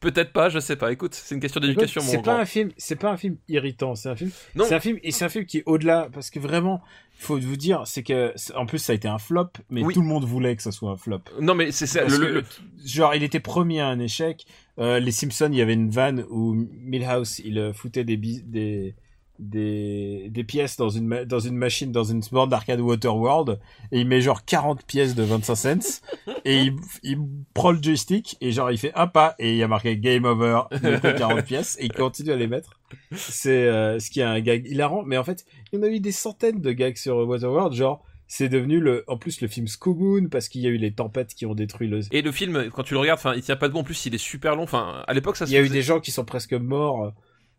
[0.00, 0.92] Peut-être pas, je sais pas.
[0.92, 2.40] Écoute, c'est une question d'éducation, C'est pas grand.
[2.40, 3.94] un film, c'est pas un film irritant.
[3.94, 4.30] C'est un film.
[4.56, 6.82] C'est un film, et c'est un film qui est au-delà, parce que vraiment,
[7.18, 9.94] faut vous dire, c'est que, en plus, ça a été un flop, mais Oui.
[9.94, 11.20] tout le monde voulait que ça soit un flop.
[11.40, 12.44] Non, mais c'est Le, le-
[12.84, 14.44] genre, il était promis à un échec.
[14.78, 18.94] Euh, les Simpsons, il y avait une vanne où Milhouse, il euh, foutait des, des,
[19.38, 23.58] des, des pièces dans une, dans une machine, dans une borne d'arcade Waterworld,
[23.92, 26.02] et il met genre 40 pièces de 25 cents,
[26.44, 27.18] et il, il
[27.52, 30.24] prend le joystick, et genre, il fait un pas, et il y a marqué Game
[30.24, 32.80] Over, il met que 40 pièces, et il continue à les mettre.
[33.12, 35.88] C'est, euh, ce qui est un gag hilarant, mais en fait, il y en a
[35.88, 39.68] eu des centaines de gags sur Waterworld, genre, c'est devenu le, en plus le film
[39.68, 42.00] Skogoon parce qu'il y a eu les tempêtes qui ont détruit le.
[42.10, 43.80] Et le film, quand tu le regardes, enfin, il tient pas debout.
[43.80, 44.62] En plus, il est super long.
[44.62, 47.12] Enfin, à l'époque, ça se Il y a eu des gens qui sont presque morts.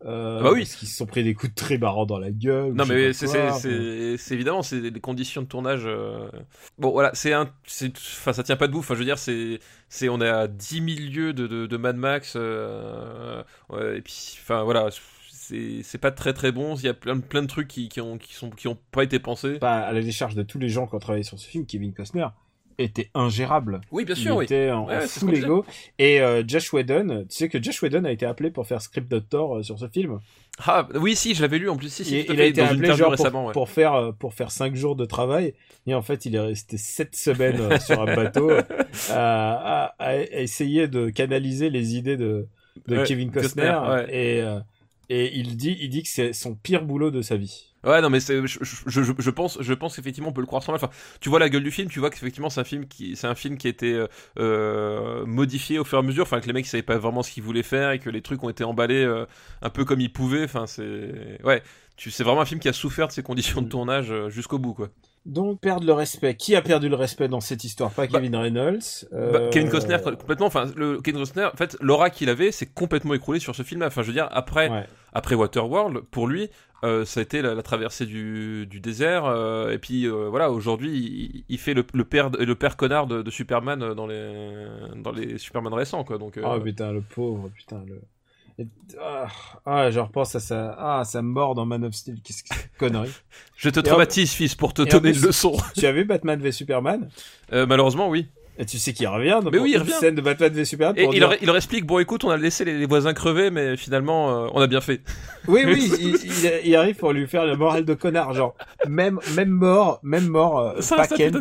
[0.04, 0.60] Euh, bah oui.
[0.60, 2.72] Parce qu'ils se sont pris des coups de très barrants dans la gueule.
[2.74, 5.84] Non mais c'est évidemment c'est les conditions de tournage.
[5.86, 6.28] euh,
[6.78, 7.50] Bon voilà c'est un
[7.96, 8.80] enfin ça tient pas debout.
[8.80, 9.58] Enfin je veux dire c'est
[10.08, 14.38] on est à 10 000 lieues de, de, de Mad Max euh, ouais, et puis
[14.42, 14.88] enfin voilà
[15.30, 16.74] c'est c'est pas très très bon.
[16.76, 19.04] Il y a plein plein de trucs qui qui ont qui sont qui ont pas
[19.04, 19.58] été pensés.
[19.58, 21.94] Pas à la décharge de tous les gens qui ont travaillé sur ce film, Kevin
[21.94, 22.26] Costner
[22.78, 23.80] était ingérable.
[23.90, 24.44] Oui bien Il sûr oui.
[24.44, 25.46] était en, Ouais, en c'est ce full qu'on disait.
[25.46, 25.64] ego.
[25.98, 29.10] Et euh, Josh Whedon, tu sais que Josh Whedon a été appelé pour faire script
[29.10, 30.20] doctor euh, sur ce film.
[30.66, 32.94] Ah oui si je l'avais lu en plus si si il, il a été appelé
[32.94, 33.52] genre pour, ouais.
[33.52, 35.52] pour faire euh, pour faire cinq jours de travail
[35.86, 38.50] et en fait il est resté sept semaines euh, sur un bateau
[39.10, 42.46] à, à- à essayer de canaliser les idées de,
[43.06, 44.16] Kevin Costner, Costner, ouais.
[44.38, 44.42] et
[45.08, 47.72] et il dit il dit que c'est son pire boulot de sa vie.
[47.84, 50.46] Ouais, non, mais c'est, je, je, je, je pense, je pense effectivement, on peut le
[50.46, 50.80] croire sans mal.
[50.82, 53.28] Enfin, tu vois la gueule du film, tu vois qu'effectivement c'est un film qui, c'est
[53.28, 54.08] un film qui a été euh,
[54.40, 56.24] euh, modifié au fur et à mesure.
[56.24, 58.22] Enfin, que les mecs ils savaient pas vraiment ce qu'ils voulaient faire et que les
[58.22, 59.24] trucs ont été emballés euh,
[59.62, 60.44] un peu comme ils pouvaient.
[60.44, 61.62] Enfin, c'est, ouais,
[61.96, 64.58] tu, c'est vraiment un film qui a souffert de ses conditions de tournage euh, jusqu'au
[64.58, 64.88] bout, quoi.
[65.26, 66.34] Donc perdre le respect.
[66.36, 67.90] Qui a perdu le respect dans cette histoire?
[67.90, 68.78] Pas Bah, Kevin Reynolds.
[69.10, 70.46] Bah, euh, Kevin Costner complètement.
[70.46, 73.88] Enfin, le Kevin Costner, en fait, l'aura qu'il avait, c'est complètement écroulé sur ce film-là.
[73.88, 74.84] Enfin, je veux dire, après, Ouais.
[75.12, 76.48] après Waterworld, pour lui,
[76.84, 79.24] euh, ça a été la, la traversée du, du désert.
[79.24, 83.22] euh, et puis voilà, aujourd'hui, il, il fait le, le père, le père connard de,
[83.22, 84.66] de Superman dans les,
[84.96, 86.18] dans les Superman récents, quoi.
[86.18, 88.00] Donc, euh, Oh putain, le pauvre, putain, le.
[88.98, 89.28] Ah,
[89.66, 92.20] ah, je repense à sa, ah, sa mort dans Man of Steel.
[92.22, 93.12] Qu'est-ce que c'est que connerie.
[93.56, 95.56] je te traumatise, fils, pour te donner une leçon.
[95.76, 97.08] tu as vu Batman v Superman?
[97.52, 98.28] Euh, malheureusement, oui.
[98.58, 99.92] Et tu sais qu'il revient dans Mais oui, il revient.
[99.92, 102.30] scène de Batman v Superman Et il, dire- leur, il leur explique bon, écoute, on
[102.30, 105.02] a laissé les, les voisins crever, mais finalement, euh, on a bien fait.
[105.48, 108.56] Oui, oui, il, il- il arrive pour lui faire le moral de connard, genre
[108.88, 111.36] même même mort, même mort, euh, Ça pas Kent,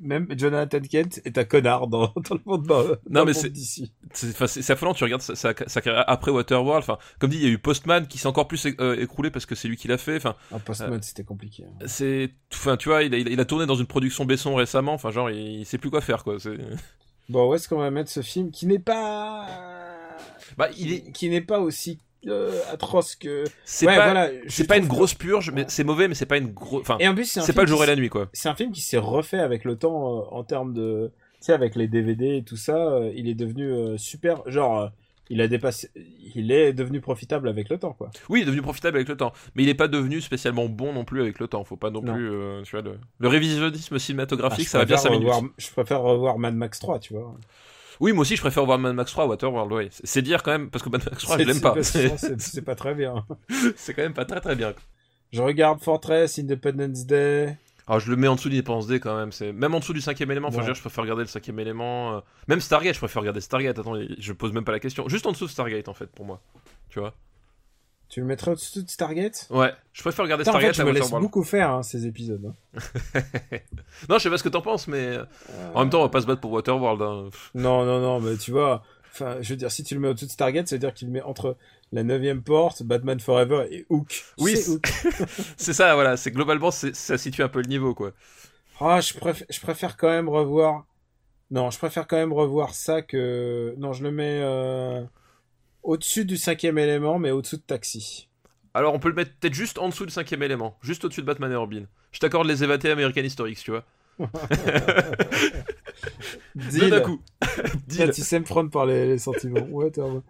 [0.00, 3.52] même Jonathan Kent est un connard dans, dans le monde dans, dans le mais c'est-.
[4.14, 5.20] C'est affolant, tu regardes
[5.82, 6.82] carrière après Waterworld.
[6.82, 9.44] Enfin, comme dit, il y a eu Postman qui s'est encore plus euh, écroulé parce
[9.46, 10.16] que c'est lui qui l'a fait.
[10.16, 11.64] Enfin, En post-mode, c'était compliqué.
[11.66, 11.84] hein.
[11.86, 14.94] c'est, enfin, tu vois, il a, il tourné dans une production Besson récemment.
[14.94, 16.36] Enfin, genre, il, il sait plus quoi faire, quoi.
[16.38, 16.56] C'est-
[17.28, 19.46] Bon, où est-ce qu'on va mettre ce film qui n'est pas,
[20.58, 23.44] Bah, il est, qui, n'est pas aussi euh, atroce que.
[23.64, 26.38] c'est Ouais, pas, voilà, c'est pas une grosse purge, mais c'est mauvais, mais c'est pas
[26.38, 26.80] une grosse.
[26.82, 28.28] Enfin, Et en plus, c'est pas le jour et la nuit, quoi.
[28.32, 31.52] C'est un film qui s'est refait avec le temps euh, en termes de, tu sais,
[31.52, 32.76] avec les DVD et tout ça.
[32.76, 34.90] euh, il est devenu euh, super, genre.
[35.30, 35.88] Il a dépassé,
[36.34, 38.10] il est devenu profitable avec le temps, quoi.
[38.28, 40.92] Oui, il est devenu profitable avec le temps, mais il est pas devenu spécialement bon
[40.92, 41.64] non plus avec le temps.
[41.64, 42.14] Faut pas non, Non.
[42.14, 45.52] plus, euh, tu vois, le, le révisionnisme cinématographique, Ah, ça va bien préfère 5 minutes.
[45.56, 47.34] Je préfère revoir Mad Max 3, tu vois.
[48.00, 49.72] Oui, moi aussi, je préfère voir Mad Max 3 à Waterworld.
[49.72, 51.74] Ouais, c'est dire quand même parce que Mad Max 3, je l'aime pas.
[51.82, 53.24] c'est pas très bien.
[53.76, 54.74] c'est quand même pas très très bien.
[55.32, 57.56] Je regarde Fortress, Independence Day.
[57.90, 60.00] Alors je le mets en dessous d'Independence Day quand même, c'est même en dessous du
[60.00, 60.46] cinquième élément.
[60.48, 60.62] Enfin, Ouais.
[60.62, 62.16] je veux dire, je préfère regarder le cinquième élément.
[62.16, 63.78] euh, Même Stargate, je préfère regarder Stargate.
[63.80, 65.08] Attends, je pose même pas la question.
[65.08, 66.40] Juste en dessous de Stargate en fait pour moi.
[66.88, 67.14] Tu vois
[68.08, 69.48] Tu le mettrais au-dessus de Stargate?
[69.50, 72.06] Ouais, je préfère regarder Putain, En fait, Stargate je me laisse beaucoup faire, hein, ces
[72.06, 72.52] épisodes.
[72.74, 72.80] hein.
[74.08, 75.24] Non, je sais pas ce que t'en penses, mais euh,
[75.74, 77.02] en même temps, on va pas se battre pour Waterworld.
[77.02, 77.28] hein.
[77.54, 78.82] Non, non, non, mais tu vois,
[79.12, 81.08] enfin, je veux dire, si tu le mets au-dessus de Stargate, ça veut dire qu'il
[81.08, 81.56] le met entre
[81.92, 84.24] la neuvième porte, Batman Forever et Hook.
[84.38, 84.92] Oui, c'est c'est- Hook.
[85.56, 86.16] C'est ça, voilà.
[86.16, 88.12] C'est globalement, c'est- ça situe un peu le niveau, quoi.
[88.80, 90.86] Ah, je préfère, je préfère quand même revoir.
[91.50, 93.74] Non, je préfère quand même revoir ça que.
[93.78, 95.02] Non, je le mets euh,
[95.82, 98.28] au-dessus du cinquième élément, mais au-dessous de Taxi.
[98.72, 101.26] Alors, on peut le mettre peut-être juste en dessous du cinquième élément, juste au-dessus de
[101.26, 101.82] Batman et Robin.
[102.12, 103.84] Je t'accorde les évatés American Historics, tu vois.
[106.54, 106.90] Deal.
[106.90, 107.20] D'un coup.
[107.40, 107.46] Là,
[107.86, 108.10] Deal.
[108.12, 109.66] tu sais me prendre par les, les sentiments.
[109.70, 110.22] Ouais, t'as raison.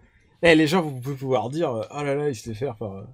[0.42, 2.76] Eh, les gens, vous pouvez pouvoir dire, euh, oh là là, il se fait faire
[2.76, 3.04] par, euh,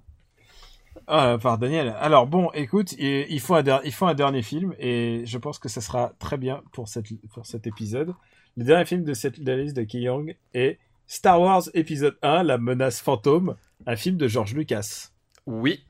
[1.07, 1.95] ah, par Daniel.
[1.99, 6.37] Alors bon, écoute, il faut un, dernier film et je pense que ça sera très
[6.37, 8.13] bien pour cet épisode.
[8.55, 12.43] Le dernier film de cette de liste de Ki Young est Star Wars épisode 1,
[12.43, 13.55] La menace fantôme,
[13.85, 15.09] un film de George Lucas.
[15.45, 15.85] Oui,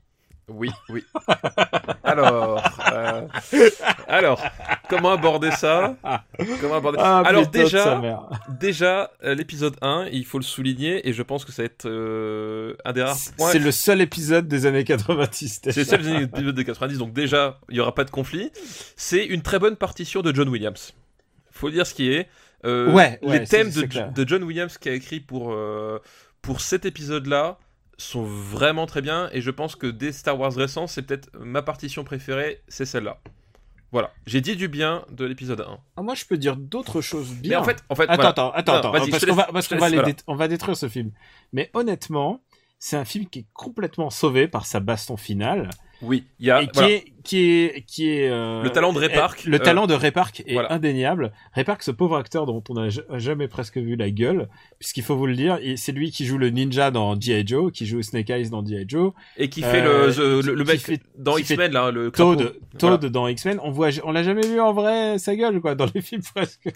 [0.48, 1.04] oui, oui.
[2.04, 3.22] Alors, euh,
[4.08, 4.42] alors,
[4.88, 5.96] comment aborder ça?
[6.60, 8.00] Comment aborder Ah, Alors déjà,
[8.58, 11.86] déjà, euh, l'épisode 1, il faut le souligner, et je pense que ça va être
[11.86, 13.50] euh, un des rares points.
[13.50, 15.60] C'est le seul épisode des années 90.
[15.64, 18.50] C'est le seul épisode des 90, donc déjà, il n'y aura pas de conflit.
[18.96, 20.94] C'est une très bonne partition de John Williams.
[21.50, 22.28] Faut dire ce qui est.
[22.64, 23.82] Euh, Ouais, les thèmes de,
[24.12, 25.98] de John Williams qui a écrit pour, euh,
[26.42, 27.58] pour cet épisode-là
[27.98, 31.62] sont vraiment très bien, et je pense que des Star Wars récents, c'est peut-être ma
[31.62, 33.20] partition préférée, c'est celle-là.
[33.90, 35.78] Voilà, j'ai dit du bien de l'épisode 1.
[35.96, 37.50] Ah, moi, je peux dire d'autres choses bien.
[37.50, 38.28] Mais en fait, en fait Attends, voilà.
[38.28, 40.04] attends, attends, Non, attends, parce qu'on va, parce qu'on voilà.
[40.26, 41.10] on va détruire ce film.
[41.52, 42.42] Mais honnêtement,
[42.78, 45.70] c'est un film qui est complètement sauvé par sa baston finale
[46.00, 46.62] Oui, il y a.
[46.62, 46.90] et qui voilà.
[46.90, 49.86] est, qui est, qui est euh, Le talent de Ray est- Park, Le euh, talent
[49.88, 50.72] de Ray Park est voilà.
[50.72, 51.32] indéniable.
[51.54, 55.02] Ray Park, ce pauvre acteur dont on n'a ja- jamais presque vu la gueule, puisqu'il
[55.02, 57.44] faut vous le dire, c'est lui qui joue le ninja dans G.I.
[57.46, 58.84] Joe, qui joue Snake Eyes dans G.I.
[58.86, 62.10] Joe, Et qui fait euh, le, the- le, le mec fait- dans X-Men, là, le.
[62.12, 62.96] Toad, Voilà.
[62.98, 63.58] Toad dans X-Men.
[63.64, 66.68] On voit, on l'a jamais vu en vrai sa gueule, quoi, dans les films presque.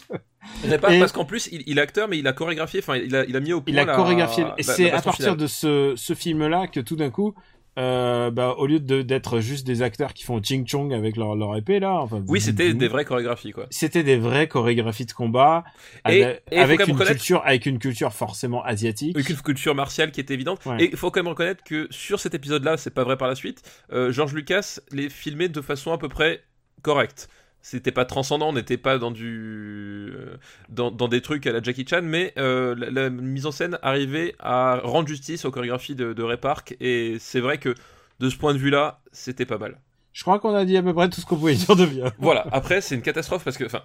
[0.69, 2.97] Ray Park, Et- parce qu'en plus, il, il est acteur, mais il a chorégraphié, enfin,
[2.97, 4.45] il a, il a mis au point Il a la- chorégraphié.
[4.59, 5.37] Et c'est à partir finale.
[5.37, 7.35] de ce, ce film-là que tout d'un coup,
[7.79, 11.35] euh, bah, au lieu de- d'être juste des acteurs qui font ching chong avec leur,
[11.37, 13.67] leur épée là, enfin, Oui, c'était des vraies chorégraphies, quoi.
[13.71, 15.65] C'était des vraies chorégraphies de combat
[16.09, 19.17] Et- avec, et une culture, avec une culture forcément asiatique.
[19.17, 20.65] Avec une culture martiale qui était évidente.
[20.67, 20.85] Ouais.
[20.85, 23.35] Et il faut quand même reconnaître que sur cet épisode-là, c'est pas vrai par la
[23.35, 23.63] suite,
[23.93, 26.43] euh, George Lucas les filmait de façon à peu près
[26.83, 27.29] correcte.
[27.65, 30.37] C'était pas transcendant, on n'était pas dans du euh,
[30.69, 33.79] dans, dans des trucs à la Jackie Chan, mais euh, la, la mise en scène
[33.83, 37.75] arrivait à rendre justice aux chorégraphies de, de Ray Park, et c'est vrai que
[38.19, 39.79] de ce point de vue-là, c'était pas mal.
[40.13, 42.13] Je crois qu'on a dit à peu près tout ce qu'on pouvait dire de bien.
[42.19, 42.47] Voilà.
[42.53, 43.83] Après, c'est une catastrophe parce que, enfin,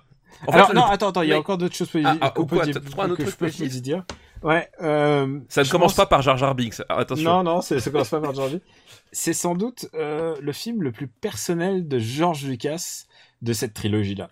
[0.47, 2.45] en Alors fait, non, attends, attends, il y a encore d'autres choses Ah, ah, qu'on
[2.45, 3.49] peut quoi, dire, t'as- t'as un autre que je peux
[3.79, 4.03] dire.
[4.43, 4.67] Ouais.
[4.81, 6.81] Euh, ça ne commence pense- pas par Jar Jar Binks.
[6.89, 7.23] Attention.
[7.23, 8.59] Non, non, ça commence pas par George.
[9.13, 13.05] C'est sans doute euh, le film le plus personnel de George Lucas
[13.41, 14.29] de cette trilogie-là.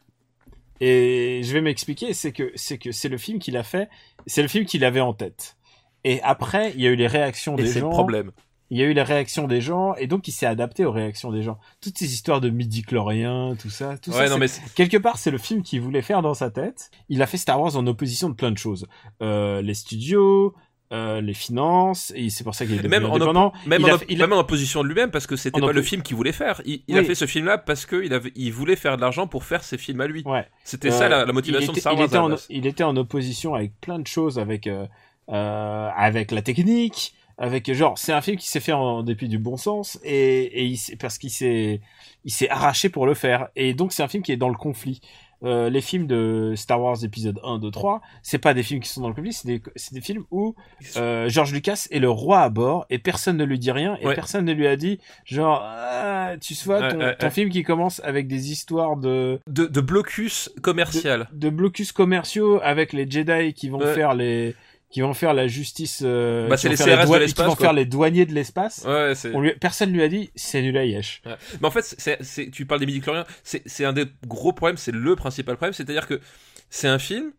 [0.82, 3.90] Et je vais m'expliquer, c'est que c'est que c'est le film qu'il a fait,
[4.27, 5.56] c'est le film qu'il avait en tête.
[6.03, 7.90] Et après, il y a eu les réactions Et des le gens.
[7.90, 8.32] problème.
[8.72, 11.32] Il y a eu les réactions des gens, et donc il s'est adapté aux réactions
[11.32, 11.60] des gens.
[11.82, 14.27] Toutes ces histoires de midi-chlorien, tout ça, tout ça.
[14.27, 16.90] Non, mais Quelque part, c'est le film qu'il voulait faire dans sa tête.
[17.07, 18.88] Il a fait Star Wars en opposition de plein de choses.
[19.22, 20.56] Euh, les studios,
[20.91, 23.53] euh, les finances, et c'est pour ça qu'il est devenu même en indépendant.
[23.66, 25.72] Même, il en, a il a- même en opposition de lui-même, parce que c'était pas
[25.72, 26.62] le film qu'il voulait faire.
[26.66, 29.44] Il, il a fait ce film-là parce qu'il avait, il voulait faire de l'argent pour
[29.45, 30.22] faire ses films à lui.
[30.26, 30.48] Ouais.
[30.64, 32.06] C'était Euh, ça la, la motivation était, de Star il Wars.
[32.07, 34.86] était en, il était en opposition avec plein de choses, avec euh,
[35.30, 39.40] euh, avec la technique, avec genre c'est un film qui s'est fait en dépit du
[39.40, 41.82] bon sens et, et il parce qu'il s'est
[42.24, 44.56] il s'est arraché pour le faire et donc c'est un film qui est dans le
[44.56, 45.02] conflit.
[45.45, 48.89] Euh, les films de Star Wars épisode 1, 2, 3, c'est pas des films qui
[48.89, 49.47] sont dans le conflit, c'est
[49.93, 50.55] des, films où
[50.97, 54.05] euh, George Lucas est le roi à bord et personne ne lui dit rien et
[54.05, 54.13] Ouais.
[54.13, 58.51] personne ne lui a dit genre ah, tu vois ton, film qui commence avec des
[58.51, 61.27] histoires de de, de blocus commercial.
[61.34, 64.55] de blocus commerciaux avec les Jedi qui vont faire les
[64.90, 67.74] qui vont faire la justice euh, Bah, qui vont les faire de qui vont faire
[67.74, 68.86] les douaniers de l'espace.
[68.86, 71.36] Ouais, lui personne lui a dit c'est nul à Yesh Ouais.
[71.60, 74.91] Mais en fait, c'est- tu parles des midi-chloriens, c'est, c'est un des gros problèmes, c'est
[74.94, 76.22] le principal problème, c'est-à-dire que
[76.70, 77.32] c'est un film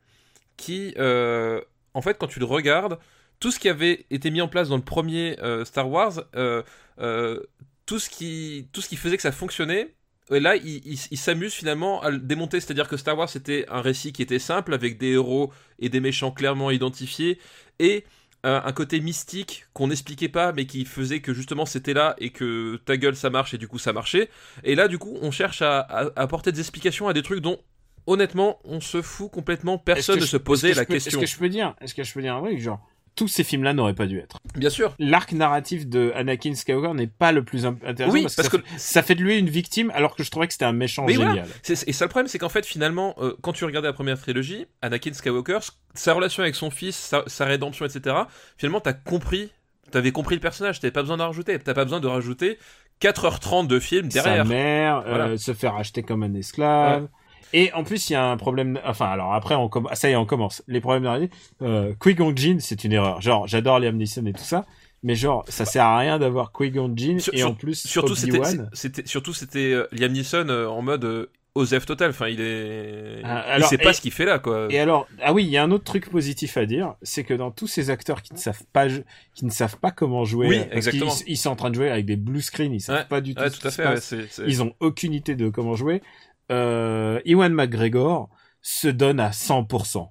[0.56, 1.60] qui, euh,
[1.94, 2.98] en fait, quand tu le regardes,
[3.40, 6.62] tout ce qui avait été mis en place dans le premier euh, Star Wars, euh,
[7.00, 7.40] euh,
[7.84, 9.94] tout, ce qui, tout ce qui faisait que ça fonctionnait,
[10.32, 13.64] et là, il, il- il s'amuse finalement à le démonter, c'est-à-dire que Star Wars c'était
[13.68, 17.38] un récit qui était simple, avec des héros et des méchants clairement identifiés,
[17.78, 18.04] et
[18.44, 22.30] euh, un côté mystique qu'on n'expliquait pas, mais qui faisait que justement c'était là et
[22.30, 24.28] que ta gueule ça marche et du coup ça marchait.
[24.62, 25.80] Et là, du coup, on cherche à,
[26.16, 27.58] apporter des explications à des trucs dont
[28.06, 29.78] honnêtement on se fout complètement.
[29.78, 31.20] Personne ne se posait la peux- question.
[31.20, 32.80] est-ce que je peux dire est-ce que je peux dire un truc genre
[33.16, 34.94] tous ces films là n'auraient pas dû être Bien sûr.
[35.00, 38.58] l'arc narratif de Anakin Skywalker n'est pas le plus int- intéressant Oui, parce, parce que,
[38.58, 40.72] que ça, ça fait de lui une victime alors que je trouvais que c'était un
[40.72, 41.44] méchant Mais génial voilà.
[41.66, 44.66] Et ça le problème, c'est qu'en fait, finalement, euh, quand tu regardais la première trilogie,
[44.82, 45.58] Anakin Skywalker,
[45.94, 48.14] sa relation avec son fils, sa, sa rédemption, etc.,
[48.58, 49.50] finalement, t'as compris,
[49.90, 52.58] t'avais compris le personnage, t'avais pas besoin d'en rajouter, t'as pas besoin de rajouter
[53.00, 54.38] 4h30 de film derrière.
[54.38, 57.08] sa mère, euh, se faire acheter comme un esclave.
[57.52, 58.80] Et en plus, il y a un problème.
[58.84, 60.62] Enfin, alors après, on comm- ça y est, on commence.
[60.66, 61.30] Les problèmes d'arrivée.
[61.62, 63.20] Euh, Qui-Gon Jinn, c'est une erreur.
[63.20, 64.66] Genre, j'adore Liam Neeson et tout ça,
[65.02, 68.14] mais genre, ça sert à rien d'avoir Qui-Gon Jinn Sur- et sur- en plus Surtout,
[68.14, 72.10] c'était, surtout, c'était euh, Liam Neeson euh, en mode euh, Osef total.
[72.10, 74.66] Enfin, il est, Ah, il alors, sait pas et- ce qu'il fait là, quoi.
[74.68, 77.32] Et alors, ah oui, il y a un autre truc positif à dire, c'est que
[77.32, 78.86] dans tous ces acteurs qui ne savent pas,
[79.34, 81.14] qui ne savent pas comment jouer, Oui, parce qu'ils- exactement.
[81.26, 83.34] Ils, sont en train de jouer avec des blue screen, ils savent Ouais, pas du
[83.34, 83.84] tout Ouais, ce tout à fait.
[83.86, 84.04] ouais, passe.
[84.04, 86.02] c'est, c'est- Ils ont aucune idée de comment jouer.
[86.50, 88.28] Euh, Ewan McGregor
[88.62, 90.08] se donne à 100%.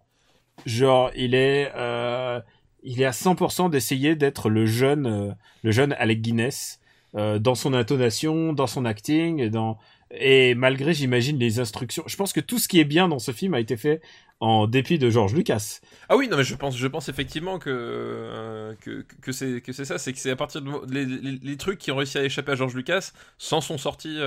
[0.66, 2.40] Genre, il est, euh,
[2.84, 5.32] il est à 100% d'essayer d'être le jeune, euh,
[5.64, 6.80] le jeune Alec Guinness,
[7.16, 9.78] euh, dans son intonation, dans son acting, et dans,
[10.12, 12.04] et malgré, j'imagine, les instructions.
[12.08, 14.02] Je pense que tout ce qui est bien dans ce film a été fait
[14.40, 15.80] en dépit de George Lucas.
[16.10, 20.14] Ah oui, non, mais je pense, je pense effectivement que que, que c'est ça, c'est
[20.14, 22.76] que c'est à partir de les, les, trucs qui ont réussi à échapper à George
[22.76, 24.18] Lucas s'en sont sortis,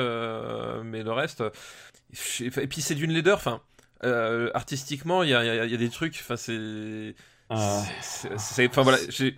[0.84, 1.42] mais le reste.
[2.40, 3.60] Et puis c'est d'une laideur, enfin.
[4.04, 7.14] euh, artistiquement, il y a, y y des trucs, enfin c'est,
[8.38, 9.32] c'est- enfin voilà, j'ai,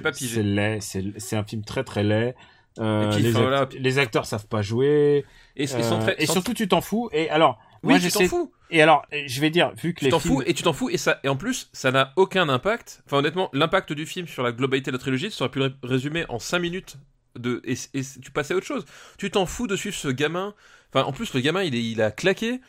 [0.00, 0.36] pas pigé.
[0.36, 2.34] C'est laid, c'est, un film très très laid.
[2.78, 3.68] Euh, puis, les, act- voilà.
[3.76, 5.24] les acteurs savent pas jouer.
[5.56, 7.08] et, Euh, et surtout, tu t'en fous.
[7.12, 10.04] Et alors, oui, moi, tu t'en fous, Et alors, je vais dire, vu que tu
[10.04, 10.34] les t'en films...
[10.36, 13.02] fous et tu t'en fous et ça, et en plus, ça n'a aucun impact.
[13.06, 15.64] Enfin honnêtement, l'impact du film sur la globalité de la trilogie, ça aurait pu le
[15.66, 16.96] ré- résumer en 5 minutes
[17.36, 18.84] de et, et tu passais à autre chose.
[19.16, 20.54] Tu t'en fous de suivre ce gamin.
[20.92, 22.60] Enfin, en plus, le gamin, il, est, il a claqué.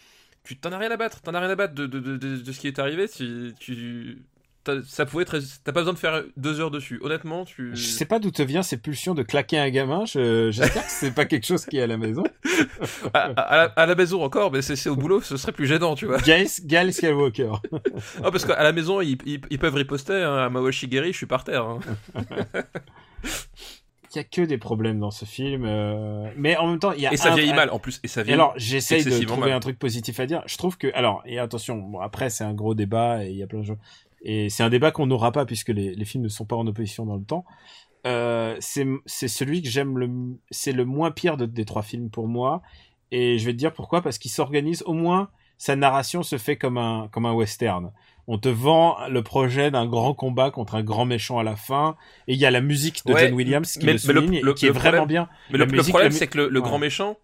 [0.43, 1.21] Tu t'en as rien à battre.
[1.21, 3.07] T'en as rien à battre de, de, de, de- ce qui est arrivé.
[3.07, 4.17] Tu, tu,
[4.87, 5.37] ça pouvait être.
[5.63, 6.99] T'as pas besoin de faire deux heures dessus.
[7.01, 7.71] Honnêtement, tu.
[7.75, 10.05] Je sais pas d'où te vient ces pulsions de claquer un gamin.
[10.05, 12.23] Je, j'espère que c'est pas quelque chose qui est à la maison.
[13.13, 16.05] À, la, à la maison encore, mais c'est, au boulot, ce serait plus gênant, tu
[16.05, 16.17] vois.
[16.19, 17.51] Gail, Gail Skywalker.
[18.23, 20.13] Ah, parce qu'à la maison, ils, ils, ils peuvent riposter.
[20.23, 21.63] Hein, à Mawashigeri, je suis par terre.
[21.65, 21.79] hein.
[24.13, 25.65] Il y a que des problèmes dans ce film.
[25.65, 27.99] euh, Mais en même temps, il y a Et ça un- vieillit mal en plus.
[28.03, 28.33] Et ça vieillit.
[28.33, 29.51] alors, j'essaye de trouver mal.
[29.53, 30.41] un truc positif à dire.
[30.47, 33.43] Je trouve que, alors, et attention, bon, après, c'est un gros débat et il y
[33.43, 33.77] a plein de gens.
[34.21, 36.65] Et c'est un débat qu'on n'aura pas puisque les, les films ne sont pas en
[36.67, 37.45] opposition dans le temps.
[38.07, 40.09] Euh, c'est, c'est celui que j'aime le,
[40.51, 42.61] c'est le moins pire de- des trois films pour moi.
[43.11, 46.57] Et je vais te dire pourquoi, parce qu'il s'organise, au moins, sa narration se fait
[46.57, 47.91] comme un, comme un western.
[48.31, 51.95] On te vend le projet d'un grand combat contre un grand méchant à la fin,
[52.27, 54.19] et il y a la musique de Ouais, John Williams qui mais- le mais le-
[54.21, 55.27] souligne, et le- qui est vraiment bien.
[55.49, 56.61] Mais La le, le musique, problème, c'est que le, Ouais.
[56.61, 57.17] grand méchant,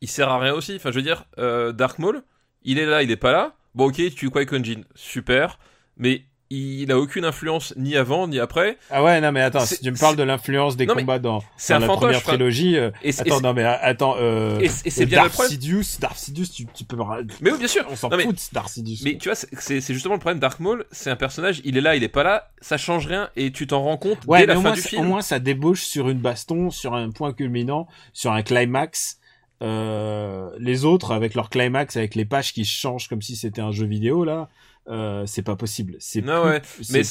[0.00, 0.74] il sert à rien aussi.
[0.76, 2.22] Enfin, je veux dire, euh, Dark Maul,
[2.62, 3.54] il est là, il est pas là.
[3.74, 5.58] Bon, ok, tu Qui-Gon Jinn, super.
[5.96, 8.76] Mais il a aucune influence ni avant ni après.
[8.90, 11.38] Ah ouais, non mais attends, si tu me parles de l'influence des Non, combats dans,
[11.68, 14.68] dans la première trilogie, euh, et c'est- et attends, c'est- non mais attends, euh, Et
[14.68, 15.50] c'est- et c'est bien le Darth problème.
[15.52, 16.96] Sidious, Darth Sidious, tu, tu peux,
[17.40, 17.84] Mais oui, bien sûr.
[17.90, 18.98] on s'en fout de Darth Sidious.
[19.04, 20.38] Mais tu vois, c'est- justement le problème.
[20.38, 23.30] Dark Maul, c'est un personnage, il est là, il est pas là, ça change rien
[23.36, 25.02] et tu t'en rends compte Ouais, dès la fin moins, du ça- film.
[25.02, 29.18] au moins ça débauche sur une baston, sur un point culminant, sur un climax.
[29.62, 33.70] Euh, les autres, avec leur climax, avec les pages qui changent comme si c'était un
[33.72, 34.48] jeu vidéo là,
[34.88, 35.96] euh, c'est pas possible.
[35.98, 36.60] C'est ouais,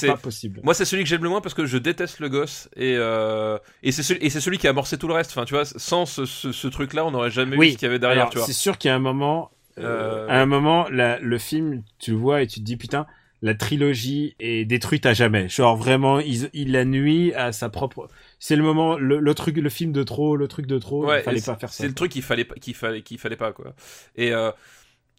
[0.07, 0.61] pas possible.
[0.63, 3.57] Moi, c'est celui que j'aime le moins parce que je déteste le gosse et euh,
[3.81, 5.31] et c'est celui, et c'est celui qui a amorcé tout le reste.
[5.31, 7.87] Enfin, tu vois, sans ce, ce, ce truc-là, on n'aurait jamais Oui, vu ce qu'il
[7.87, 8.21] y avait derrière.
[8.23, 8.47] Alors, tu vois.
[8.47, 11.83] c'est sûr qu'il y a un moment, euh, Euh, à un moment, la- le film,
[11.99, 13.07] tu le vois et tu te dis putain,
[13.41, 15.49] la trilogie est détruite à jamais.
[15.49, 18.07] Genre vraiment, il, il la nuit à sa propre.
[18.39, 21.07] C'est le moment, le, le truc, le film de trop, le truc de trop.
[21.07, 21.77] Ouais, il fallait pas faire ça.
[21.83, 23.73] C'est le truc qu'il fallait pas, qu'il fallait, qu'il fallait pas quoi.
[24.15, 24.51] Et euh,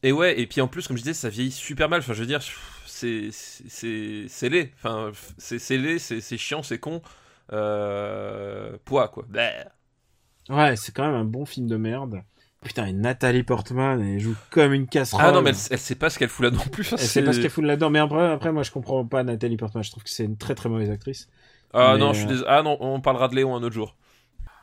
[0.05, 2.01] et ouais, et puis en plus, comme je disais, ça vieillit super mal.
[2.01, 2.41] Enfin, je veux dire,
[2.85, 4.71] c'est c'est c'est laid.
[4.77, 7.01] Enfin, c'est laid, c'est chiant, c'est con.
[7.53, 9.25] Euh, poids quoi.
[9.29, 9.49] Bah.
[10.51, 12.23] Ouais, c'est quand même un bon film de merde.
[12.63, 15.25] Putain, et Nathalie Portman, elle joue comme une casserole.
[15.25, 16.93] Ah non, mais elle, elle sait pas ce qu'elle fout là non plus.
[16.93, 17.89] Elle sait pas ce qu'elle fout là-dedans.
[17.89, 19.83] Mais après, après, moi, je comprends pas Nathalie Portman.
[19.83, 21.31] Je trouve que c'est une très très mauvaise actrice.
[21.73, 22.49] Ah Mais, non, je suis euh, désolé.
[22.51, 23.97] Ah non, on parlera de Léon un autre jour.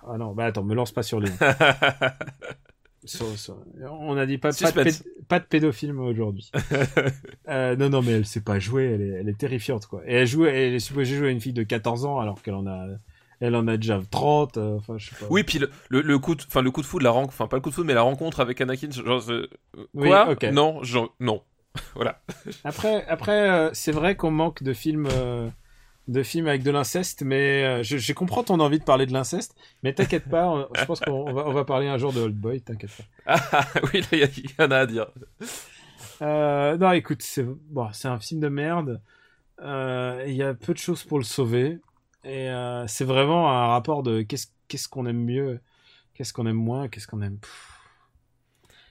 [0.08, 1.32] Ah non, bah attends, me lance pas sur les.
[3.04, 3.58] Sur- sur-
[3.90, 4.92] On a dit pas, pas, de,
[5.28, 6.52] pas de pédophile aujourd'hui.
[7.50, 10.04] euh, non, non, mais elle sait pas jouer, elle est, elle est terrifiante, quoi.
[10.06, 12.68] Et elle joue, elle est supposée jouer une fille de 14 ans alors qu'elle en
[12.68, 12.86] a,
[13.40, 15.26] elle en a déjà 30, euh, enfin, je sais pas.
[15.32, 17.48] Oui, puis le, le, le coup de, enfin le coup de foudre, la rencontre, enfin
[17.48, 19.48] pas le coup de foudre, mais la rencontre avec Anakin, genre euh,
[19.96, 20.32] Oui, quoi?
[20.32, 20.44] ok.
[20.52, 21.42] Non, genre, non.
[21.96, 22.22] voilà.
[22.64, 25.08] Après, après, euh, c'est vrai qu'on manque de films,
[26.08, 29.14] de films avec de l'inceste, mais euh, je, je comprends ton envie de parler de
[29.14, 32.20] l'inceste, mais t'inquiète pas, on- je pense qu'on va, on va parler un jour de
[32.22, 32.92] Old Boy, t'inquiète
[33.26, 33.36] pas.
[33.54, 35.08] Ah oui, là il y, y en a à dire.
[36.22, 39.02] Euh, non, écoute, c'est bon, un film de merde.
[39.62, 41.80] Euh, Il y a peu de choses pour le sauver.
[42.24, 45.60] Et euh, c'est vraiment un rapport de qu'est-ce qu'on aime mieux,
[46.14, 47.38] qu'est-ce qu'on aime moins, qu'est-ce qu'on aime.
[47.40, 47.68] Pff.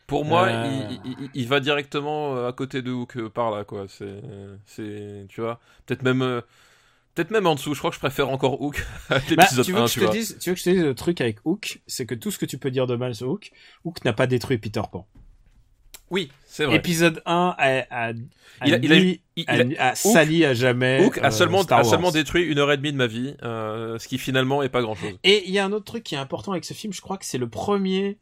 [0.06, 3.86] Pour moi, il, il- il- il va directement à côté de Hook par là, quoi.
[3.88, 4.20] C'est,
[4.66, 6.42] c'est, tu vois, peut-être même,
[7.20, 7.74] peut-être même en dessous.
[7.74, 9.92] Je crois que je préfère encore Hook à Bah, l'épisode tu veux 1, que je
[9.94, 10.14] tu te vois.
[10.14, 12.38] dise, tu veux que je te dise le truc avec Hook, c'est que tout ce
[12.38, 13.50] que tu peux dire de mal sur Hook,
[13.84, 15.06] Hook n'a pas détruit Peter Pan.
[16.10, 16.76] Oui, c'est vrai.
[16.76, 18.12] Épisode 1 a, a, a,
[18.66, 21.04] Il a- il a- mis- il- a- il a- a sali à jamais.
[21.04, 21.90] Hook a euh, seulement, Star a Wars.
[21.90, 24.82] seulement détruit une heure et demie de ma vie, euh, ce qui finalement est pas
[24.82, 25.18] grand-chose.
[25.22, 27.16] Et il y a un autre truc qui est important avec ce film, je crois
[27.16, 28.18] que c'est le premier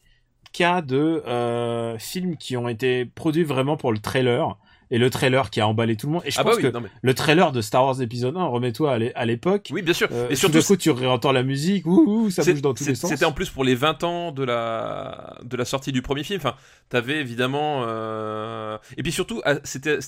[0.52, 4.58] cas de euh, films qui ont été produits vraiment pour le trailer.
[4.90, 6.23] Et le trailer qui a emballé tout le monde.
[6.24, 8.44] Et je ah bah pense oui, que mais, le trailer de Star Wars épisode 1,
[8.47, 9.69] remets-toi à l'é- à l'époque.
[9.73, 10.09] oui, bien sûr.
[10.12, 12.86] euh, et tout surtout, coup, tu réentends la musique, ouh, ouh, ça bouge dans tous
[12.86, 13.10] les sens.
[13.10, 16.39] C'était en plus pour les 20 ans de la de la sortie du premier film.
[16.43, 16.55] Enfin,
[16.89, 20.01] t'avais évidemment euh, et puis surtout c'était à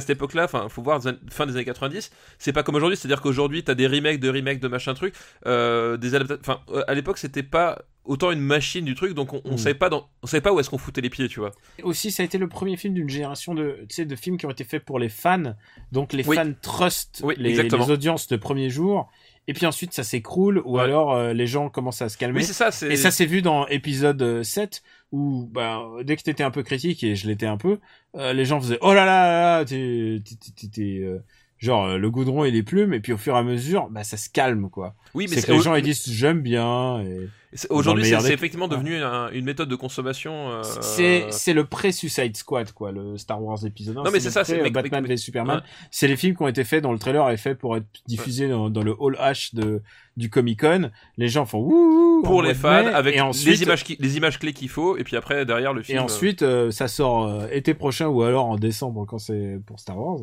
[0.00, 0.44] cette époque-là.
[0.44, 1.00] Enfin, faut voir
[1.30, 2.10] fin des années 90.
[2.38, 2.96] C'est pas comme aujourd'hui.
[2.96, 5.14] C'est-à-dire qu'aujourd'hui t'as des remakes de remakes de machin truc.
[5.46, 9.14] Euh, des Enfin, euh, à l'époque c'était pas autant une machine du truc.
[9.14, 9.58] Donc on, on Mm.
[9.58, 11.52] savait pas dans on savait pas où est-ce qu'on foutait les pieds, tu vois.
[11.82, 14.46] Aussi, ça a été le premier film d'une génération de, tu sais, de films qui
[14.46, 15.54] ont été faits pour les fans.
[15.92, 16.36] Donc les Oui.
[16.36, 19.08] fans trustent Oui, les, les audiences de premier jour.
[19.46, 20.82] Et puis ensuite, ça s'écroule ou Ouais.
[20.82, 22.38] alors euh, les gens commencent à se calmer.
[22.40, 22.70] Oui, ça.
[22.88, 24.82] Et ça s'est vu dans épisode euh, 7
[25.12, 27.78] où bah, dès que t'étais un peu critique et je l'étais un peu,
[28.16, 29.76] euh, les gens faisaient oh là là là, t'es
[30.78, 31.18] euh,
[31.58, 34.02] genre euh, le goudron et les plumes et puis au fur et à mesure bah
[34.04, 34.94] ça se calme quoi.
[35.14, 37.28] oui, mais C'est que les gens ils disent j'aime bien et
[37.70, 38.72] aujourd'hui c'est effectivement Ouais.
[38.72, 40.50] devenu un- une méthode de consommation.
[40.50, 40.62] euh,
[41.30, 44.02] c'est le pré Suicide Squad quoi le Star Wars épisode 1.
[44.02, 45.56] Non, mais c'est ça, c'est- euh, Batman mais- v Superman.
[45.58, 45.62] Ouais.
[45.90, 48.48] C'est les films qui ont été faits dont le trailer est fait pour être diffusé
[48.48, 49.82] dans, dans le hall H de
[50.16, 50.90] du Comic Con.
[51.16, 54.38] Les gens font ouh pour les fans mai, avec ensuite les images qui- les images
[54.38, 55.98] clés qu'il faut et puis après derrière le film.
[55.98, 59.58] Et euh, ensuite, euh, ça sort euh, été prochain ou alors en décembre quand c'est
[59.66, 60.20] pour Star Wars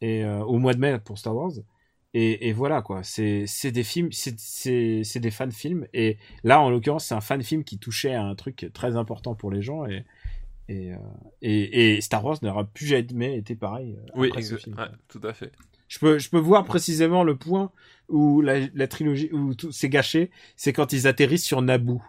[0.00, 1.52] et euh, au mois de mai pour Star Wars.
[2.12, 6.68] Et, et voilà quoi, c'est c'est des films, c'est des fan films et là en
[6.68, 9.86] l'occurrence c'est un fan film qui touchait à un truc très important pour les gens
[9.86, 10.04] et
[10.68, 10.96] et euh,
[11.40, 13.96] et, et Star Wars n'aura plus jamais été pareil.
[13.96, 14.76] euh, Oui, ce film.
[14.76, 15.52] ouais, tout à fait.
[15.88, 17.72] Je peux, je peux voir précisément le point
[18.08, 22.02] où la, la trilogie, où tout c'est gâché, c'est quand ils atterrissent sur Naboo.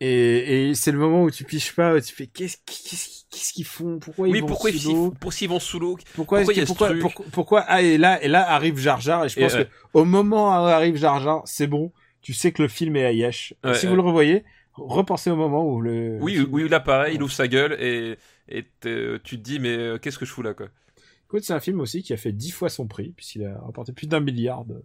[0.00, 3.52] Et, et c'est le moment où tu piches pas, où tu fais qu'est-ce qu'est-ce qu'est-ce
[3.52, 5.10] qu'ils font, pourquoi ils Oui, vont pourquoi ils, sous l'eau?
[5.10, 5.98] pour s'ils vont sous l'eau?
[6.14, 9.36] Pourquoi, pourquoi pourquoi, pourquoi, pourquoi- ah et là et là arrive Jar Jar et je
[9.36, 11.92] Et, pense euh, que au moment où arrive Jar Jar, c'est bon,
[12.22, 13.54] tu sais que le film est à Yesh.
[13.64, 14.44] Ouais, si vous le revoyez,
[14.74, 18.16] repensez au moment où le Oui, film- oui, là pareil, il ouvre sa gueule et,
[18.48, 20.68] et tu te dis mais euh, qu'est-ce que je fous là quoi?
[21.26, 23.92] Écoute, c'est un film aussi qui a fait dix fois son prix puisqu'il a rapporté
[23.92, 24.64] plus d'un milliard.
[24.64, 24.80] De...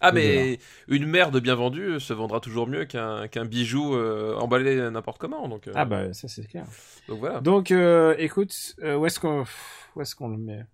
[0.00, 0.58] Ah mais
[0.88, 5.48] une merde bien vendue euh, se vendra toujours mieux qu'un bijou euh, emballé n'importe comment
[5.48, 6.66] donc, euh, Ah bah ça c'est clair.
[7.08, 7.40] donc voilà.
[7.40, 9.44] Donc, euh, écoute, où est-ce qu'on,
[10.00, 10.64] est-ce qu'on le met?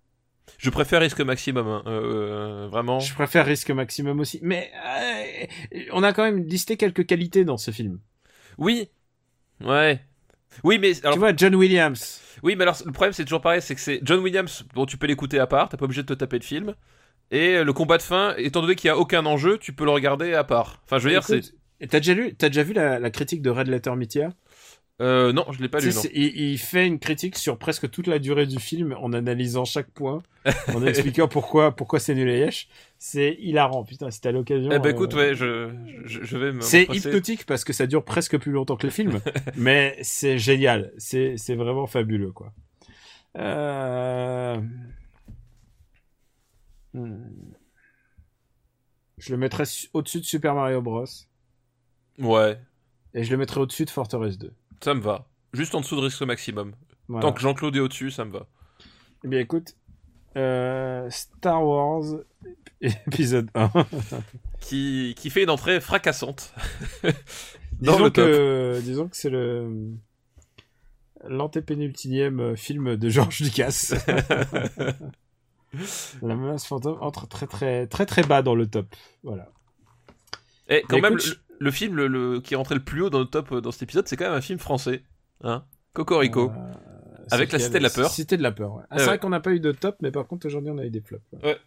[0.57, 2.99] Je préfère risque maximum, hein, vraiment.
[2.99, 4.39] Je préfère risque maximum aussi.
[4.41, 4.71] Mais
[5.91, 7.99] on a quand même listé quelques qualités dans ce film.
[8.57, 8.89] Oui.
[9.63, 10.01] Ouais.
[10.63, 12.21] Oui, mais Tu vois, John Williams.
[12.43, 14.97] Oui, mais alors le problème c'est toujours pareil, c'est que c'est John Williams dont tu
[14.97, 16.75] peux l'écouter à part, t'es pas obligé de te taper le film.
[17.31, 19.91] Et le combat de fin, étant donné qu'il y a aucun enjeu, tu peux le
[19.91, 20.81] regarder à part.
[20.85, 21.41] Enfin, je veux dire, c'est.
[21.89, 24.29] T'as déjà lu, t'as déjà vu la, la critique de Red Letter Media?
[25.01, 25.89] Euh, non, je l'ai pas lu.
[25.93, 26.01] Non.
[26.13, 29.89] il, il fait une critique sur presque toute la durée du film en analysant chaque
[29.89, 30.21] point,
[30.73, 32.49] en expliquant pourquoi pourquoi c'est nul à.
[32.99, 34.69] C'est hilarant, putain, si t'as l'occasion.
[34.71, 35.71] Eh ben euh, écoute, ouais, je,
[36.05, 36.61] je, je vais me.
[36.61, 39.19] C'est hypnotique parce que ça dure presque plus longtemps que le film,
[39.57, 40.93] mais c'est génial.
[40.97, 42.53] C'est c'est vraiment fabuleux, quoi.
[43.37, 44.61] Euh...
[46.93, 47.53] hmm.
[49.17, 51.05] Je le mettrais su- au-dessus de Super Mario Bros.
[52.19, 52.59] Ouais,
[53.13, 54.53] Et je le mettrais au-dessus de Fortress 2.
[54.83, 55.27] ça me va.
[55.53, 56.73] Juste en dessous de risque maximum.
[57.07, 57.21] Voilà.
[57.27, 58.47] Tant que Jean-Claude est au-dessus, ça me va.
[59.23, 59.75] Eh bien, écoute,
[60.35, 62.03] euh, Star Wars
[62.81, 63.71] épisode 1.
[64.59, 66.53] Qui, qui fait une entrée fracassante.
[67.81, 68.25] Dans disons, le top.
[68.25, 69.91] que, disons que c'est le
[71.25, 73.93] l'antépénultième film de George Lucas.
[76.21, 78.87] La menace fantôme entre très très très très bas dans le top.
[79.23, 79.49] Voilà.
[80.69, 83.01] Et quand Mais même, écoute, le, le film le, le- qui est rentré le plus
[83.01, 85.03] haut dans le top euh, dans cet épisode, c'est quand même un film français.
[85.41, 86.51] Hein Cocorico.
[86.51, 86.73] Euh,
[87.31, 88.09] Avec la Cité de la Peur.
[88.09, 88.75] Cité de la peur.
[88.75, 88.83] ouais.
[88.83, 89.07] Ah, Ah c'est ouais.
[89.09, 91.01] vrai qu'on n'a pas eu de top, mais par contre aujourd'hui on a eu des
[91.01, 91.23] flops.
[91.43, 91.57] Ouais.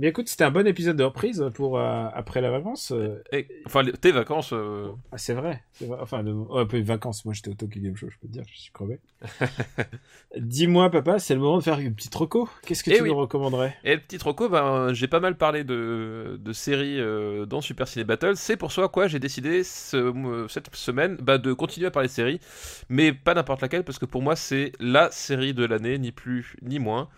[0.00, 2.92] Mais écoute, c'était un bon épisode de reprise pour euh, après la vacance.
[2.92, 4.52] euh, Et, enfin, les- tes vacances.
[4.52, 5.64] euh, Ah, c'est vrai.
[6.00, 7.24] Enfin, oh, un peu les vacances.
[7.24, 9.00] Moi, j'étais au Tokyo Game Show, je peux te dire, je suis crevé.
[10.36, 12.48] Dis-moi, papa, c'est le moment de faire une petite reco.
[12.64, 13.08] Qu'est-ce que Eh tu oui.
[13.08, 13.76] nous recommanderais?
[13.82, 17.00] Et le petit Rocco, ben, j'ai pas mal parlé de, de séries
[17.46, 18.36] dans Super Ciné Battle.
[18.36, 22.12] C'est pour ça quoi j'ai décidé ce- cette semaine bah, de continuer à parler de
[22.12, 22.40] séries,
[22.88, 26.54] mais pas n'importe laquelle, parce que pour moi c'est la série de l'année, ni plus
[26.62, 27.08] ni moins,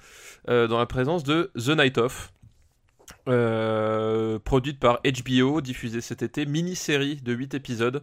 [0.49, 2.33] dans la présence de The Night Of.
[3.29, 8.03] Euh, produite par HBO, diffusée cet été, mini-série de 8 épisodes,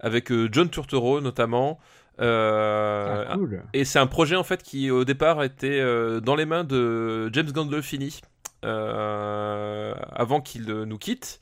[0.00, 1.78] avec euh, John Turturro notamment.
[2.20, 3.62] Euh, Ah, cool.
[3.74, 5.80] et c'est un projet en fait qui au départ était
[6.22, 8.20] dans les mains de James Gandolfini
[8.66, 11.40] euh, avant qu'il nous quitte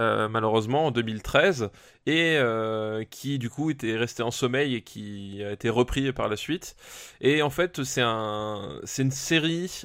[0.00, 1.70] euh, malheureusement en 2013
[2.06, 6.28] et euh, qui du coup était resté en sommeil et qui a été repris par
[6.28, 6.74] la suite.
[7.20, 9.82] Et en fait c'est un c'est une série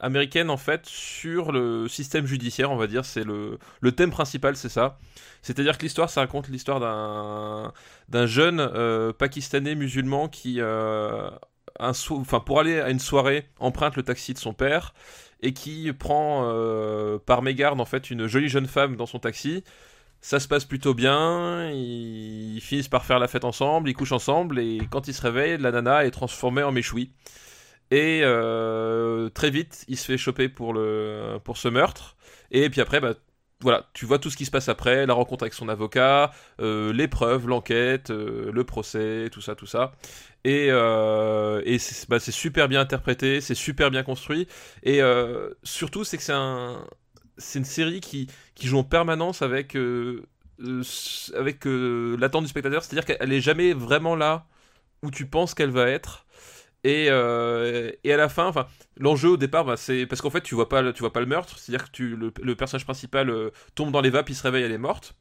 [0.00, 3.06] américaine en fait sur le système judiciaire on va dire.
[3.06, 4.98] C'est le le thème principal c'est ça.
[5.40, 7.72] C'est-à-dire que l'histoire ça raconte l'histoire d'un
[8.10, 11.92] d'un jeune pakistanais musulman qui, un
[12.44, 14.92] pour aller à une soirée, emprunte le taxi de son père
[15.42, 19.64] et qui prend euh, par mégarde en fait une jolie jeune femme dans son taxi.
[20.22, 24.58] Ça se passe plutôt bien, ils, finissent par faire la fête ensemble, ils couchent ensemble
[24.58, 27.10] et quand ils se réveillent, la nana est transformée en méchoui.
[27.90, 32.16] Et euh, très vite, il se fait choper pour, le, pour ce meurtre.
[32.50, 33.14] Et puis après, bah,
[33.62, 36.30] voilà, tu vois tout ce qui se passe après, la rencontre avec son avocat,
[36.60, 39.92] euh, les preuves, l'enquête, euh, le procès, tout ça, tout ça.
[40.44, 41.62] Et, euh,
[42.08, 44.48] bah, c'est super bien interprété, c'est super bien construit.
[44.82, 46.86] Et euh, surtout, c'est que c'est un,
[47.54, 49.76] une série qui, qui joue en permanence avec,
[51.36, 52.82] avec l'attente du spectateur.
[52.82, 54.46] C'est-à-dire qu'elle est jamais vraiment là
[55.02, 56.26] où tu penses qu'elle va être.
[56.84, 58.66] Et, euh, et à la fin, enfin,
[58.96, 61.26] l'enjeu au départ, bah, c'est parce qu'en fait, tu vois pas, tu vois pas le
[61.26, 61.58] meurtre.
[61.58, 64.72] C'est-à-dire que tu, le, personnage principal euh, tombe dans les vapes, il se réveille, elle
[64.72, 65.14] est morte.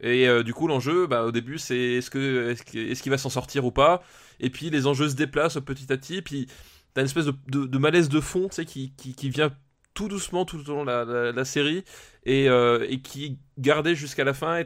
[0.00, 3.30] Et euh, du coup, l'enjeu, bah, au début, c'est est-ce que est-ce qu'il va s'en
[3.30, 4.02] sortir ou pas?
[4.40, 6.20] Et puis les enjeux se déplacent petit à petit.
[6.20, 6.48] Puis
[6.92, 9.50] t'as une espèce de, de, malaise de fond, tu sais, qui, qui, qui vient
[9.94, 11.84] tout doucement tout au long de la, série
[12.24, 14.58] et, et qui gardé jusqu'à la fin.
[14.58, 14.64] Et,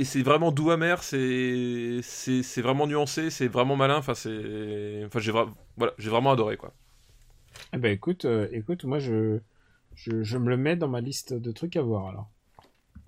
[0.00, 3.96] et c'est vraiment doux amer, c'est c'est vraiment nuancé, c'est vraiment malin.
[3.98, 6.72] Enfin, c'est enfin j'ai voilà, j'ai vraiment adoré quoi.
[7.74, 9.38] Eh ben, écoute, euh, écoute, moi, je,
[9.94, 12.30] je, je me le mets dans ma liste de trucs à voir, alors.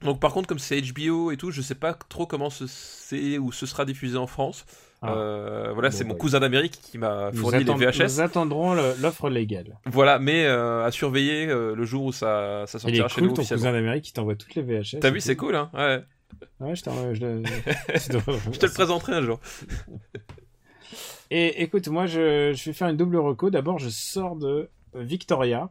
[0.03, 3.39] Donc par contre, comme c'est HBO et tout, je sais pas trop comment ce c'est
[3.39, 4.67] ou ce sera diffusé en France.
[5.01, 5.15] Ah.
[5.15, 8.03] Euh, voilà, Bon, c'est mon bah, cousin d'Amérique qui m'a fourni les VHS.
[8.03, 9.79] nous attendrons l'offre légale.
[9.87, 13.25] Voilà, mais euh, à surveiller euh, le jour où ça, ça est sortira chez cool,
[13.25, 13.63] nous ton officiellement.
[13.63, 14.99] cousin d'Amérique qui t'envoie toutes les VHS.
[15.01, 16.03] T'as vu, c'est cool, hein Ouais.
[16.61, 16.83] Ouais, je,
[18.59, 19.41] te le présenterai un jour.
[21.31, 23.51] Et écoute, moi, je, je vais faire une double reco.
[23.51, 25.71] D'abord, je sors de Victoria,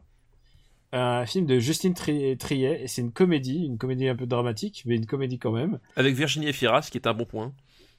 [0.92, 4.82] un film de Justine Tri- Triet, et c'est une comédie, une comédie un peu dramatique,
[4.86, 7.52] mais une comédie quand même, Avec Virginie Efira, ce qui est un bon point.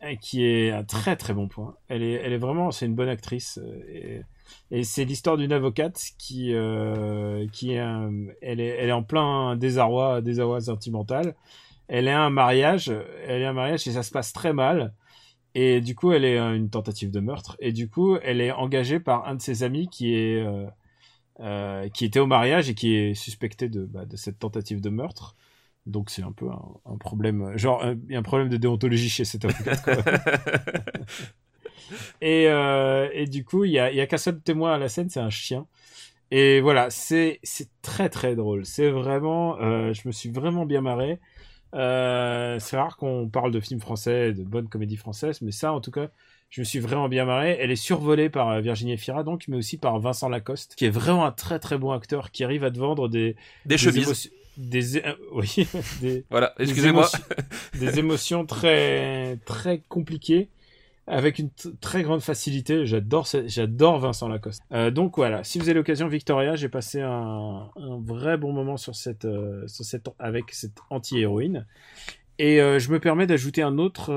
[0.05, 1.75] et qui est un très très bon point.
[1.87, 4.21] Elle est, elle est vraiment, c'est une bonne actrice, euh, et,
[4.79, 7.83] et c'est l'histoire d'une avocate qui, euh, qui est,
[8.41, 11.33] elle est, elle est en plein désarroi, désarroi sentimental.
[11.87, 12.89] Elle est à un mariage,
[13.27, 14.93] elle est à un mariage et ça se passe très mal.
[15.55, 17.57] Et du coup, elle est euh, une tentative de meurtre.
[17.59, 20.65] Et du coup, elle est engagée par un de ses amis qui est, euh,
[21.41, 24.89] euh, qui était au mariage et qui est suspecté de, bah, de cette tentative de
[24.89, 25.35] meurtre.
[25.85, 28.57] Donc c'est un peu un, un problème, genre euh, il y a un problème de
[28.57, 29.75] déontologie chez cet avocat.
[32.21, 34.89] et, euh, et du coup, il y a, y a qu'un seul témoin à la
[34.89, 35.65] scène, c'est un chien.
[36.31, 38.65] Et voilà, c'est c'est très très drôle.
[38.65, 41.19] C'est vraiment, euh, je me suis vraiment bien marré.
[41.73, 45.81] Euh, c'est rare qu'on parle de films français, de bonnes comédies françaises, mais ça, en
[45.81, 46.07] tout cas,
[46.49, 47.57] je me suis vraiment bien marré.
[47.59, 50.89] Elle est survolée par euh, Virginie Efira, donc, mais aussi par Vincent Lacoste, qui est
[50.91, 53.35] vraiment un très très bon acteur, qui arrive à te vendre des
[53.65, 54.29] Des chemises.
[54.57, 55.67] des é- euh, oui,
[56.01, 57.07] des, Voilà, des excusez-moi.
[57.09, 60.47] émotions- des émotions très très compliquées
[61.07, 61.49] avec une
[61.81, 62.85] très grande facilité.
[62.85, 64.61] J'adore j'adore Vincent Lacoste.
[64.71, 67.69] Euh, donc voilà, si vous avez l'occasion, Victoria, j'ai passé un,
[68.05, 71.65] vrai bon moment euh, sur cette avec cette anti-héroïne.
[72.39, 74.11] Et euh, je me permets d'ajouter un autre,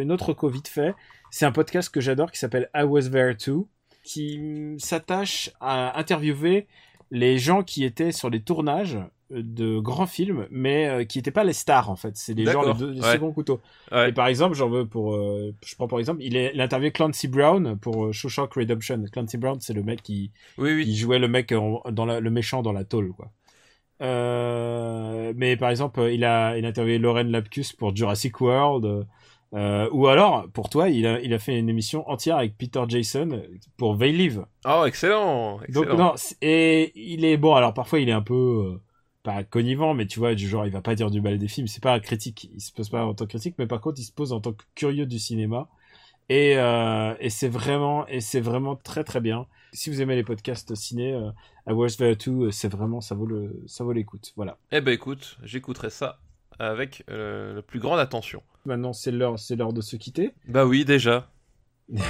[0.00, 0.94] une autre co fait.
[1.30, 3.68] C'est un podcast que j'adore qui s'appelle I Was There Too,
[4.02, 6.66] qui mm, s'attache à interviewer
[7.10, 8.98] les gens qui étaient sur les tournages
[9.30, 12.16] de grands films, mais euh, qui n'étaient pas les stars en fait.
[12.16, 13.12] C'est les gens les, deux- les ouais.
[13.12, 13.60] seconds couteaux.
[13.92, 14.10] Ouais.
[14.10, 17.28] Et par exemple, j'en veux pour, euh, je prends par exemple, il est interviewé Clancy
[17.28, 19.04] Brown pour euh, Shawshank Redemption.
[19.12, 20.84] Clancy Brown, c'est le mec qui, Oui, oui.
[20.84, 23.30] qui jouait le mec dans la- le méchant dans la tôle, quoi.
[24.02, 29.06] Euh, mais par exemple, il a, il a interviewé Lauren Lapkus pour Jurassic World.
[29.52, 32.82] euh, ou alors, pour toi, il a, il a fait une émission entière avec Peter
[32.88, 33.42] Jason
[33.76, 34.44] pour They Live.
[34.64, 35.60] Oh, excellent.
[35.62, 35.86] excellent.
[35.86, 37.54] Donc non, c'est- et il est bon.
[37.54, 38.80] Alors parfois, il est un peu euh,
[39.22, 41.66] pas connivant, mais tu vois, du genre, il va pas dire du mal des films.
[41.66, 42.50] C'est pas un critique.
[42.54, 44.40] Il se pose pas en tant que critique, mais par contre, il se pose en
[44.40, 45.68] tant que curieux du cinéma.
[46.28, 49.46] Et, euh, et c'est vraiment, et c'est vraiment très très bien.
[49.72, 51.30] Si vous aimez les podcasts ciné, euh,
[51.68, 54.32] I Was There Too, euh, c'est vraiment, ça vaut le, ça vaut l'écoute.
[54.36, 54.56] Voilà.
[54.72, 56.20] Eh ben écoute, j'écouterai ça
[56.58, 58.42] avec euh, la plus grande attention.
[58.64, 60.34] Maintenant, c'est l'heure, c'est l'heure de se quitter.
[60.46, 61.30] Bah oui, déjà.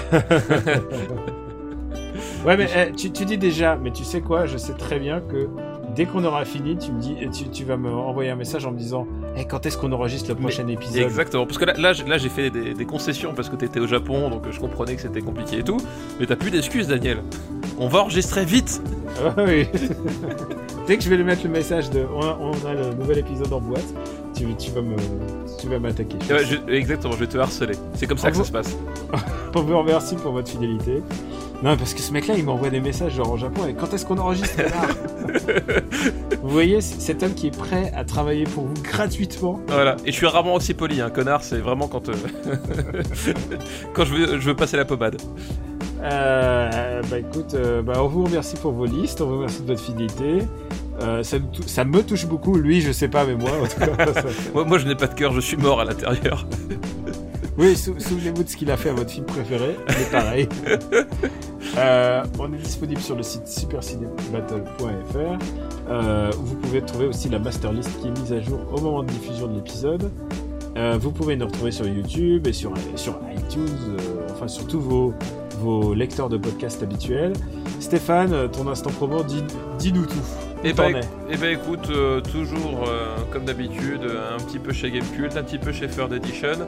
[2.45, 5.21] Ouais, mais eh, tu, tu dis déjà, mais tu sais quoi, je sais très bien
[5.21, 5.49] que
[5.95, 8.73] dès qu'on aura fini, tu me dis, tu, tu vas me envoyer un message en
[8.73, 9.07] me disant,
[9.37, 11.03] eh, quand est-ce qu'on enregistre le prochain épisode?
[11.03, 11.47] Exactement.
[11.47, 14.31] Parce que là, j'ai- là, j'ai fait des, des concessions parce que t'étais au Japon,
[14.31, 15.79] donc je comprenais que c'était compliqué et tout.
[16.19, 17.23] Mais t'as plus d'excuses, Daniel.
[17.79, 18.83] On va enregistrer vite.
[19.25, 19.67] Ah oui.
[20.87, 23.19] Dès que je vais lui mettre le message de, on a, on a le nouvel
[23.19, 23.85] épisode en boîte,
[24.41, 24.97] tu, tu vas me,
[25.61, 26.17] tu vas m'attaquer.
[26.29, 27.75] Ben, je- exactement, je vais te harceler.
[27.95, 28.77] C'est comme ça Ah que ça se passe.
[29.55, 31.03] On vous remercie pour votre fidélité.
[31.63, 33.67] Non, parce que ce mec-là, il m'envoie des messages genre au Japon.
[33.69, 34.57] Et quand est-ce qu'on enregistre
[36.43, 39.61] Vous voyez, cet homme qui est prêt à travailler pour vous gratuitement.
[39.69, 39.97] Voilà.
[40.07, 41.11] Et je suis rarement aussi poli, hein.
[41.11, 42.15] Connard, c'est vraiment quand, euh,
[43.93, 45.21] quand je veux, je veux passer la pommade.
[46.03, 49.67] Euh, bah écoute, euh, bah, on vous remercie pour vos listes, on vous remercie de
[49.67, 50.39] votre fidélité.
[51.03, 54.13] Euh, ça, me touche beaucoup, lui je sais pas, mais moi en tout cas.
[54.15, 54.23] ça-
[54.55, 56.47] Moi, moi, je n'ai pas de cœur, je suis mort à l'intérieur.
[57.59, 60.49] Oui, sou- souvenez-vous de ce qu'il a fait à votre film préféré, est pareil.
[61.77, 65.39] Euh, on est disponible sur le site supercinébattle.fr
[65.89, 69.03] euh, vous pouvez trouver aussi la master list qui est mise à jour au moment
[69.05, 70.11] de diffusion de l'épisode.
[71.01, 73.97] Vous pouvez nous retrouver sur YouTube et sur, sur iTunes,
[74.33, 75.13] enfin sur tous vos,
[75.61, 77.33] vos lecteurs de podcasts habituels.
[77.81, 79.45] Stéphane, euh, ton instant promo, dis-
[79.79, 80.15] dis-nous tout.
[80.63, 80.85] Et bah,
[81.39, 85.73] ben écoute, euh, toujours euh, comme d'habitude, un petit peu chez Gamecult, un petit peu
[85.73, 86.67] chez Third Edition,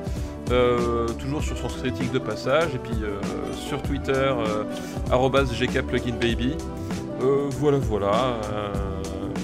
[0.50, 2.96] euh, toujours sur son critique de passage, et puis
[3.68, 4.32] sur Twitter,
[5.10, 6.56] arrobas gkpluginbaby.
[7.60, 8.38] Voilà, voilà.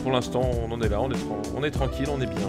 [0.02, 2.48] pour l'instant, on en est là, on est, tran- on est tranquille, on est bien.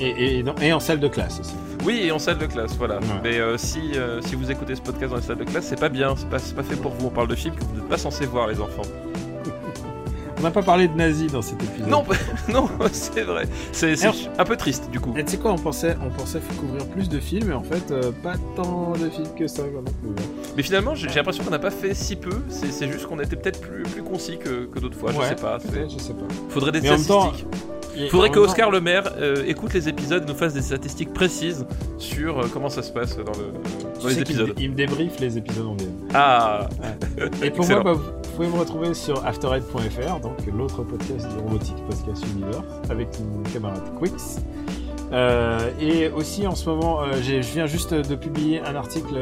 [0.00, 1.54] et, et, et en salle de classe aussi.
[1.86, 2.96] Oui, et en salle de classe, voilà.
[2.96, 3.06] Ouais.
[3.22, 5.78] Mais euh, si, euh, si vous écoutez ce podcast dans les salles de classe, c'est
[5.80, 7.06] pas bien, c'est pas, pas fait pour vous.
[7.06, 8.82] On parle de films que vous n'êtes pas censés voir, les enfants.
[10.38, 11.88] On n'a pas parlé de nazis dans cet épisode.
[11.88, 12.04] Non,
[12.52, 13.44] non, c'est vrai.
[13.72, 13.94] C'est
[14.38, 15.14] un peu triste, du coup.
[15.16, 17.90] Et tu sais quoi, on pensait, on pensait couvrir plus de films, et en fait,
[17.90, 19.62] euh, pas tant de films que ça.
[19.62, 20.24] plus.
[20.54, 22.42] Mais finalement, j'ai l'impression qu'on n'a pas fait si peu.
[22.50, 25.10] C'est juste qu'on était peut-être plus, plus concis que, que d'autres fois.
[25.12, 25.58] Je Ouais, sais pas.
[25.58, 26.26] je sais pas.
[26.50, 27.32] Faudrait des Mais en même temps,
[27.98, 31.12] Et Faudrait que Oscar Le Maire euh, écoute les épisodes et nous fasse des statistiques
[31.12, 31.66] précises
[31.98, 34.52] sur euh, comment ça se passe dans, le, les épisodes.
[34.58, 35.92] Il me débriefe les épisodes en VM.
[36.12, 36.68] Ah,
[37.42, 37.82] Et pour Excellent.
[37.84, 42.64] moi, bah, vous pouvez me retrouver sur afterhead.fr, donc l'autre podcast du Robotique Podcast Universe,
[42.90, 44.40] avec mon camarade Quix.
[45.12, 49.14] Euh, et aussi, en ce moment, je viens juste de publier un article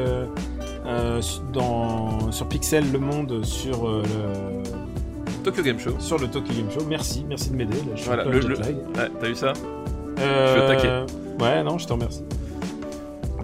[1.53, 4.03] dans, sur Pixel Le Monde sur, le,
[5.45, 5.91] Tokyo Game Show.
[5.99, 6.85] sur le Tokyo Game Show.
[6.89, 7.77] Merci, merci de m'aider.
[8.05, 8.39] Voilà, le-.
[8.57, 9.53] Ouais, T'as eu ça
[10.19, 10.89] Euh, Je suis.
[11.43, 12.23] Ouais, non, je te remercie.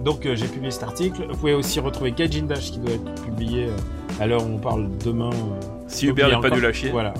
[0.04, 1.22] Donc euh, j'ai publié cet article.
[1.30, 3.76] Vous pouvez aussi retrouver Gaijin Dash qui doit être publié euh,
[4.20, 5.30] à l'heure où on parle demain.
[5.30, 6.90] euh, Si Hubert il y a n'est pas à chier.
[6.90, 7.14] Voilà.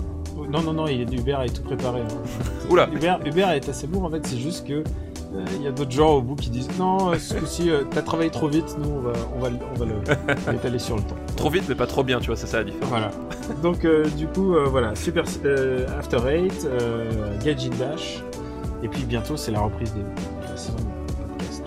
[0.51, 2.01] Non, non, non, il est, Hubert est tout préparé.
[2.01, 2.69] hein.
[2.69, 2.89] Oula.
[2.93, 4.83] Hubert, Hubert est assez bon en fait, c'est juste que
[5.57, 8.03] Il y a d'autres gens au bout qui disent non, euh, ce coup-ci, euh, t'as
[8.03, 11.03] travaillé trop vite, nous on va, on va, le- on va le- l'étaler sur le
[11.03, 11.15] temps.
[11.37, 12.89] Trop vite, mais pas trop bien, tu vois, c'est ça la différence.
[12.91, 13.11] Voilà.
[13.63, 16.69] Donc euh, du coup, euh, voilà, Super euh, After Eight,
[17.43, 18.23] Gaijin Dash,
[18.83, 21.63] et puis bientôt c'est la reprise des, de la saison du podcast.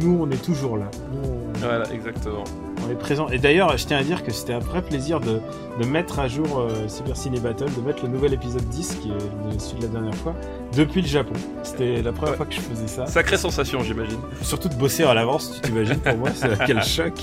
[0.00, 0.86] Nous, on est toujours là.
[1.12, 2.44] Nous, on, Voilà, exactement.
[2.92, 3.28] Est présent.
[3.28, 5.40] Et d'ailleurs, je tiens à dire que c'était un vrai plaisir de,
[5.80, 9.10] de mettre à jour euh, Super Ciné Battle, de mettre le nouvel épisode 10, qui
[9.10, 10.34] est celui de la dernière fois,
[10.76, 11.34] depuis le Japon.
[11.62, 12.36] C'était la première Ouais.
[12.36, 13.06] fois que je faisais ça.
[13.06, 14.18] Sacrée sensation, j'imagine.
[14.42, 17.14] Surtout de bosser à l'avance, tu t'imagines, pour moi, c'est quel choc.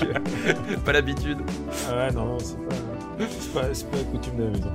[0.84, 1.38] pas l'habitude.
[1.90, 2.56] Ah ouais, non, non, c'est
[3.54, 4.70] pas, c'est pas, pas la coutume de la maison.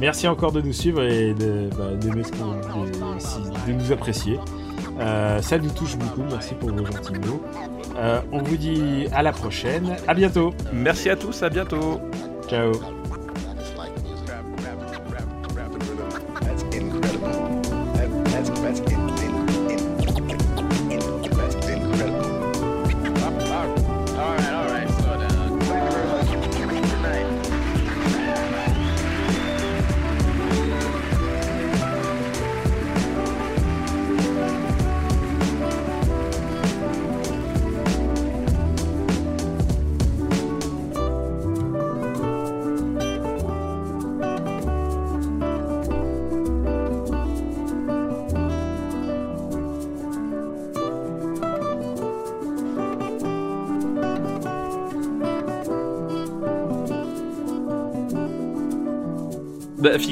[0.00, 3.38] Merci encore de nous suivre et de, bah, d'aimer ce qu'on- de, si-
[3.68, 4.38] de nous apprécier.
[5.00, 7.42] Euh, ça nous touche beaucoup, merci pour vos gentils mots.
[7.96, 10.52] Euh, on vous dit à la prochaine, à bientôt.
[10.72, 12.00] Merci à tous, à bientôt.
[12.48, 13.01] Ciao.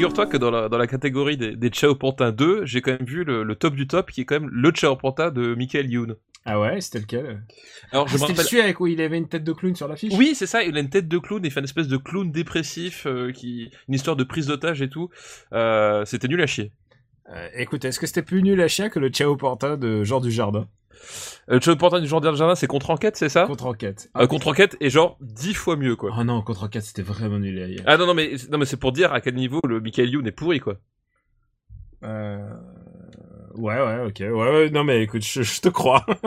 [0.01, 3.05] Figure-toi que dans la, dans la catégorie des, des Chao Pantin 2, j'ai quand même
[3.07, 5.91] vu le, le top du top qui est quand même le Chao Pantin de Michael
[5.91, 6.17] Youn.
[6.47, 7.43] Ah ouais, c'était lequel?
[7.93, 8.47] Alors, je me C'était rappelle.
[8.47, 10.15] celui avec où il avait une tête de clown sur l'affiche?
[10.17, 12.33] Oui, c'est ça, il a une tête de clown, il fait une espèce de clown
[12.33, 15.11] dépressif, euh, qui, une histoire de prise d'otage et tout.
[15.53, 16.73] Euh, c'était nul à chier.
[17.29, 20.21] Euh, écoute, est-ce que c'était plus nul à chien que le Ciao Porta de Jean
[20.21, 20.67] Dujardin?
[21.49, 23.47] Euh, le Chao Pantin du Jordan Jardin, c'est contre enquête, c'est ça?
[23.47, 24.11] Contre enquête.
[24.17, 26.15] Euh, Contre enquête est genre dix fois mieux, quoi.
[26.19, 28.93] Oh non, contre enquête, c'était vraiment nul Ah non, non, mais, non, mais c'est pour
[28.93, 30.77] dire à quel niveau le Michael Youn est pourri, quoi.
[32.05, 32.39] Euh...
[33.55, 34.21] Ouais, ouais, ok.
[34.21, 36.07] Ouais, ouais, non, mais écoute, je, je te crois.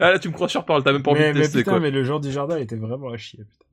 [0.00, 1.58] ah là, tu me crois sur parole, t'as même pas envie mais, de mais tester,
[1.58, 1.80] putain, quoi.
[1.80, 3.44] mais le genre du jardin était vraiment à chier.
[3.44, 3.66] Putain.